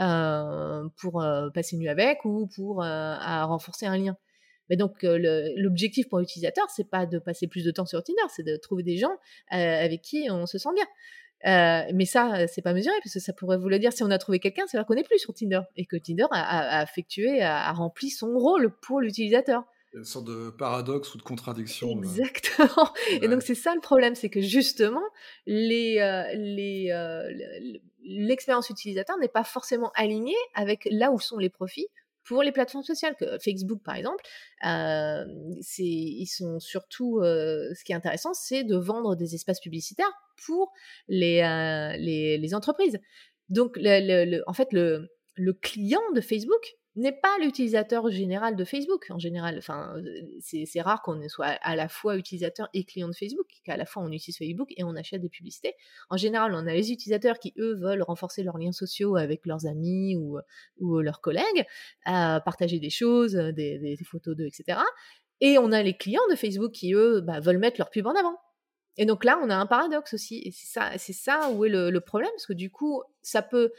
euh, 0.00 0.86
pour 0.98 1.22
euh, 1.22 1.48
passer 1.48 1.76
une 1.76 1.80
nuit 1.80 1.88
avec 1.88 2.26
ou 2.26 2.46
pour 2.54 2.82
renforcer 2.82 3.86
un 3.86 3.96
lien. 3.96 4.18
Mais 4.68 4.76
donc 4.76 4.98
l'objectif 5.02 6.10
pour 6.10 6.18
l'utilisateur, 6.18 6.68
c'est 6.68 6.90
pas 6.90 7.06
de 7.06 7.18
passer 7.18 7.46
plus 7.46 7.64
de 7.64 7.70
temps 7.70 7.86
sur 7.86 8.02
Tinder, 8.02 8.20
c'est 8.28 8.42
de 8.42 8.56
trouver 8.56 8.82
des 8.82 8.98
gens 8.98 9.16
avec 9.48 10.02
qui 10.02 10.28
on 10.30 10.44
se 10.44 10.58
sent 10.58 10.70
bien. 10.74 10.86
Euh, 11.46 11.82
mais 11.92 12.06
ça, 12.06 12.34
euh, 12.34 12.46
c'est 12.50 12.62
pas 12.62 12.72
mesuré, 12.72 12.94
parce 13.02 13.14
que 13.14 13.20
ça 13.20 13.32
pourrait 13.32 13.58
vous 13.58 13.68
le 13.68 13.78
dire, 13.78 13.92
si 13.92 14.02
on 14.02 14.10
a 14.10 14.18
trouvé 14.18 14.38
quelqu'un, 14.38 14.64
c'est 14.66 14.78
dire 14.78 14.86
qu'on 14.86 14.94
n'est 14.94 15.04
plus 15.04 15.18
sur 15.18 15.34
Tinder, 15.34 15.60
et 15.76 15.84
que 15.84 15.96
Tinder 15.96 16.26
a, 16.30 16.82
effectué, 16.82 17.42
a, 17.42 17.72
rempli 17.72 18.10
son 18.10 18.38
rôle 18.38 18.74
pour 18.80 19.00
l'utilisateur. 19.00 19.64
Une 19.92 20.04
sorte 20.04 20.26
de 20.26 20.50
paradoxe 20.50 21.14
ou 21.14 21.18
de 21.18 21.22
contradiction. 21.22 21.88
Euh. 21.88 21.98
Exactement. 21.98 22.92
Et 23.22 23.28
donc 23.28 23.42
c'est 23.42 23.54
ça 23.54 23.74
le 23.76 23.80
problème, 23.80 24.16
c'est 24.16 24.28
que 24.28 24.40
justement, 24.40 25.04
les, 25.46 26.00
l'expérience 28.02 28.70
utilisateur 28.70 29.16
n'est 29.18 29.28
pas 29.28 29.44
forcément 29.44 29.92
alignée 29.94 30.34
avec 30.54 30.88
là 30.90 31.12
où 31.12 31.20
sont 31.20 31.38
les 31.38 31.50
profits 31.50 31.86
pour 32.24 32.42
les 32.42 32.52
plateformes 32.52 32.84
sociales, 32.84 33.14
que 33.18 33.38
Facebook 33.38 33.82
par 33.84 33.96
exemple, 33.96 34.22
euh, 34.66 35.24
ils 35.78 36.26
sont 36.26 36.58
surtout, 36.60 37.18
euh, 37.18 37.72
ce 37.74 37.84
qui 37.84 37.92
est 37.92 37.96
intéressant, 37.96 38.34
c'est 38.34 38.64
de 38.64 38.76
vendre 38.76 39.16
des 39.16 39.34
espaces 39.34 39.60
publicitaires 39.60 40.12
pour 40.46 40.72
les, 41.08 41.40
euh, 41.42 41.96
les, 41.98 42.54
entreprises. 42.54 42.98
Donc, 43.48 43.76
le, 43.76 44.42
en 44.46 44.52
fait, 44.52 44.68
le 44.72 45.52
client 45.52 46.02
de 46.14 46.20
Facebook, 46.20 46.76
n'est 46.96 47.12
pas 47.12 47.36
l'utilisateur 47.40 48.08
général 48.10 48.54
de 48.54 48.64
Facebook. 48.64 49.06
En 49.10 49.18
général, 49.18 49.56
enfin, 49.58 49.94
c'est 50.40 50.80
rare 50.80 51.02
qu'on 51.02 51.28
soit 51.28 51.46
à 51.46 51.74
la 51.74 51.88
fois 51.88 52.16
utilisateur 52.16 52.68
et 52.72 52.84
client 52.84 53.08
de 53.08 53.14
Facebook, 53.14 53.46
qu'à 53.64 53.76
la 53.76 53.84
fois 53.84 54.02
on 54.02 54.12
utilise 54.12 54.38
Facebook 54.38 54.72
et 54.76 54.84
on 54.84 54.94
achète 54.94 55.20
des 55.20 55.28
publicités. 55.28 55.74
En 56.08 56.16
général, 56.16 56.54
on 56.54 56.66
a 56.66 56.72
les 56.72 56.92
utilisateurs 56.92 57.38
qui, 57.38 57.52
eux, 57.58 57.74
veulent 57.74 58.02
renforcer 58.02 58.44
leurs 58.44 58.58
liens 58.58 58.72
sociaux 58.72 59.16
avec 59.16 59.44
leurs 59.44 59.66
amis 59.66 60.16
ou, 60.16 60.38
ou 60.78 61.00
leurs 61.00 61.20
collègues, 61.20 61.66
à 62.04 62.40
partager 62.44 62.78
des 62.78 62.90
choses, 62.90 63.32
des, 63.32 63.78
des, 63.78 64.04
photos 64.04 64.36
d'eux, 64.36 64.46
etc. 64.46 64.78
Et 65.40 65.58
on 65.58 65.72
a 65.72 65.82
les 65.82 65.96
clients 65.96 66.26
de 66.30 66.36
Facebook 66.36 66.72
qui, 66.72 66.94
eux, 66.94 67.20
bah, 67.20 67.40
veulent 67.40 67.58
mettre 67.58 67.80
leur 67.80 67.90
pub 67.90 68.06
en 68.06 68.14
avant. 68.14 68.38
Et 68.96 69.06
donc 69.06 69.24
là, 69.24 69.40
on 69.42 69.50
a 69.50 69.56
un 69.56 69.66
paradoxe 69.66 70.14
aussi. 70.14 70.42
Et 70.44 70.52
c'est 70.52 70.66
ça, 70.66 70.92
c'est 70.98 71.12
ça 71.12 71.50
où 71.50 71.64
est 71.64 71.68
le, 71.68 71.90
le 71.90 72.00
problème, 72.00 72.30
parce 72.30 72.46
que 72.46 72.52
du 72.52 72.70
coup, 72.70 73.02
ça 73.22 73.42
peut 73.42 73.72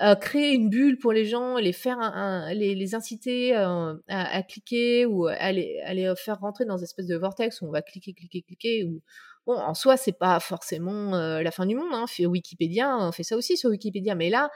euh, 0.00 0.14
créer 0.14 0.52
une 0.54 0.68
bulle 0.68 0.96
pour 0.96 1.12
les 1.12 1.24
gens, 1.24 1.56
les 1.56 1.72
faire, 1.72 1.98
un, 1.98 2.54
les, 2.54 2.76
les, 2.76 2.94
inciter 2.94 3.56
euh, 3.56 3.94
à, 4.06 4.36
à, 4.36 4.42
cliquer 4.44 5.06
ou 5.06 5.26
à 5.26 5.50
les, 5.50 5.80
à 5.84 5.92
les, 5.92 6.12
faire 6.14 6.38
rentrer 6.38 6.64
dans 6.66 6.76
une 6.76 6.84
espèce 6.84 7.06
de 7.06 7.16
vortex 7.16 7.60
où 7.60 7.66
on 7.66 7.72
va 7.72 7.82
cliquer, 7.82 8.12
cliquer, 8.12 8.42
cliquer. 8.42 8.84
Ou 8.84 9.02
bon, 9.44 9.54
en 9.54 9.74
soi, 9.74 9.96
c'est 9.96 10.16
pas 10.16 10.38
forcément 10.38 11.16
euh, 11.16 11.42
la 11.42 11.50
fin 11.50 11.66
du 11.66 11.74
monde. 11.74 11.92
Hein. 11.92 12.04
Wikipédia, 12.20 12.96
on 12.96 13.10
fait 13.10 13.24
ça 13.24 13.36
aussi 13.36 13.56
sur 13.56 13.70
Wikipédia, 13.70 14.14
mais 14.14 14.30
là, 14.30 14.50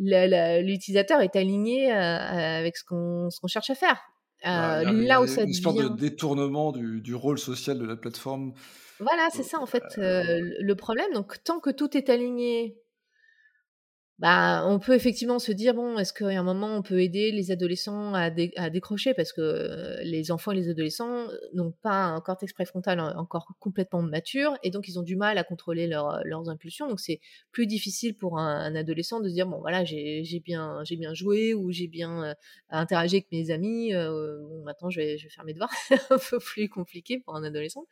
l'utilisateur 0.00 1.20
est 1.20 1.36
aligné 1.36 1.92
avec 1.92 2.76
ce 2.76 2.82
qu'on 2.84 3.28
qu'on 3.40 3.46
cherche 3.46 3.70
à 3.70 3.76
faire. 3.76 4.02
là 4.42 5.20
où 5.20 5.28
ça 5.28 5.42
une 5.42 5.54
sorte 5.54 5.78
de 5.78 5.88
détournement 5.90 6.72
du, 6.72 7.00
du, 7.00 7.14
rôle 7.14 7.38
social 7.38 7.78
de 7.78 7.86
la 7.86 7.94
plateforme. 7.94 8.52
Voilà, 8.98 9.28
c'est 9.32 9.44
ça 9.44 9.60
en 9.60 9.66
fait 9.66 9.84
le 9.96 10.74
problème. 10.74 11.12
Donc 11.14 11.36
tant 11.44 11.60
que 11.60 11.70
tout 11.70 11.96
est 11.96 12.10
aligné 12.10 12.79
bah, 14.20 14.64
on 14.66 14.78
peut 14.78 14.92
effectivement 14.92 15.38
se 15.38 15.50
dire 15.50 15.72
bon, 15.72 15.96
est-ce 15.96 16.12
qu'à 16.12 16.28
un 16.28 16.42
moment 16.42 16.76
on 16.76 16.82
peut 16.82 17.00
aider 17.00 17.32
les 17.32 17.50
adolescents 17.50 18.12
à, 18.12 18.28
décrocher? 18.28 19.14
Parce 19.14 19.32
que 19.32 19.98
les 20.02 20.30
enfants 20.30 20.52
et 20.52 20.56
les 20.56 20.68
adolescents 20.68 21.26
n'ont 21.54 21.72
pas 21.82 22.04
un 22.04 22.20
cortex 22.20 22.52
préfrontal 22.52 23.00
encore 23.00 23.48
complètement 23.60 24.02
mature 24.02 24.58
et 24.62 24.70
donc 24.70 24.88
ils 24.88 24.98
ont 24.98 25.02
du 25.02 25.16
mal 25.16 25.38
à 25.38 25.42
contrôler 25.42 25.86
leur, 25.86 26.20
leurs 26.24 26.50
impulsions. 26.50 26.86
Donc 26.86 27.00
c'est 27.00 27.18
plus 27.50 27.66
difficile 27.66 28.14
pour 28.14 28.38
un, 28.38 28.74
adolescent 28.74 29.20
de 29.20 29.28
se 29.30 29.32
dire 29.32 29.46
bon 29.46 29.58
voilà 29.58 29.86
j'ai 29.86 30.42
bien 30.44 30.84
j'ai 30.84 30.96
bien 30.96 31.14
joué 31.14 31.54
ou 31.54 31.72
j'ai 31.72 31.88
bien 31.88 32.22
euh, 32.24 32.34
interagi 32.68 33.16
avec 33.16 33.32
mes 33.32 33.50
amis. 33.50 33.94
Euh, 33.94 34.38
bon, 34.42 34.62
maintenant 34.64 34.90
je 34.90 35.00
vais, 35.00 35.16
je 35.16 35.24
vais 35.24 35.30
faire 35.30 35.44
mes 35.44 35.54
devoirs. 35.54 35.72
un 36.10 36.18
peu 36.18 36.38
plus 36.38 36.68
compliqué 36.68 37.20
pour 37.20 37.36
un 37.36 37.42
adolescent. 37.42 37.86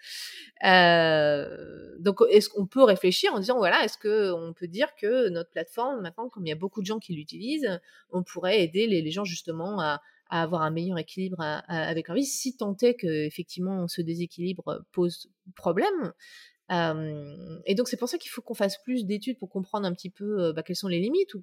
Euh, 0.67 1.97
donc 2.01 2.19
est-ce 2.31 2.51
qu'on 2.51 2.67
peut 2.67 2.85
réfléchir 2.85 3.33
en 3.33 3.39
disant 3.39 3.57
voilà 3.57 3.83
est-ce 3.83 3.97
que 3.97 4.31
on 4.33 4.53
peut 4.53 4.69
dire 4.69 4.95
que 5.01 5.31
notre 5.31 5.51
plateforme 5.51 6.03
comme 6.29 6.47
il 6.47 6.49
y 6.49 6.53
a 6.53 6.57
beaucoup 6.57 6.81
de 6.81 6.87
gens 6.87 6.99
qui 6.99 7.15
l'utilisent, 7.15 7.81
on 8.11 8.23
pourrait 8.23 8.63
aider 8.63 8.87
les, 8.87 9.11
gens 9.11 9.25
justement 9.25 9.81
à, 9.81 10.01
avoir 10.31 10.63
un 10.63 10.71
meilleur 10.71 10.99
équilibre 10.99 11.41
avec 11.41 12.09
leur 12.09 12.17
vie, 12.17 12.27
si 12.27 12.57
tant 12.57 12.77
est 12.83 12.95
qu'effectivement 12.95 13.89
ce 13.89 14.03
déséquilibre 14.03 14.85
pose 14.93 15.31
problème. 15.55 16.13
et 16.71 17.75
donc 17.75 17.89
c'est 17.89 17.97
pour 17.97 18.09
ça 18.09 18.19
qu'il 18.19 18.31
faut 18.31 18.43
qu'on 18.43 18.55
fasse 18.55 18.77
plus 18.83 19.07
d'études 19.07 19.39
pour 19.39 19.49
comprendre 19.49 19.87
un 19.87 19.95
petit 19.95 20.11
peu 20.11 20.53
bah, 20.53 20.63
quelles 20.63 20.77
sont 20.77 20.89
les 20.89 21.01
limites 21.01 21.33
ou 21.35 21.43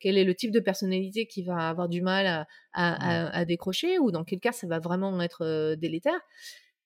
quel 0.00 0.16
est 0.16 0.24
le 0.24 0.34
type 0.34 0.50
de 0.50 0.60
personnalité 0.60 1.26
qui 1.26 1.42
va 1.42 1.68
avoir 1.68 1.88
du 1.90 2.00
mal 2.00 2.46
à, 2.72 3.44
décrocher 3.44 3.98
ou 3.98 4.12
dans 4.12 4.24
quel 4.24 4.40
cas 4.40 4.52
ça 4.52 4.66
va 4.66 4.78
vraiment 4.78 5.20
être 5.20 5.74
délétère. 5.74 6.20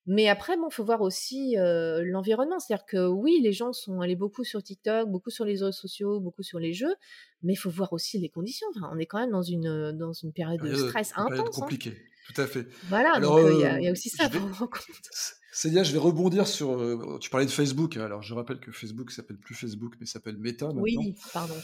Mais 0.07 0.29
après, 0.29 0.57
bon, 0.57 0.71
faut 0.71 0.85
voir 0.85 1.01
aussi 1.01 1.59
euh, 1.59 2.03
l'environnement. 2.05 2.61
C'est-à-dire 2.61 2.87
que 2.87 3.09
oui, 3.09 3.41
les 3.43 3.53
gens 3.53 3.73
sont 3.73 4.01
allés 4.01 4.15
beaucoup 4.15 4.45
sur 4.45 4.63
TikTok, 4.63 5.11
beaucoup 5.11 5.31
sur 5.31 5.45
les 5.45 5.53
réseaux 5.53 5.73
sociaux, 5.73 6.21
beaucoup 6.21 6.45
sur 6.45 6.61
les 6.61 6.73
jeux, 6.73 6.95
mais 7.43 7.55
il 7.55 7.57
faut 7.57 7.71
voir 7.71 7.93
aussi 7.93 8.19
les 8.19 8.29
conditions. 8.29 8.69
Enfin, 8.77 8.89
on 8.93 8.99
est 8.99 9.07
quand 9.07 9.19
même 9.19 9.33
dans 9.33 9.43
une, 9.43 9.93
dans 9.93 10.13
une 10.13 10.33
période 10.33 10.63
de 10.63 10.75
stress 10.75 11.13
intense. 11.17 11.29
Période 11.29 11.47
hein. 11.49 11.61
compliquée, 11.61 11.97
tout 12.33 12.41
à 12.41 12.47
fait. 12.47 12.69
Voilà, 12.89 13.19
donc 13.19 13.41
il 13.53 13.61
y, 13.61 13.89
a 13.89 13.91
aussi 13.91 14.09
ça 14.09 14.27
à 14.27 14.29
prendre 14.29 14.63
en 14.63 14.67
compte. 14.67 15.11
Célia, 15.53 15.83
je 15.83 15.93
vais 15.93 15.99
rebondir 15.99 16.47
sur. 16.47 17.19
tu 17.19 17.31
parlais 17.31 17.47
de 17.47 17.51
Facebook. 17.51 17.97
Alors, 17.97 18.23
je 18.23 18.35
rappelle 18.35 18.61
que 18.61 18.71
Facebook 18.71 19.11
s'appelle 19.11 19.39
plus 19.39 19.55
Facebook, 19.55 19.95
mais 19.99 20.07
s'appelle 20.07 20.37
Meta 20.37 20.67
maintenant. 20.67 20.83
Oui, 20.83 21.15
pardon. 21.33 21.55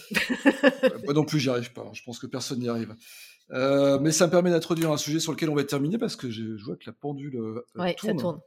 Moi 1.05 1.12
non 1.12 1.24
plus, 1.24 1.38
j'y 1.38 1.51
arrive 1.51 1.72
pas. 1.74 1.90
Je 1.93 2.03
pense 2.03 2.18
que 2.18 2.26
personne 2.26 2.59
n'y 2.59 2.70
arrive. 2.70 2.97
Euh, 3.53 3.98
mais 4.00 4.12
ça 4.12 4.26
me 4.26 4.30
permet 4.30 4.50
d'introduire 4.50 4.90
un 4.90 4.96
sujet 4.96 5.20
sur 5.20 5.32
lequel 5.32 5.50
on 5.50 5.55
va 5.55 5.64
terminer 5.64 5.98
parce 5.98 6.16
que 6.16 6.30
je 6.30 6.62
vois 6.64 6.76
que 6.76 6.84
la 6.86 6.92
pendule 6.92 7.36
euh, 7.36 7.66
ouais, 7.76 7.94
tourne. 7.94 8.18
Ça 8.18 8.22
tourne. 8.22 8.40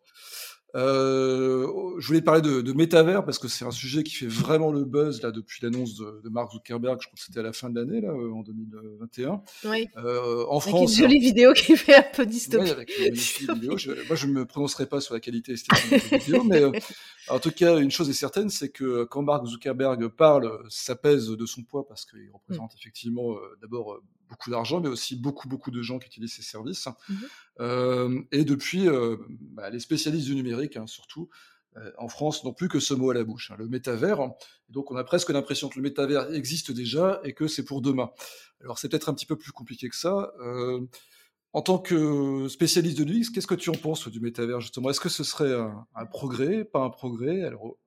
Euh, 0.76 1.68
je 2.00 2.08
voulais 2.08 2.22
parler 2.22 2.42
de, 2.42 2.60
de 2.60 2.74
métavers 2.74 3.24
parce 3.24 3.40
que 3.40 3.48
c'est 3.48 3.64
un 3.64 3.72
sujet 3.72 4.04
qui 4.04 4.14
fait 4.14 4.28
vraiment 4.28 4.74
le 4.74 4.84
buzz 4.84 5.22
là 5.22 5.32
depuis 5.32 5.60
l'annonce 5.64 5.96
de, 5.96 6.22
de, 6.22 6.30
Mark 6.30 6.52
Zuckerberg. 6.52 7.00
Je 7.00 7.08
crois 7.08 7.16
que 7.16 7.24
c'était 7.24 7.40
à 7.40 7.44
la 7.44 7.54
fin 7.54 7.70
de 7.70 7.80
l'année 7.80 8.02
là, 8.02 8.14
en 8.14 8.42
2021. 8.42 9.42
Oui. 9.64 9.88
Euh, 9.96 10.46
en 10.48 10.58
avec 10.58 10.70
France, 10.70 10.92
une 10.92 11.04
jolie 11.04 11.20
vidéo 11.20 11.54
qui 11.54 11.78
fait 11.78 11.96
un 11.96 12.06
peu 12.14 12.26
dystopie. 12.26 12.66
Oui, 12.66 12.72
avec 12.72 12.92
une 13.00 13.14
vidéo. 13.54 13.78
Je, 13.78 13.92
moi, 14.08 14.18
je 14.18 14.28
me 14.28 14.46
prononcerai 14.46 14.86
pas 14.86 15.00
sur 15.00 15.14
la 15.14 15.22
qualité 15.22 15.54
esthétique 15.54 15.92
de 15.92 16.12
la 16.12 16.18
vidéo, 16.18 16.44
mais 16.44 16.62
euh, 16.62 16.72
en 17.30 17.40
tout 17.40 17.52
cas, 17.52 17.80
une 17.80 17.92
chose 17.92 18.10
est 18.10 18.14
certaine, 18.14 18.50
c'est 18.50 18.70
que 18.70 19.06
quand 19.06 19.22
Mark 19.22 19.46
Zuckerberg 19.46 20.10
parle, 20.10 20.60
ça 20.68 20.98
pèse 20.98 21.30
de 21.30 21.46
son 21.46 21.64
poids 21.64 21.88
parce 21.88 22.04
qu'il 22.04 22.30
représente 22.34 22.74
mm. 22.74 22.78
effectivement 22.82 23.32
euh, 23.32 23.58
d'abord 23.62 24.02
beaucoup 24.30 24.50
d'argent, 24.50 24.80
mais 24.80 24.90
aussi 24.90 25.16
beaucoup, 25.16 25.48
beaucoup 25.48 25.72
de 25.72 25.82
gens 25.82 26.00
qui 26.00 26.08
utilisent 26.08 26.34
ces 26.34 26.42
services. 26.42 26.88
Mmh 27.10 27.14
euh, 27.62 28.22
et 28.32 28.44
depuis, 28.44 28.90
euh, 28.90 29.16
bah, 29.30 29.70
les 29.70 29.80
spécialistes 29.80 30.28
du 30.28 30.36
numérique, 30.36 30.76
hein, 30.76 30.88
surtout, 30.88 31.30
euh, 31.78 31.92
en 31.98 32.10
France, 32.10 32.44
n'ont 32.44 32.54
plus 32.54 32.68
que 32.68 32.82
ce 32.82 32.94
mot 32.94 33.12
à 33.12 33.14
la 33.14 33.24
bouche, 33.24 33.52
hein, 33.52 33.56
le 33.58 33.68
métavers. 33.68 34.20
donc, 34.70 34.92
on 34.92 34.96
a 34.98 35.04
presque 35.04 35.30
l'impression 35.30 35.70
que 35.70 35.78
le 35.78 35.82
métavers 35.82 36.34
existe 36.34 36.72
déjà 36.72 37.22
et 37.24 37.34
que 37.34 37.48
c'est 37.48 37.64
pour 37.64 37.82
demain. 37.82 38.12
Alors, 38.62 38.78
c'est 38.78 38.90
peut-être 38.90 39.08
un 39.08 39.14
petit 39.14 39.26
peu 39.26 39.38
plus 39.38 39.52
compliqué 39.52 39.88
que 39.90 39.96
ça. 39.96 40.34
en 41.54 41.62
tant 41.62 41.80
que 41.80 42.50
spécialiste 42.50 42.98
de 42.98 43.06
l'UX, 43.06 43.30
qu'est-ce 43.34 43.48
que 43.48 43.56
tu 43.56 43.70
en 43.70 43.76
penses 43.76 44.10
du 44.10 44.20
métavers 44.20 44.60
justement? 44.60 44.90
Est-ce 44.90 45.00
que 45.00 45.08
ce 45.08 45.24
serait 45.24 45.54
un, 45.54 45.88
un, 45.96 46.06
progrès, 46.06 46.66
pas 46.66 46.82
un 46.82 46.90
progrès? 46.90 47.44
Alors, 47.44 47.78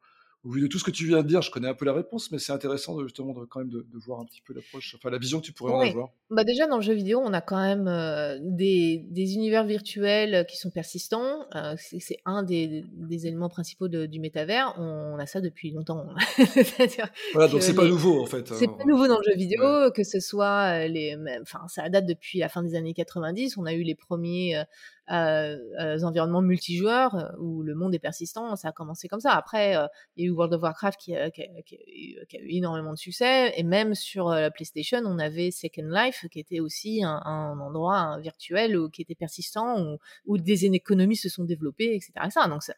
au 0.45 0.51
vu 0.51 0.61
de 0.61 0.67
tout 0.69 0.79
ce 0.79 0.85
que 0.85 0.91
tu 0.93 1.07
viens 1.07 1.23
de 1.23 1.27
dire, 1.27 1.43
je 1.43 1.51
connais 1.51 1.69
un 1.69 1.75
peu 1.75 1.85
la 1.85 1.93
réponse, 1.93 2.31
mais 2.31 2.39
c'est 2.39 2.53
intéressant 2.53 2.97
de, 2.97 3.05
justement 3.05 3.33
de, 3.33 3.45
quand 3.45 3.59
même 3.59 3.71
de, 3.71 3.85
voir 3.95 4.21
un 4.21 4.25
petit 4.25 4.41
peu 4.41 4.55
l'approche, 4.55 4.95
enfin 4.97 5.11
la 5.11 5.19
vision 5.19 5.41
que 5.41 5.45
tu 5.45 5.53
pourrais 5.53 5.73
en 5.73 5.81
avoir. 5.81 6.11
Bah 6.31 6.45
déjà 6.45 6.69
dans 6.69 6.77
le 6.77 6.83
jeu 6.83 6.95
vidéo, 6.95 7.21
on 7.25 7.33
a 7.33 7.41
quand 7.41 7.61
même 7.61 7.89
euh, 7.89 8.39
des, 8.41 9.05
des, 9.11 9.35
univers 9.35 9.65
virtuels 9.65 10.47
qui 10.49 10.57
sont 10.57 10.71
persistants. 10.71 11.45
Euh, 11.57 11.75
c'est 11.77 12.19
un 12.25 12.45
des, 12.45 12.85
des, 12.93 13.27
éléments 13.27 13.49
principaux 13.49 13.89
du 13.89 14.21
métavers. 14.21 14.75
On, 14.79 15.19
a 15.19 15.27
ça 15.27 15.41
depuis 15.41 15.73
longtemps. 15.73 16.07
voilà, 17.35 17.49
donc 17.51 17.63
c'est 17.63 17.75
pas 17.75 17.87
nouveau 17.87 18.23
en 18.23 18.27
fait. 18.27 18.47
C'est 18.55 18.69
pas 18.69 18.85
nouveau 18.87 19.09
dans 19.09 19.19
le 19.19 19.25
jeu 19.25 19.37
vidéo, 19.37 19.91
que 19.91 20.05
ce 20.05 20.21
soit 20.21 20.85
euh, 20.85 20.89
les, 20.89 21.17
enfin 21.43 21.67
ça 21.67 21.89
date 21.89 22.07
depuis 22.07 22.39
la 22.39 22.49
fin 22.49 22.63
des 22.63 22.77
années 22.77 22.95
90. 22.95 23.57
On 23.59 23.67
a 23.67 23.73
eu 23.73 23.83
les 23.83 23.97
premiers 23.97 24.63
euh, 25.11 26.03
environnements 26.03 26.43
multijoueurs 26.43 27.15
euh, 27.15 27.29
où 27.39 27.63
le 27.63 27.75
monde 27.75 27.95
est 27.95 27.99
persistant. 27.99 28.57
Ça 28.57 28.69
a 28.69 28.73
commencé 28.73 29.09
comme 29.09 29.21
ça. 29.21 29.33
Après, 29.33 29.77
euh, 29.77 29.87
il 30.17 30.25
y 30.25 30.27
a 30.27 30.31
eu 30.31 30.33
World 30.33 30.55
of 30.55 30.63
Warcraft 30.63 30.99
qui, 31.01 31.15
qui, 31.35 31.43
qui, 31.67 32.37
a 32.37 32.41
eu 32.41 32.49
énormément 32.49 32.93
de 32.93 32.99
succès. 32.99 33.53
Et 33.57 33.63
même 33.63 33.95
sur 33.95 34.29
la 34.29 34.51
PlayStation, 34.51 35.01
on 35.05 35.19
avait 35.19 35.51
Second 35.51 35.89
Life 35.89 36.27
qui 36.31 36.41
était 36.41 36.61
aussi 36.61 37.03
un, 37.03 37.21
un 37.25 37.59
endroit 37.59 38.19
virtuel 38.21 38.77
où, 38.77 38.91
qui 38.91 39.03
était 39.03 39.15
persistant, 39.15 39.81
où, 39.81 39.99
où, 40.27 40.39
des 40.39 40.67
économies 40.67 41.17
se 41.17 41.29
sont 41.29 41.45
développées, 41.45 41.95
etc. 41.95 42.13
etc. 42.25 42.47
Donc, 42.49 42.63
ça, 42.63 42.75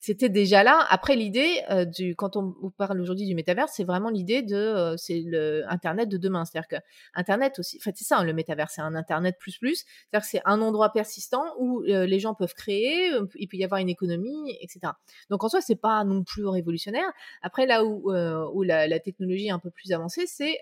c'était 0.00 0.28
déjà 0.28 0.62
là. 0.62 0.86
Après, 0.90 1.16
l'idée 1.16 1.60
euh, 1.70 1.84
du, 1.84 2.14
quand 2.14 2.36
on, 2.36 2.54
parle 2.76 3.00
aujourd'hui 3.00 3.26
du 3.26 3.34
métavers, 3.34 3.68
c'est 3.68 3.82
vraiment 3.84 4.10
l'idée 4.10 4.42
de, 4.42 4.54
euh, 4.54 4.96
c'est 4.96 5.22
le 5.26 5.64
Internet 5.68 6.08
de 6.08 6.16
demain. 6.16 6.44
C'est-à-dire 6.44 6.68
que 6.68 6.76
Internet 7.14 7.58
aussi, 7.58 7.78
en 7.78 7.82
fait, 7.82 7.96
c'est 7.96 8.04
ça, 8.04 8.18
hein, 8.18 8.24
le 8.24 8.32
métavers, 8.32 8.70
c'est 8.70 8.80
un 8.80 8.94
Internet 8.94 9.36
plus 9.40 9.58
plus. 9.58 9.78
C'est-à-dire 9.78 10.24
que 10.24 10.30
c'est 10.30 10.42
un 10.44 10.60
endroit 10.60 10.92
persistant 10.92 11.44
où 11.58 11.82
euh, 11.82 12.06
les 12.06 12.20
gens 12.20 12.34
peuvent 12.34 12.54
créer, 12.54 13.10
il 13.34 13.48
peut 13.48 13.56
y 13.56 13.64
avoir 13.64 13.80
une 13.80 13.88
économie, 13.88 14.56
etc. 14.60 14.92
Donc 15.30 15.42
en 15.42 15.48
soi, 15.48 15.60
c'est 15.60 15.80
pas 15.80 16.04
non 16.04 16.22
plus 16.22 16.46
révolutionnaire. 16.46 17.10
Après, 17.42 17.66
là 17.66 17.84
où, 17.84 18.12
où 18.12 18.62
la, 18.62 19.00
technologie 19.00 19.46
est 19.46 19.50
un 19.50 19.58
peu 19.58 19.70
plus 19.70 19.92
avancée, 19.92 20.26
c'est 20.26 20.58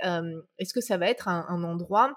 est-ce 0.59 0.73
que 0.73 0.81
ça 0.81 0.97
va 0.97 1.09
être 1.09 1.29
un, 1.29 1.63
endroit 1.63 2.15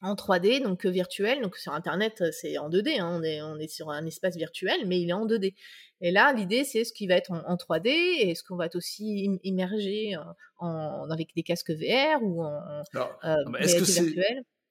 en 0.00 0.14
3D, 0.14 0.62
donc 0.62 0.84
virtuel? 0.86 1.40
Donc 1.40 1.56
sur 1.56 1.72
Internet, 1.72 2.24
c'est 2.32 2.58
en 2.58 2.68
2D. 2.68 3.00
Hein, 3.00 3.20
on, 3.22 3.54
on 3.54 3.58
est 3.58 3.68
sur 3.68 3.90
un 3.90 4.04
espace 4.06 4.36
virtuel, 4.36 4.86
mais 4.86 5.00
il 5.00 5.10
est 5.10 5.14
en 5.14 5.26
2D. 5.26 5.54
Et 6.00 6.10
là, 6.10 6.32
l'idée, 6.32 6.64
c'est 6.64 6.84
ce 6.84 6.92
qui 6.92 7.06
va 7.06 7.14
être 7.14 7.32
en, 7.32 7.56
3D 7.56 7.88
et 7.88 8.34
ce 8.34 8.42
qu'on 8.42 8.56
va 8.56 8.66
être 8.66 8.76
aussi 8.76 9.40
immergé 9.42 10.14
en, 10.58 11.10
avec 11.10 11.34
des 11.34 11.42
casques 11.42 11.72
VR 11.72 12.22
ou 12.22 12.44
en, 12.44 12.82
euh, 12.94 13.36
est-ce 13.58 13.76
que 13.76 13.84
c'est 13.84 14.14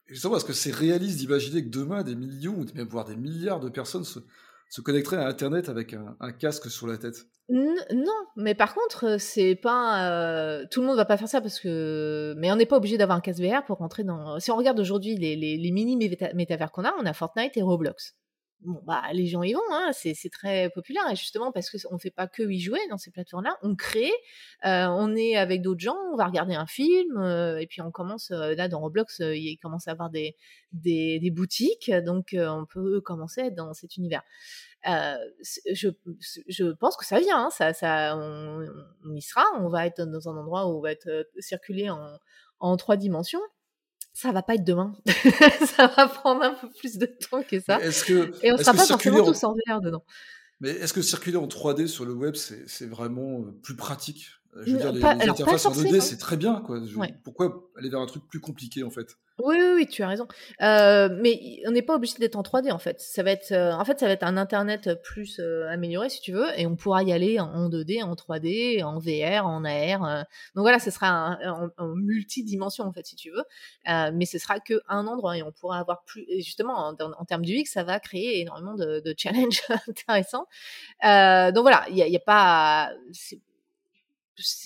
Justement, 0.07 0.37
est-ce 0.37 0.45
que 0.45 0.53
c'est 0.53 0.73
réaliste 0.73 1.17
d'imaginer 1.17 1.63
que 1.63 1.69
demain, 1.69 2.01
des 2.01 2.15
millions 2.15 2.53
ou 2.53 2.65
même 2.75 2.87
voire 2.87 3.03
des 3.03 3.17
milliards 3.17 3.59
de 3.59 3.67
personnes 3.67 4.05
se, 4.05 4.19
se 4.69 4.79
connecteraient 4.79 5.17
à 5.17 5.27
Internet 5.27 5.67
avec 5.67 5.93
un 5.93 6.31
casque 6.31 6.71
sur 6.71 6.87
la 6.87 6.97
tête? 6.97 7.27
Non, 7.49 8.25
mais 8.35 8.55
par 8.55 8.73
contre, 8.73 9.17
c'est 9.19 9.55
pas 9.55 10.09
euh, 10.11 10.65
tout 10.69 10.81
le 10.81 10.87
monde 10.87 10.97
va 10.97 11.05
pas 11.05 11.15
faire 11.15 11.29
ça 11.29 11.39
parce 11.39 11.59
que, 11.59 12.33
mais 12.37 12.51
on 12.51 12.57
n'est 12.57 12.65
pas 12.65 12.75
obligé 12.75 12.97
d'avoir 12.97 13.17
un 13.17 13.21
casque 13.21 13.41
VR 13.41 13.63
pour 13.65 13.77
rentrer 13.77 14.03
dans. 14.03 14.37
Si 14.39 14.51
on 14.51 14.57
regarde 14.57 14.79
aujourd'hui 14.79 15.15
les, 15.15 15.37
les, 15.37 15.57
les, 15.57 15.71
mini 15.71 15.95
métavers 16.33 16.71
qu'on 16.71 16.83
a, 16.83 16.93
on 16.99 17.05
a 17.05 17.13
Fortnite 17.13 17.55
et 17.55 17.61
Roblox. 17.61 18.15
Bon, 18.67 18.81
bah 18.85 19.01
les 19.13 19.27
gens 19.27 19.43
y 19.43 19.53
vont, 19.53 19.61
hein, 19.71 19.91
c'est 19.93 20.29
très 20.29 20.69
populaire 20.69 21.03
et 21.09 21.15
justement 21.15 21.53
parce 21.53 21.69
qu'on 21.69 21.93
ne 21.93 21.99
fait 21.99 22.11
pas 22.11 22.27
que 22.27 22.43
y 22.43 22.59
jouer 22.59 22.81
dans 22.89 22.97
ces 22.97 23.11
plateformes-là, 23.11 23.55
on 23.61 23.75
crée, 23.75 24.11
euh, 24.65 24.87
on 24.89 25.15
est 25.15 25.37
avec 25.37 25.61
d'autres 25.61 25.79
gens, 25.79 25.95
on 26.11 26.17
va 26.17 26.25
regarder 26.25 26.53
un 26.53 26.67
film 26.67 27.17
euh, 27.17 27.59
et 27.59 27.67
puis 27.67 27.81
on 27.81 27.91
commence 27.91 28.29
là 28.29 28.67
dans 28.67 28.81
Roblox, 28.81 29.19
il 29.19 29.57
commence 29.61 29.87
à 29.87 29.91
avoir 29.91 30.09
des 30.09 30.35
des, 30.73 31.17
des 31.19 31.31
boutiques, 31.31 31.89
donc 32.05 32.35
on 32.37 32.65
peut 32.65 32.99
commencer 32.99 33.51
dans 33.51 33.73
cet 33.73 33.95
univers. 33.95 34.23
Euh, 34.87 35.17
je, 35.73 35.89
je, 36.47 36.71
pense 36.71 36.95
que 36.95 37.05
ça 37.05 37.19
vient, 37.19 37.45
hein, 37.45 37.49
ça, 37.49 37.73
ça, 37.73 38.15
on, 38.15 39.15
y 39.15 39.21
sera, 39.21 39.43
on 39.59 39.69
va 39.69 39.85
être 39.85 40.01
dans 40.03 40.29
un 40.29 40.37
endroit 40.37 40.67
où 40.67 40.77
on 40.77 40.81
va 40.81 40.91
être 40.91 41.07
euh, 41.07 41.23
circulé 41.39 41.89
en, 41.89 42.17
en 42.59 42.77
trois 42.77 42.95
dimensions. 42.95 43.41
Ça 44.19 44.31
va 44.31 44.41
pas 44.41 44.55
être 44.55 44.63
demain. 44.63 44.93
ça 45.77 45.85
va 45.95 46.07
prendre 46.07 46.41
un 46.41 46.55
peu 46.55 46.67
plus 46.71 46.97
de 46.97 47.05
temps 47.05 47.43
que 47.43 47.59
ça. 47.59 47.77
Que, 47.77 48.33
Et 48.43 48.51
on 48.51 48.57
sera 48.57 48.73
pas 48.73 48.87
forcément 48.87 49.23
tous 49.23 49.43
en 49.43 49.53
VR 49.53 49.79
dedans. 49.79 50.03
Mais 50.59 50.71
est-ce 50.71 50.91
que 50.91 51.03
circuler 51.03 51.37
en 51.37 51.45
3D 51.45 51.85
sur 51.85 52.03
le 52.03 52.13
web, 52.13 52.33
c'est 52.33 52.87
vraiment 52.87 53.41
euh, 53.41 53.51
plus 53.61 53.75
pratique? 53.75 54.31
Je 54.65 54.71
veux 54.73 54.77
dire, 54.77 54.91
les, 54.91 55.03
interfaces 55.03 55.65
en 55.65 55.71
2D, 55.71 55.99
c'est 56.01 56.17
très 56.17 56.37
bien. 56.37 56.61
Quoi. 56.61 56.81
Pourquoi 57.23 57.69
aller 57.77 57.89
vers 57.89 57.99
un 57.99 58.05
truc 58.05 58.23
plus 58.27 58.39
compliqué, 58.39 58.83
en 58.83 58.89
fait? 58.89 59.17
Oui, 59.39 59.55
oui, 59.59 59.73
oui, 59.75 59.87
tu 59.87 60.01
as 60.01 60.07
raison. 60.07 60.27
Euh, 60.63 61.09
mais 61.21 61.61
on 61.67 61.71
n'est 61.71 61.83
pas 61.83 61.93
obligé 61.95 62.15
d'être 62.17 62.37
en 62.37 62.41
3D 62.41 62.71
en 62.71 62.79
fait. 62.79 62.99
Ça 62.99 63.21
va 63.21 63.29
être, 63.29 63.51
euh, 63.51 63.71
en 63.71 63.85
fait, 63.85 63.99
ça 63.99 64.07
va 64.07 64.13
être 64.13 64.23
un 64.23 64.35
internet 64.35 64.99
plus 65.03 65.39
euh, 65.39 65.69
amélioré 65.69 66.09
si 66.09 66.21
tu 66.21 66.31
veux, 66.31 66.47
et 66.57 66.65
on 66.65 66.75
pourra 66.75 67.03
y 67.03 67.13
aller 67.13 67.39
en 67.39 67.69
2D, 67.69 68.03
en 68.03 68.15
3D, 68.15 68.83
en 68.83 68.97
VR, 68.97 69.45
en 69.45 69.63
AR. 69.63 70.25
donc 70.55 70.63
voilà, 70.63 70.79
ce 70.79 70.89
sera 70.89 71.37
en, 71.77 71.95
multidimension 71.95 72.85
en 72.85 72.91
fait 72.91 73.05
si 73.05 73.15
tu 73.15 73.29
veux. 73.29 73.43
mais 73.85 74.25
ce 74.25 74.39
sera 74.39 74.59
que 74.59 74.81
un 74.87 75.05
endroit 75.05 75.37
et 75.37 75.43
on 75.43 75.51
pourra 75.51 75.77
avoir 75.79 76.03
plus. 76.03 76.25
Et 76.29 76.41
justement, 76.41 76.95
en, 76.99 77.25
termes 77.25 77.45
du 77.45 77.53
X, 77.53 77.73
ça 77.73 77.83
va 77.83 77.99
créer 77.99 78.41
énormément 78.41 78.73
de, 78.73 79.01
de 79.05 79.15
challenges 79.15 79.61
intéressants. 79.87 80.47
donc 81.03 81.61
voilà, 81.61 81.85
il 81.89 81.95
n'y 81.95 82.01
a, 82.01 82.07
y 82.07 82.15
a, 82.15 82.19
pas 82.19 82.91
c'est 83.11 83.39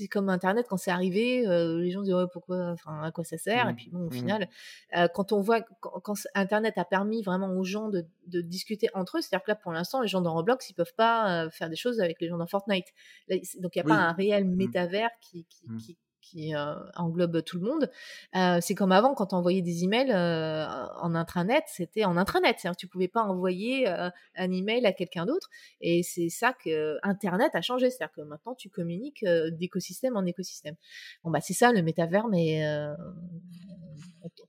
comme 0.09 0.29
Internet 0.29 0.65
quand 0.69 0.77
c'est 0.77 0.91
arrivé, 0.91 1.47
euh, 1.47 1.79
les 1.79 1.91
gens 1.91 2.01
disent 2.01 2.13
ouais, 2.13 2.25
pourquoi, 2.31 2.71
enfin 2.71 3.01
à 3.03 3.11
quoi 3.11 3.23
ça 3.23 3.37
sert? 3.37 3.69
Et 3.69 3.73
mmh. 3.73 3.75
puis 3.75 3.89
bon, 3.91 3.99
au 3.99 4.07
mmh. 4.07 4.11
final, 4.11 4.49
euh, 4.97 5.07
quand 5.07 5.31
on 5.31 5.41
voit 5.41 5.61
quand, 5.81 6.15
Internet 6.35 6.77
a 6.77 6.85
permis 6.85 7.21
vraiment 7.23 7.49
aux 7.49 7.63
gens 7.63 7.89
de, 7.89 8.05
de 8.27 8.41
discuter 8.41 8.89
entre 8.93 9.17
eux, 9.17 9.21
c'est-à-dire 9.21 9.43
que 9.45 9.51
là 9.51 9.55
pour 9.55 9.71
l'instant, 9.71 10.01
les 10.01 10.07
gens 10.07 10.21
dans 10.21 10.33
Roblox 10.33 10.69
ils 10.69 10.73
peuvent 10.73 10.95
pas 10.95 11.45
euh, 11.45 11.49
faire 11.49 11.69
des 11.69 11.75
choses 11.75 11.99
avec 11.99 12.19
les 12.21 12.27
gens 12.27 12.37
dans 12.37 12.47
Fortnite. 12.47 12.87
donc 13.29 13.75
il 13.75 13.79
n'y 13.79 13.81
a 13.81 13.85
pas 13.85 13.95
un 13.95 14.11
réel 14.13 14.45
mmh. 14.45 14.55
métavers 14.55 15.09
qui, 15.21 15.45
qui, 15.49 15.65
qui 15.77 15.97
qui 16.21 16.55
euh, 16.55 16.75
englobe 16.95 17.43
tout 17.43 17.59
le 17.59 17.67
monde. 17.67 17.91
Euh, 18.35 18.59
c'est 18.61 18.75
comme 18.75 18.91
avant, 18.91 19.13
quand 19.13 19.33
on 19.33 19.37
envoyait 19.37 19.61
des 19.61 19.83
emails 19.83 20.11
euh, 20.11 20.65
en 21.01 21.15
intranet, 21.15 21.63
c'était 21.67 22.05
en 22.05 22.17
intranet. 22.17 22.55
C'est-à-dire 22.57 22.77
que 22.77 22.81
tu 22.81 22.87
pouvais 22.87 23.07
pas 23.07 23.23
envoyer 23.23 23.87
un 23.87 24.51
email 24.51 24.85
à 24.85 24.93
quelqu'un 24.93 25.25
d'autre. 25.25 25.49
Et 25.81 26.03
c'est 26.03 26.29
ça 26.29 26.53
que 26.53 26.97
Internet 27.03 27.51
a 27.53 27.61
changé. 27.61 27.89
C'est-à-dire 27.89 28.13
que 28.13 28.21
maintenant, 28.21 28.55
tu 28.55 28.69
communiques 28.69 29.25
d'écosystème 29.51 30.15
en 30.15 30.25
écosystème. 30.25 30.75
Bon, 31.23 31.31
bah, 31.31 31.41
c'est 31.41 31.53
ça 31.53 31.71
le 31.71 31.81
métavers, 31.81 32.27
mais 32.27 32.63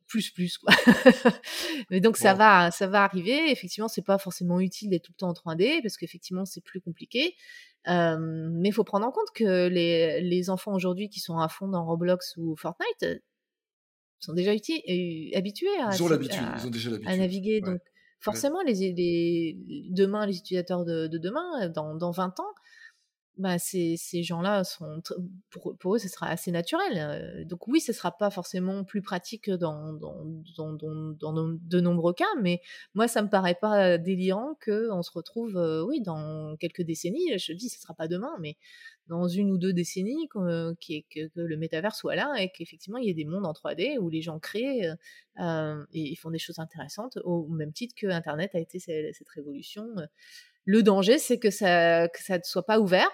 plus 0.07 0.31
plus 0.31 0.59
quoi. 0.59 0.75
mais 1.91 2.01
donc 2.01 2.19
ça 2.19 2.35
va 2.35 2.71
ça 2.71 2.87
va 2.87 3.03
arriver 3.03 3.51
effectivement 3.51 3.89
c'est 3.89 4.05
pas 4.05 4.19
forcément 4.19 4.61
utile 4.61 4.91
d'être 4.91 5.05
tout 5.05 5.13
le 5.13 5.17
temps 5.17 5.31
en 5.31 5.55
3D 5.55 5.81
parce 5.81 5.97
qu'effectivement 5.97 6.45
c'est 6.45 6.61
plus 6.61 6.81
compliqué 6.81 7.35
mais 7.87 8.69
il 8.69 8.73
faut 8.73 8.85
prendre 8.85 9.07
en 9.07 9.13
compte 9.13 9.31
que 9.35 9.69
les, 9.69 10.21
les 10.21 10.51
enfants 10.51 10.73
aujourd'hui 10.75 11.09
qui 11.09 11.21
sont 11.21 11.39
à 11.39 11.49
fond 11.49 11.69
dans 11.69 11.85
Roblox 11.85 12.37
ou 12.37 12.55
Fortnite 12.57 13.23
sont 14.21 14.35
déjà 14.35 14.53
habitués 14.53 15.69
à, 15.81 15.95
ils 15.95 16.03
ont 16.03 16.09
ils 16.59 16.67
ont 16.67 16.71
déjà 16.71 16.91
à 17.07 17.17
naviguer. 17.17 17.61
Donc 17.61 17.81
forcément, 18.21 18.63
les, 18.63 18.93
les, 18.93 19.59
demain, 19.91 20.27
les 20.27 20.37
utilisateurs 20.39 20.85
de, 20.85 21.09
de 21.09 21.19
demain, 21.19 21.69
dans, 21.71 21.95
dans 21.95 22.13
20 22.13 22.39
ans, 22.41 22.55
bah, 23.43 23.59
ces, 23.59 23.99
gens-là 24.23 24.63
sont 24.63 25.03
pour, 25.51 25.97
eux 25.97 25.99
ce 25.99 26.09
sera 26.09 26.29
assez 26.29 26.53
naturel 26.53 27.45
donc 27.49 27.67
oui 27.67 27.81
ce 27.81 27.93
sera 27.93 28.17
pas 28.17 28.31
forcément 28.31 28.85
plus 28.85 29.03
pratique 29.03 29.51
dans, 29.51 29.93
de 29.93 31.81
nombreux 31.81 32.13
cas 32.13 32.25
mais 32.41 32.61
moi 32.95 33.09
ça 33.09 33.21
me 33.21 33.29
paraît 33.29 33.57
pas 33.61 33.99
délirant 33.99 34.55
que 34.61 34.93
on 34.93 35.03
se 35.03 35.11
retrouve 35.11 35.57
oui 35.89 36.01
dans 36.01 36.57
quelques 36.57 36.83
décennies 36.83 37.37
je 37.37 37.53
dis 37.53 37.69
ce 37.69 37.81
sera 37.81 37.95
pas 37.95 38.07
demain 38.07 38.33
mais 38.39 38.57
dans 39.09 39.27
une 39.27 39.51
ou 39.51 39.59
deux 39.59 39.73
décennies 39.73 40.29
que, 40.29 40.77
le 41.35 41.57
métavers 41.57 41.97
soit 41.97 42.15
là 42.15 42.33
et 42.39 42.49
qu'effectivement 42.51 42.99
il 42.99 43.07
y 43.07 43.11
ait 43.11 43.15
des 43.15 43.25
mondes 43.25 43.45
en 43.45 43.53
3D 43.53 43.99
où 43.99 44.09
les 44.09 44.23
gens 44.23 44.39
créent 44.39 44.89
euh, 45.41 45.85
et 45.93 46.15
font 46.15 46.31
des 46.31 46.39
choses 46.39 46.61
intéressantes 46.61 47.19
au 47.25 47.49
même 47.49 47.73
titre 47.73 47.97
que 47.99 48.07
internet 48.07 48.55
a 48.55 48.61
été 48.61 48.79
cette, 48.79 49.29
révolution 49.35 49.89
le 50.65 50.83
danger, 50.83 51.19
c'est 51.19 51.39
que 51.39 51.51
ça 51.51 52.05
ne 52.07 52.39
soit 52.45 52.67
pas 52.67 52.79
ouvert. 52.79 53.11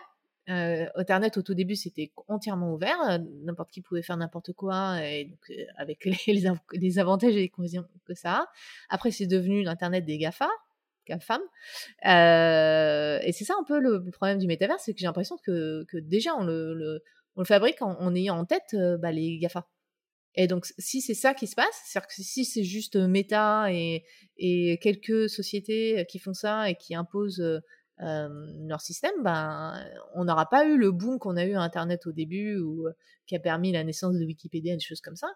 Euh, 0.48 0.86
Internet 0.94 1.36
au 1.36 1.42
tout 1.42 1.52
début 1.52 1.76
c'était 1.76 2.10
entièrement 2.26 2.72
ouvert, 2.72 2.98
euh, 3.02 3.18
n'importe 3.44 3.70
qui 3.70 3.82
pouvait 3.82 4.02
faire 4.02 4.16
n'importe 4.16 4.54
quoi, 4.54 4.98
et 5.04 5.26
donc, 5.26 5.50
euh, 5.50 5.64
avec 5.76 6.04
les, 6.72 6.98
avantages 6.98 7.32
et 7.32 7.40
les 7.40 7.44
inconvénients 7.44 7.84
que 8.06 8.14
ça 8.14 8.32
a. 8.32 8.46
Après 8.88 9.10
c'est 9.10 9.26
devenu 9.26 9.62
l'internet 9.62 10.06
des 10.06 10.16
Gafa, 10.16 10.48
GAFAM, 11.06 11.42
euh, 12.06 13.18
et 13.22 13.32
c'est 13.32 13.44
ça 13.44 13.54
un 13.60 13.64
peu 13.64 13.78
le, 13.78 14.10
problème 14.10 14.38
du 14.38 14.46
métavers, 14.46 14.80
c'est 14.80 14.94
que 14.94 15.00
j'ai 15.00 15.06
l'impression 15.06 15.36
que, 15.44 15.84
que, 15.84 15.98
déjà 15.98 16.34
on 16.34 16.44
le, 16.44 17.02
fabrique 17.44 17.82
en, 17.82 18.14
ayant 18.14 18.38
en 18.38 18.46
tête 18.46 18.74
bah, 19.00 19.12
les 19.12 19.38
Gafa. 19.38 19.68
Et 20.34 20.46
donc, 20.46 20.66
si 20.78 21.00
c'est 21.00 21.14
ça 21.14 21.34
qui 21.34 21.46
se 21.46 21.56
passe, 21.56 21.82
c'est-à-dire 21.84 22.08
que 22.08 22.22
si 22.22 22.44
c'est 22.44 22.64
juste 22.64 22.96
méta 22.96 23.72
et, 23.72 24.04
et, 24.36 24.78
quelques 24.78 25.28
sociétés 25.28 26.06
qui 26.08 26.18
font 26.18 26.34
ça 26.34 26.70
et 26.70 26.74
qui 26.74 26.94
imposent 26.94 27.42
leur 28.00 28.80
système, 28.80 29.22
ben, 29.22 29.74
on 30.14 30.24
n'aura 30.24 30.48
pas 30.48 30.66
eu 30.66 30.76
le 30.76 30.92
boom 30.92 31.18
qu'on 31.18 31.36
a 31.36 31.44
eu 31.44 31.54
à 31.54 31.60
Internet 31.60 32.06
au 32.06 32.12
début 32.12 32.58
ou 32.58 32.86
qui 33.26 33.34
a 33.36 33.40
permis 33.40 33.72
la 33.72 33.84
naissance 33.84 34.16
de 34.16 34.24
Wikipédia 34.24 34.74
et 34.74 34.76
des 34.76 34.82
choses 34.82 35.00
comme 35.00 35.16
ça. 35.16 35.28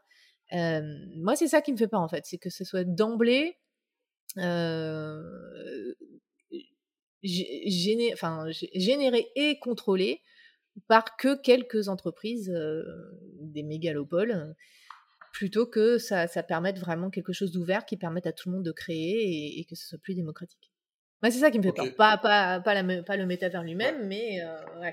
moi, 1.17 1.37
c'est 1.37 1.49
ça 1.49 1.61
qui 1.61 1.73
me 1.73 1.77
fait 1.77 1.89
peur 1.89 2.01
en 2.01 2.09
fait, 2.09 2.25
c'est 2.27 2.39
que 2.39 2.51
ce 2.51 2.65
soit 2.65 2.85
d'emblée 2.85 3.59
géné 7.23 8.13
enfin, 8.13 8.47
généré 8.75 9.27
et 9.37 9.59
contrôlé 9.59 10.21
par 10.89 11.17
que 11.17 11.41
quelques 11.41 11.89
entreprises, 11.89 12.53
des 13.41 13.63
mégalopoles, 13.63 14.55
plutôt 15.33 15.67
que 15.67 15.99
ça, 15.99 16.27
ça 16.27 16.43
permette 16.43 16.79
vraiment 16.79 17.11
quelque 17.11 17.33
chose 17.33 17.53
d'ouvert 17.53 17.85
qui 17.85 17.97
permette 17.97 18.27
à 18.27 18.33
tout 18.33 18.49
le 18.49 18.57
monde 18.57 18.65
de 18.65 18.73
créer 18.73 19.59
et, 19.59 19.65
que 19.65 19.75
ce 19.75 19.87
soit 19.87 19.99
plus 19.99 20.15
démocratique. 20.15 20.72
C'est 21.31 21.39
ça 21.39 21.51
qui 21.51 21.59
me 21.59 21.63
fait 21.63 21.73
peur. 21.73 21.95
Pas, 21.97 22.19
pas, 22.19 22.61
pas, 22.61 22.81
la, 22.81 23.03
pas 23.03 23.17
le 23.17 23.27
métavers 23.27 23.63
lui-même, 23.63 24.07
mais 24.09 24.41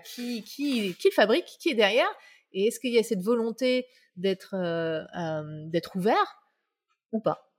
qui, 0.03 0.43
qui, 0.43 0.93
qui 0.95 1.07
le 1.09 1.13
fabrique, 1.13 1.45
qui 1.59 1.69
est 1.69 1.75
derrière, 1.75 2.09
et 2.51 2.67
est-ce 2.67 2.79
qu'il 2.79 2.93
y 2.93 2.99
a 2.99 3.03
cette 3.03 3.21
volonté 3.21 3.85
d'être 4.15 4.55
d'être 5.69 5.95
ouvert 5.95 6.41
ou 7.11 7.19
pas? 7.19 7.51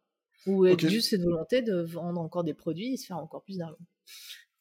Ou 0.46 0.66
juste 0.78 1.10
cette 1.10 1.22
volonté 1.22 1.62
de 1.62 1.82
vendre 1.82 2.20
encore 2.20 2.44
des 2.44 2.54
produits 2.54 2.94
et 2.94 2.96
se 2.96 3.06
faire 3.06 3.18
encore 3.18 3.42
plus 3.42 3.58
d'argent? 3.58 3.76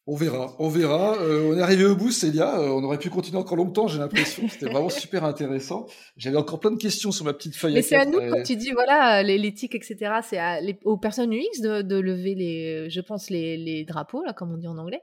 On 0.10 0.16
verra, 0.16 0.56
on 0.58 0.70
verra. 0.70 1.18
Euh, 1.20 1.52
on 1.52 1.58
est 1.58 1.62
arrivé 1.62 1.86
au 1.86 1.96
bout, 1.96 2.10
Célia. 2.10 2.60
Euh, 2.60 2.70
on 2.70 2.84
aurait 2.84 2.98
pu 2.98 3.12
continuer 3.12 3.38
encore 3.38 3.58
longtemps, 3.58 3.88
j'ai 3.88 4.00
l'impression. 4.00 4.48
C'était 4.50 4.66
vraiment 4.66 4.90
super 4.90 5.24
intéressant. 5.24 5.86
J'avais 6.18 6.38
encore 6.38 6.60
plein 6.60 6.72
de 6.72 6.78
questions 6.78 7.12
sur 7.12 7.26
ma 7.26 7.34
petite 7.34 7.56
feuille. 7.56 7.76
Mais 7.76 7.84
c'est 7.84 7.96
à 7.96 8.06
nous, 8.06 8.20
quand 8.20 8.42
tu 8.42 8.56
dis, 8.56 8.72
voilà, 8.72 9.22
l'éthique, 9.22 9.76
etc., 9.76 9.98
c'est 10.28 10.40
aux 10.84 10.98
personnes 10.98 11.32
UX 11.32 11.62
de, 11.62 12.00
lever 12.00 12.34
les, 12.34 12.90
je 12.90 13.02
pense, 13.02 13.30
les, 13.30 13.86
drapeaux, 13.88 14.24
là, 14.24 14.34
comme 14.34 14.52
on 14.52 14.58
dit 14.58 14.68
en 14.68 14.80
anglais. 14.80 15.02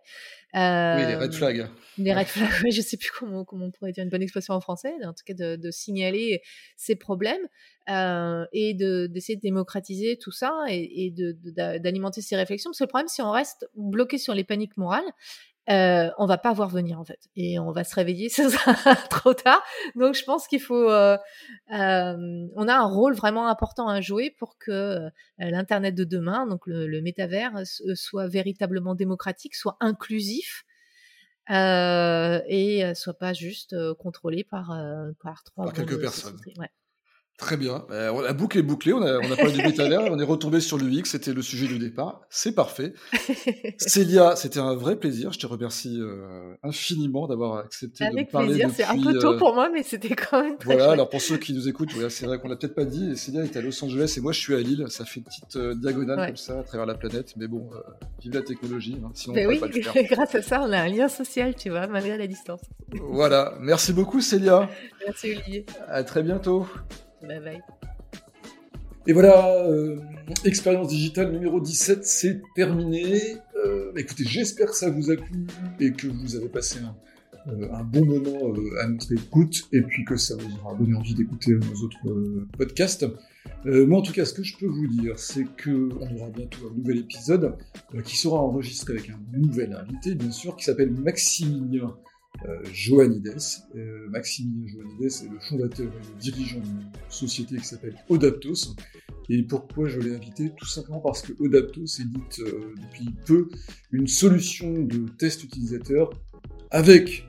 Oui, 0.54 1.06
les 1.06 1.16
red 1.16 1.34
flags. 1.34 1.68
Les 1.98 2.14
red 2.14 2.26
flags, 2.26 2.50
oui, 2.64 2.72
je 2.72 2.80
sais 2.80 2.96
plus 2.96 3.10
comment, 3.10 3.44
comment 3.44 3.66
on 3.66 3.70
pourrait 3.70 3.92
dire 3.92 4.04
une 4.04 4.10
bonne 4.10 4.22
expression 4.22 4.54
en 4.54 4.60
français, 4.60 4.94
en 5.04 5.12
tout 5.12 5.24
cas 5.26 5.34
de, 5.34 5.70
signaler 5.70 6.42
ces 6.76 6.96
problèmes 6.96 7.46
et 7.88 8.74
d'essayer 8.74 9.36
de, 9.36 9.40
démocratiser 9.40 10.18
tout 10.18 10.32
ça 10.32 10.52
et, 10.68 11.12
d'alimenter 11.14 12.20
ces 12.20 12.36
réflexions. 12.36 12.70
Parce 12.70 12.78
que 12.78 12.84
le 12.84 12.88
problème, 12.88 13.08
si 13.08 13.22
on 13.22 13.30
reste 13.30 13.68
bloqué 13.74 14.18
sur 14.18 14.34
les 14.34 14.44
paniques 14.44 14.76
morales, 14.76 15.10
euh, 15.68 16.10
on 16.18 16.26
va 16.26 16.38
pas 16.38 16.52
voir 16.52 16.68
venir 16.68 17.00
en 17.00 17.04
fait. 17.04 17.28
Et 17.34 17.58
on 17.58 17.72
va 17.72 17.84
se 17.84 17.94
réveiller 17.94 18.28
ce 18.30 18.48
sera 18.48 18.94
trop 19.10 19.34
tard. 19.34 19.62
Donc 19.94 20.14
je 20.14 20.24
pense 20.24 20.46
qu'il 20.46 20.60
faut 20.60 20.90
euh, 20.90 21.16
euh, 21.72 22.46
on 22.54 22.68
a 22.68 22.74
un 22.74 22.86
rôle 22.86 23.14
vraiment 23.14 23.48
important 23.48 23.88
à 23.88 24.00
jouer 24.00 24.34
pour 24.38 24.58
que 24.58 24.70
euh, 24.70 25.10
l'internet 25.38 25.94
de 25.94 26.04
demain 26.04 26.46
donc 26.46 26.66
le, 26.66 26.86
le 26.86 27.02
métavers 27.02 27.62
soit 27.94 28.28
véritablement 28.28 28.94
démocratique 28.94 29.54
soit 29.54 29.76
inclusif 29.80 30.64
et 31.48 32.92
soit 32.94 33.18
pas 33.18 33.32
juste 33.32 33.76
contrôlé 33.94 34.44
par 34.44 34.76
par 35.22 35.44
trois 35.44 35.66
par 35.66 35.74
quelques 35.74 36.00
personnes. 36.00 36.38
ouais. 36.58 36.70
Très 37.38 37.58
bien. 37.58 37.84
Euh, 37.90 38.22
la 38.22 38.32
boucle 38.32 38.56
est 38.56 38.62
bouclée. 38.62 38.94
On 38.94 39.02
a, 39.02 39.18
on 39.18 39.30
a 39.30 39.36
parlé 39.36 39.52
du 39.52 39.62
métavers, 39.62 40.00
on 40.10 40.18
est 40.18 40.24
retombé 40.24 40.60
sur 40.60 40.78
l'UX. 40.78 41.04
C'était 41.04 41.34
le 41.34 41.42
sujet 41.42 41.66
du 41.66 41.78
départ. 41.78 42.22
C'est 42.30 42.54
parfait. 42.54 42.94
Célia, 43.76 44.36
c'était 44.36 44.58
un 44.58 44.74
vrai 44.74 44.96
plaisir. 44.96 45.32
Je 45.32 45.38
te 45.38 45.46
remercie 45.46 46.00
euh, 46.00 46.54
infiniment 46.62 47.26
d'avoir 47.26 47.58
accepté 47.58 48.04
Avec 48.04 48.28
de 48.28 48.32
parler 48.32 48.48
plaisir. 48.54 48.70
C'est 48.74 48.84
un 48.84 49.02
peu 49.02 49.18
tôt 49.18 49.34
euh, 49.34 49.38
pour 49.38 49.54
moi, 49.54 49.68
mais 49.68 49.82
c'était 49.82 50.14
quand 50.14 50.42
même 50.42 50.56
très 50.56 50.76
Voilà. 50.76 50.92
Alors 50.92 51.10
pour 51.10 51.20
ceux 51.20 51.36
qui 51.36 51.52
nous 51.52 51.68
écoutent, 51.68 51.90
c'est 52.08 52.24
vrai 52.24 52.38
qu'on 52.38 52.48
l'a 52.48 52.56
peut-être 52.56 52.74
pas 52.74 52.86
dit. 52.86 53.14
Célia 53.18 53.44
est 53.44 53.54
à 53.54 53.60
Los 53.60 53.84
Angeles 53.84 54.14
et 54.16 54.20
moi 54.20 54.32
je 54.32 54.40
suis 54.40 54.54
à 54.54 54.60
Lille. 54.60 54.86
Ça 54.88 55.04
fait 55.04 55.20
une 55.20 55.24
petite 55.24 55.58
diagonale 55.78 56.28
comme 56.28 56.36
ça 56.36 56.60
à 56.60 56.62
travers 56.62 56.86
la 56.86 56.94
planète. 56.94 57.34
Mais 57.36 57.48
bon, 57.48 57.68
vive 58.22 58.32
la 58.32 58.42
technologie. 58.42 58.96
Hein, 59.04 59.10
sinon, 59.12 59.36
on 59.38 59.46
oui, 59.46 59.58
pas 59.58 59.66
le 59.66 59.72
faire. 59.82 59.92
grâce 60.10 60.34
à 60.34 60.40
ça, 60.40 60.62
on 60.62 60.72
a 60.72 60.78
un 60.78 60.88
lien 60.88 61.08
social, 61.08 61.54
tu 61.54 61.68
vois, 61.68 61.86
malgré 61.86 62.16
la 62.16 62.26
distance. 62.26 62.62
voilà. 63.10 63.58
Merci 63.60 63.92
beaucoup, 63.92 64.22
Célia. 64.22 64.70
Merci 65.04 65.32
Olivier. 65.32 65.66
À 65.86 66.02
très 66.02 66.22
bientôt. 66.22 66.66
Bye 67.22 67.40
bye. 67.40 67.62
Et 69.08 69.12
voilà, 69.12 69.62
euh, 69.62 70.00
expérience 70.44 70.88
digitale 70.88 71.30
numéro 71.30 71.60
17, 71.60 72.04
c'est 72.04 72.42
terminé. 72.56 73.36
Euh, 73.64 73.92
écoutez, 73.96 74.24
j'espère 74.24 74.66
que 74.70 74.76
ça 74.76 74.90
vous 74.90 75.12
a 75.12 75.16
plu 75.16 75.46
et 75.78 75.92
que 75.92 76.08
vous 76.08 76.34
avez 76.34 76.48
passé 76.48 76.80
un, 76.80 76.96
euh, 77.52 77.68
bon 77.84 78.04
moment 78.04 78.52
à 78.80 78.88
notre 78.88 79.12
écoute 79.12 79.68
et 79.72 79.80
puis 79.80 80.04
que 80.04 80.16
ça 80.16 80.34
vous 80.34 80.52
aura 80.56 80.74
donné 80.74 80.96
envie 80.96 81.14
d'écouter 81.14 81.52
nos 81.52 81.84
autres 81.84 81.98
podcasts. 82.58 83.06
moi, 83.64 84.00
en 84.00 84.02
tout 84.02 84.12
cas, 84.12 84.24
ce 84.24 84.34
que 84.34 84.42
je 84.42 84.56
peux 84.58 84.66
vous 84.66 84.88
dire, 84.88 85.16
c'est 85.20 85.44
qu'on 85.62 85.90
aura 85.90 86.30
bientôt 86.30 86.68
un 86.68 86.76
nouvel 86.76 86.98
épisode 86.98 87.54
qui 88.04 88.16
sera 88.16 88.40
enregistré 88.40 88.94
avec 88.94 89.10
un 89.10 89.38
nouvel 89.38 89.72
invité, 89.72 90.16
bien 90.16 90.32
sûr, 90.32 90.56
qui 90.56 90.64
s'appelle 90.64 90.90
Maximilien 90.90 91.96
Johannides. 92.72 93.36
Euh, 93.76 94.08
Maximilien 94.08 94.66
Johannides 94.66 95.02
est 95.02 95.32
le 95.32 95.38
fondateur 95.40 95.86
et 95.86 96.12
le 96.14 96.20
dirigeant 96.20 96.60
d'une 96.60 96.90
société 97.08 97.56
qui 97.56 97.64
s'appelle 97.64 97.96
Odaptos. 98.08 98.74
Et 99.28 99.42
pourquoi 99.42 99.88
je 99.88 100.00
l'ai 100.00 100.14
invité? 100.14 100.52
Tout 100.56 100.66
simplement 100.66 101.00
parce 101.00 101.22
que 101.22 101.32
Odaptos 101.40 102.00
édite 102.00 102.40
euh, 102.40 102.74
depuis 102.76 103.10
peu 103.24 103.48
une 103.90 104.06
solution 104.06 104.82
de 104.82 105.08
test 105.18 105.44
utilisateur 105.44 106.10
avec 106.70 107.24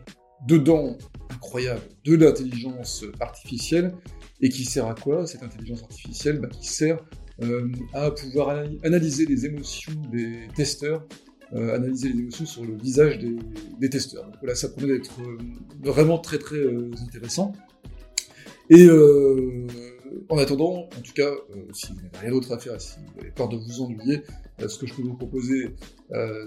dedans, 0.47 0.97
incroyable, 1.29 1.81
de 2.05 2.15
l'intelligence 2.15 3.05
artificielle. 3.19 3.93
Et 4.39 4.49
qui 4.49 4.65
sert 4.65 4.85
à 4.85 4.93
quoi? 4.93 5.25
Cette 5.25 5.41
intelligence 5.41 5.81
artificielle 5.81 6.39
bah, 6.39 6.49
Qui 6.49 6.67
sert 6.67 7.03
à 7.93 8.09
pouvoir 8.09 8.49
analyser 8.83 9.25
les 9.27 9.45
émotions 9.45 9.93
des 10.11 10.47
testeurs 10.55 11.07
euh, 11.53 11.75
analyser 11.75 12.09
les 12.09 12.19
émotions 12.19 12.45
sur 12.45 12.65
le 12.65 12.75
visage 12.75 13.19
des, 13.19 13.89
testeurs. 13.89 14.25
Donc 14.25 14.43
là, 14.43 14.53
ça 14.53 14.67
promet 14.67 14.87
d'être 14.87 15.21
euh, 15.21 15.37
vraiment 15.81 16.17
très 16.19 16.39
très 16.39 16.57
euh, 16.57 16.91
intéressant. 17.05 17.53
Et 18.69 18.89
en 20.27 20.37
attendant, 20.37 20.89
en 20.97 21.01
tout 21.01 21.13
cas, 21.15 21.31
si 21.71 21.93
vous 21.93 22.01
n'avez 22.01 22.17
rien 22.17 22.31
d'autre 22.31 22.51
à 22.51 22.59
faire, 22.59 22.81
si 22.81 22.97
vous 22.99 23.21
avez 23.21 23.31
peur 23.31 23.47
de 23.47 23.55
vous 23.55 23.81
ennuyer, 23.81 24.23
ce 24.59 24.77
que 24.77 24.85
je 24.85 24.93
peux 24.93 25.03
vous 25.03 25.15
proposer, 25.15 25.73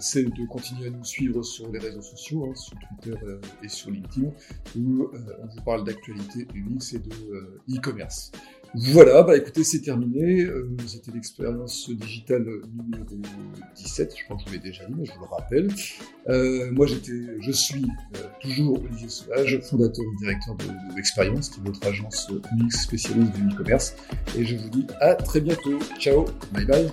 c'est 0.01 0.25
de 0.25 0.47
continuer 0.47 0.89
à 0.89 0.91
nous 0.91 1.03
suivre 1.03 1.43
sur 1.43 1.73
les 1.73 1.79
réseaux 1.79 2.03
sociaux, 2.03 2.45
hein, 2.45 2.55
sur 2.55 2.77
Twitter 2.79 3.19
et 3.65 3.71
sur 3.71 3.91
LinkedIn, 3.91 4.29
où 4.77 5.09
on 5.43 5.47
vous 5.47 5.63
parle 5.65 5.85
d'actualité 5.85 6.47
UX 6.55 6.95
et 6.95 6.99
de 6.99 7.59
e-commerce. 7.75 8.33
Voilà, 8.75 9.23
bah 9.25 9.37
écoutez, 9.37 9.65
c'est 9.65 9.81
terminé. 9.81 10.45
Euh, 10.45 10.69
C'était 10.87 11.11
l'expérience 11.11 11.91
digitale 11.91 12.45
numéro 12.45 13.05
17. 13.77 14.15
Je 14.17 14.25
crois 14.25 14.37
que 14.37 14.43
je 14.43 14.47
vous 14.47 14.53
l'ai 14.55 14.61
déjà 14.61 14.85
dit, 14.87 14.95
mais 14.97 15.05
je 15.05 15.13
vous 15.13 15.21
le 15.21 15.27
rappelle. 15.27 15.69
Euh, 16.29 16.71
moi, 16.71 16.87
j'étais, 16.87 17.13
je 17.41 17.51
suis 17.51 17.85
euh, 17.85 18.21
toujours 18.41 18.81
Olivier 18.83 19.09
Sauvage, 19.09 19.59
fondateur 19.63 20.05
et 20.05 20.25
directeur 20.25 20.55
de, 20.57 20.65
de 20.65 21.01
qui 21.01 21.61
est 21.61 21.65
votre 21.65 21.87
agence 21.87 22.29
UX 22.31 22.71
spécialiste 22.71 23.33
du 23.33 23.43
e-commerce. 23.53 23.97
Et 24.39 24.45
je 24.45 24.55
vous 24.57 24.69
dis 24.69 24.87
à 25.01 25.15
très 25.15 25.41
bientôt. 25.41 25.79
Ciao, 25.99 26.25
bye 26.53 26.65
bye. 26.65 26.91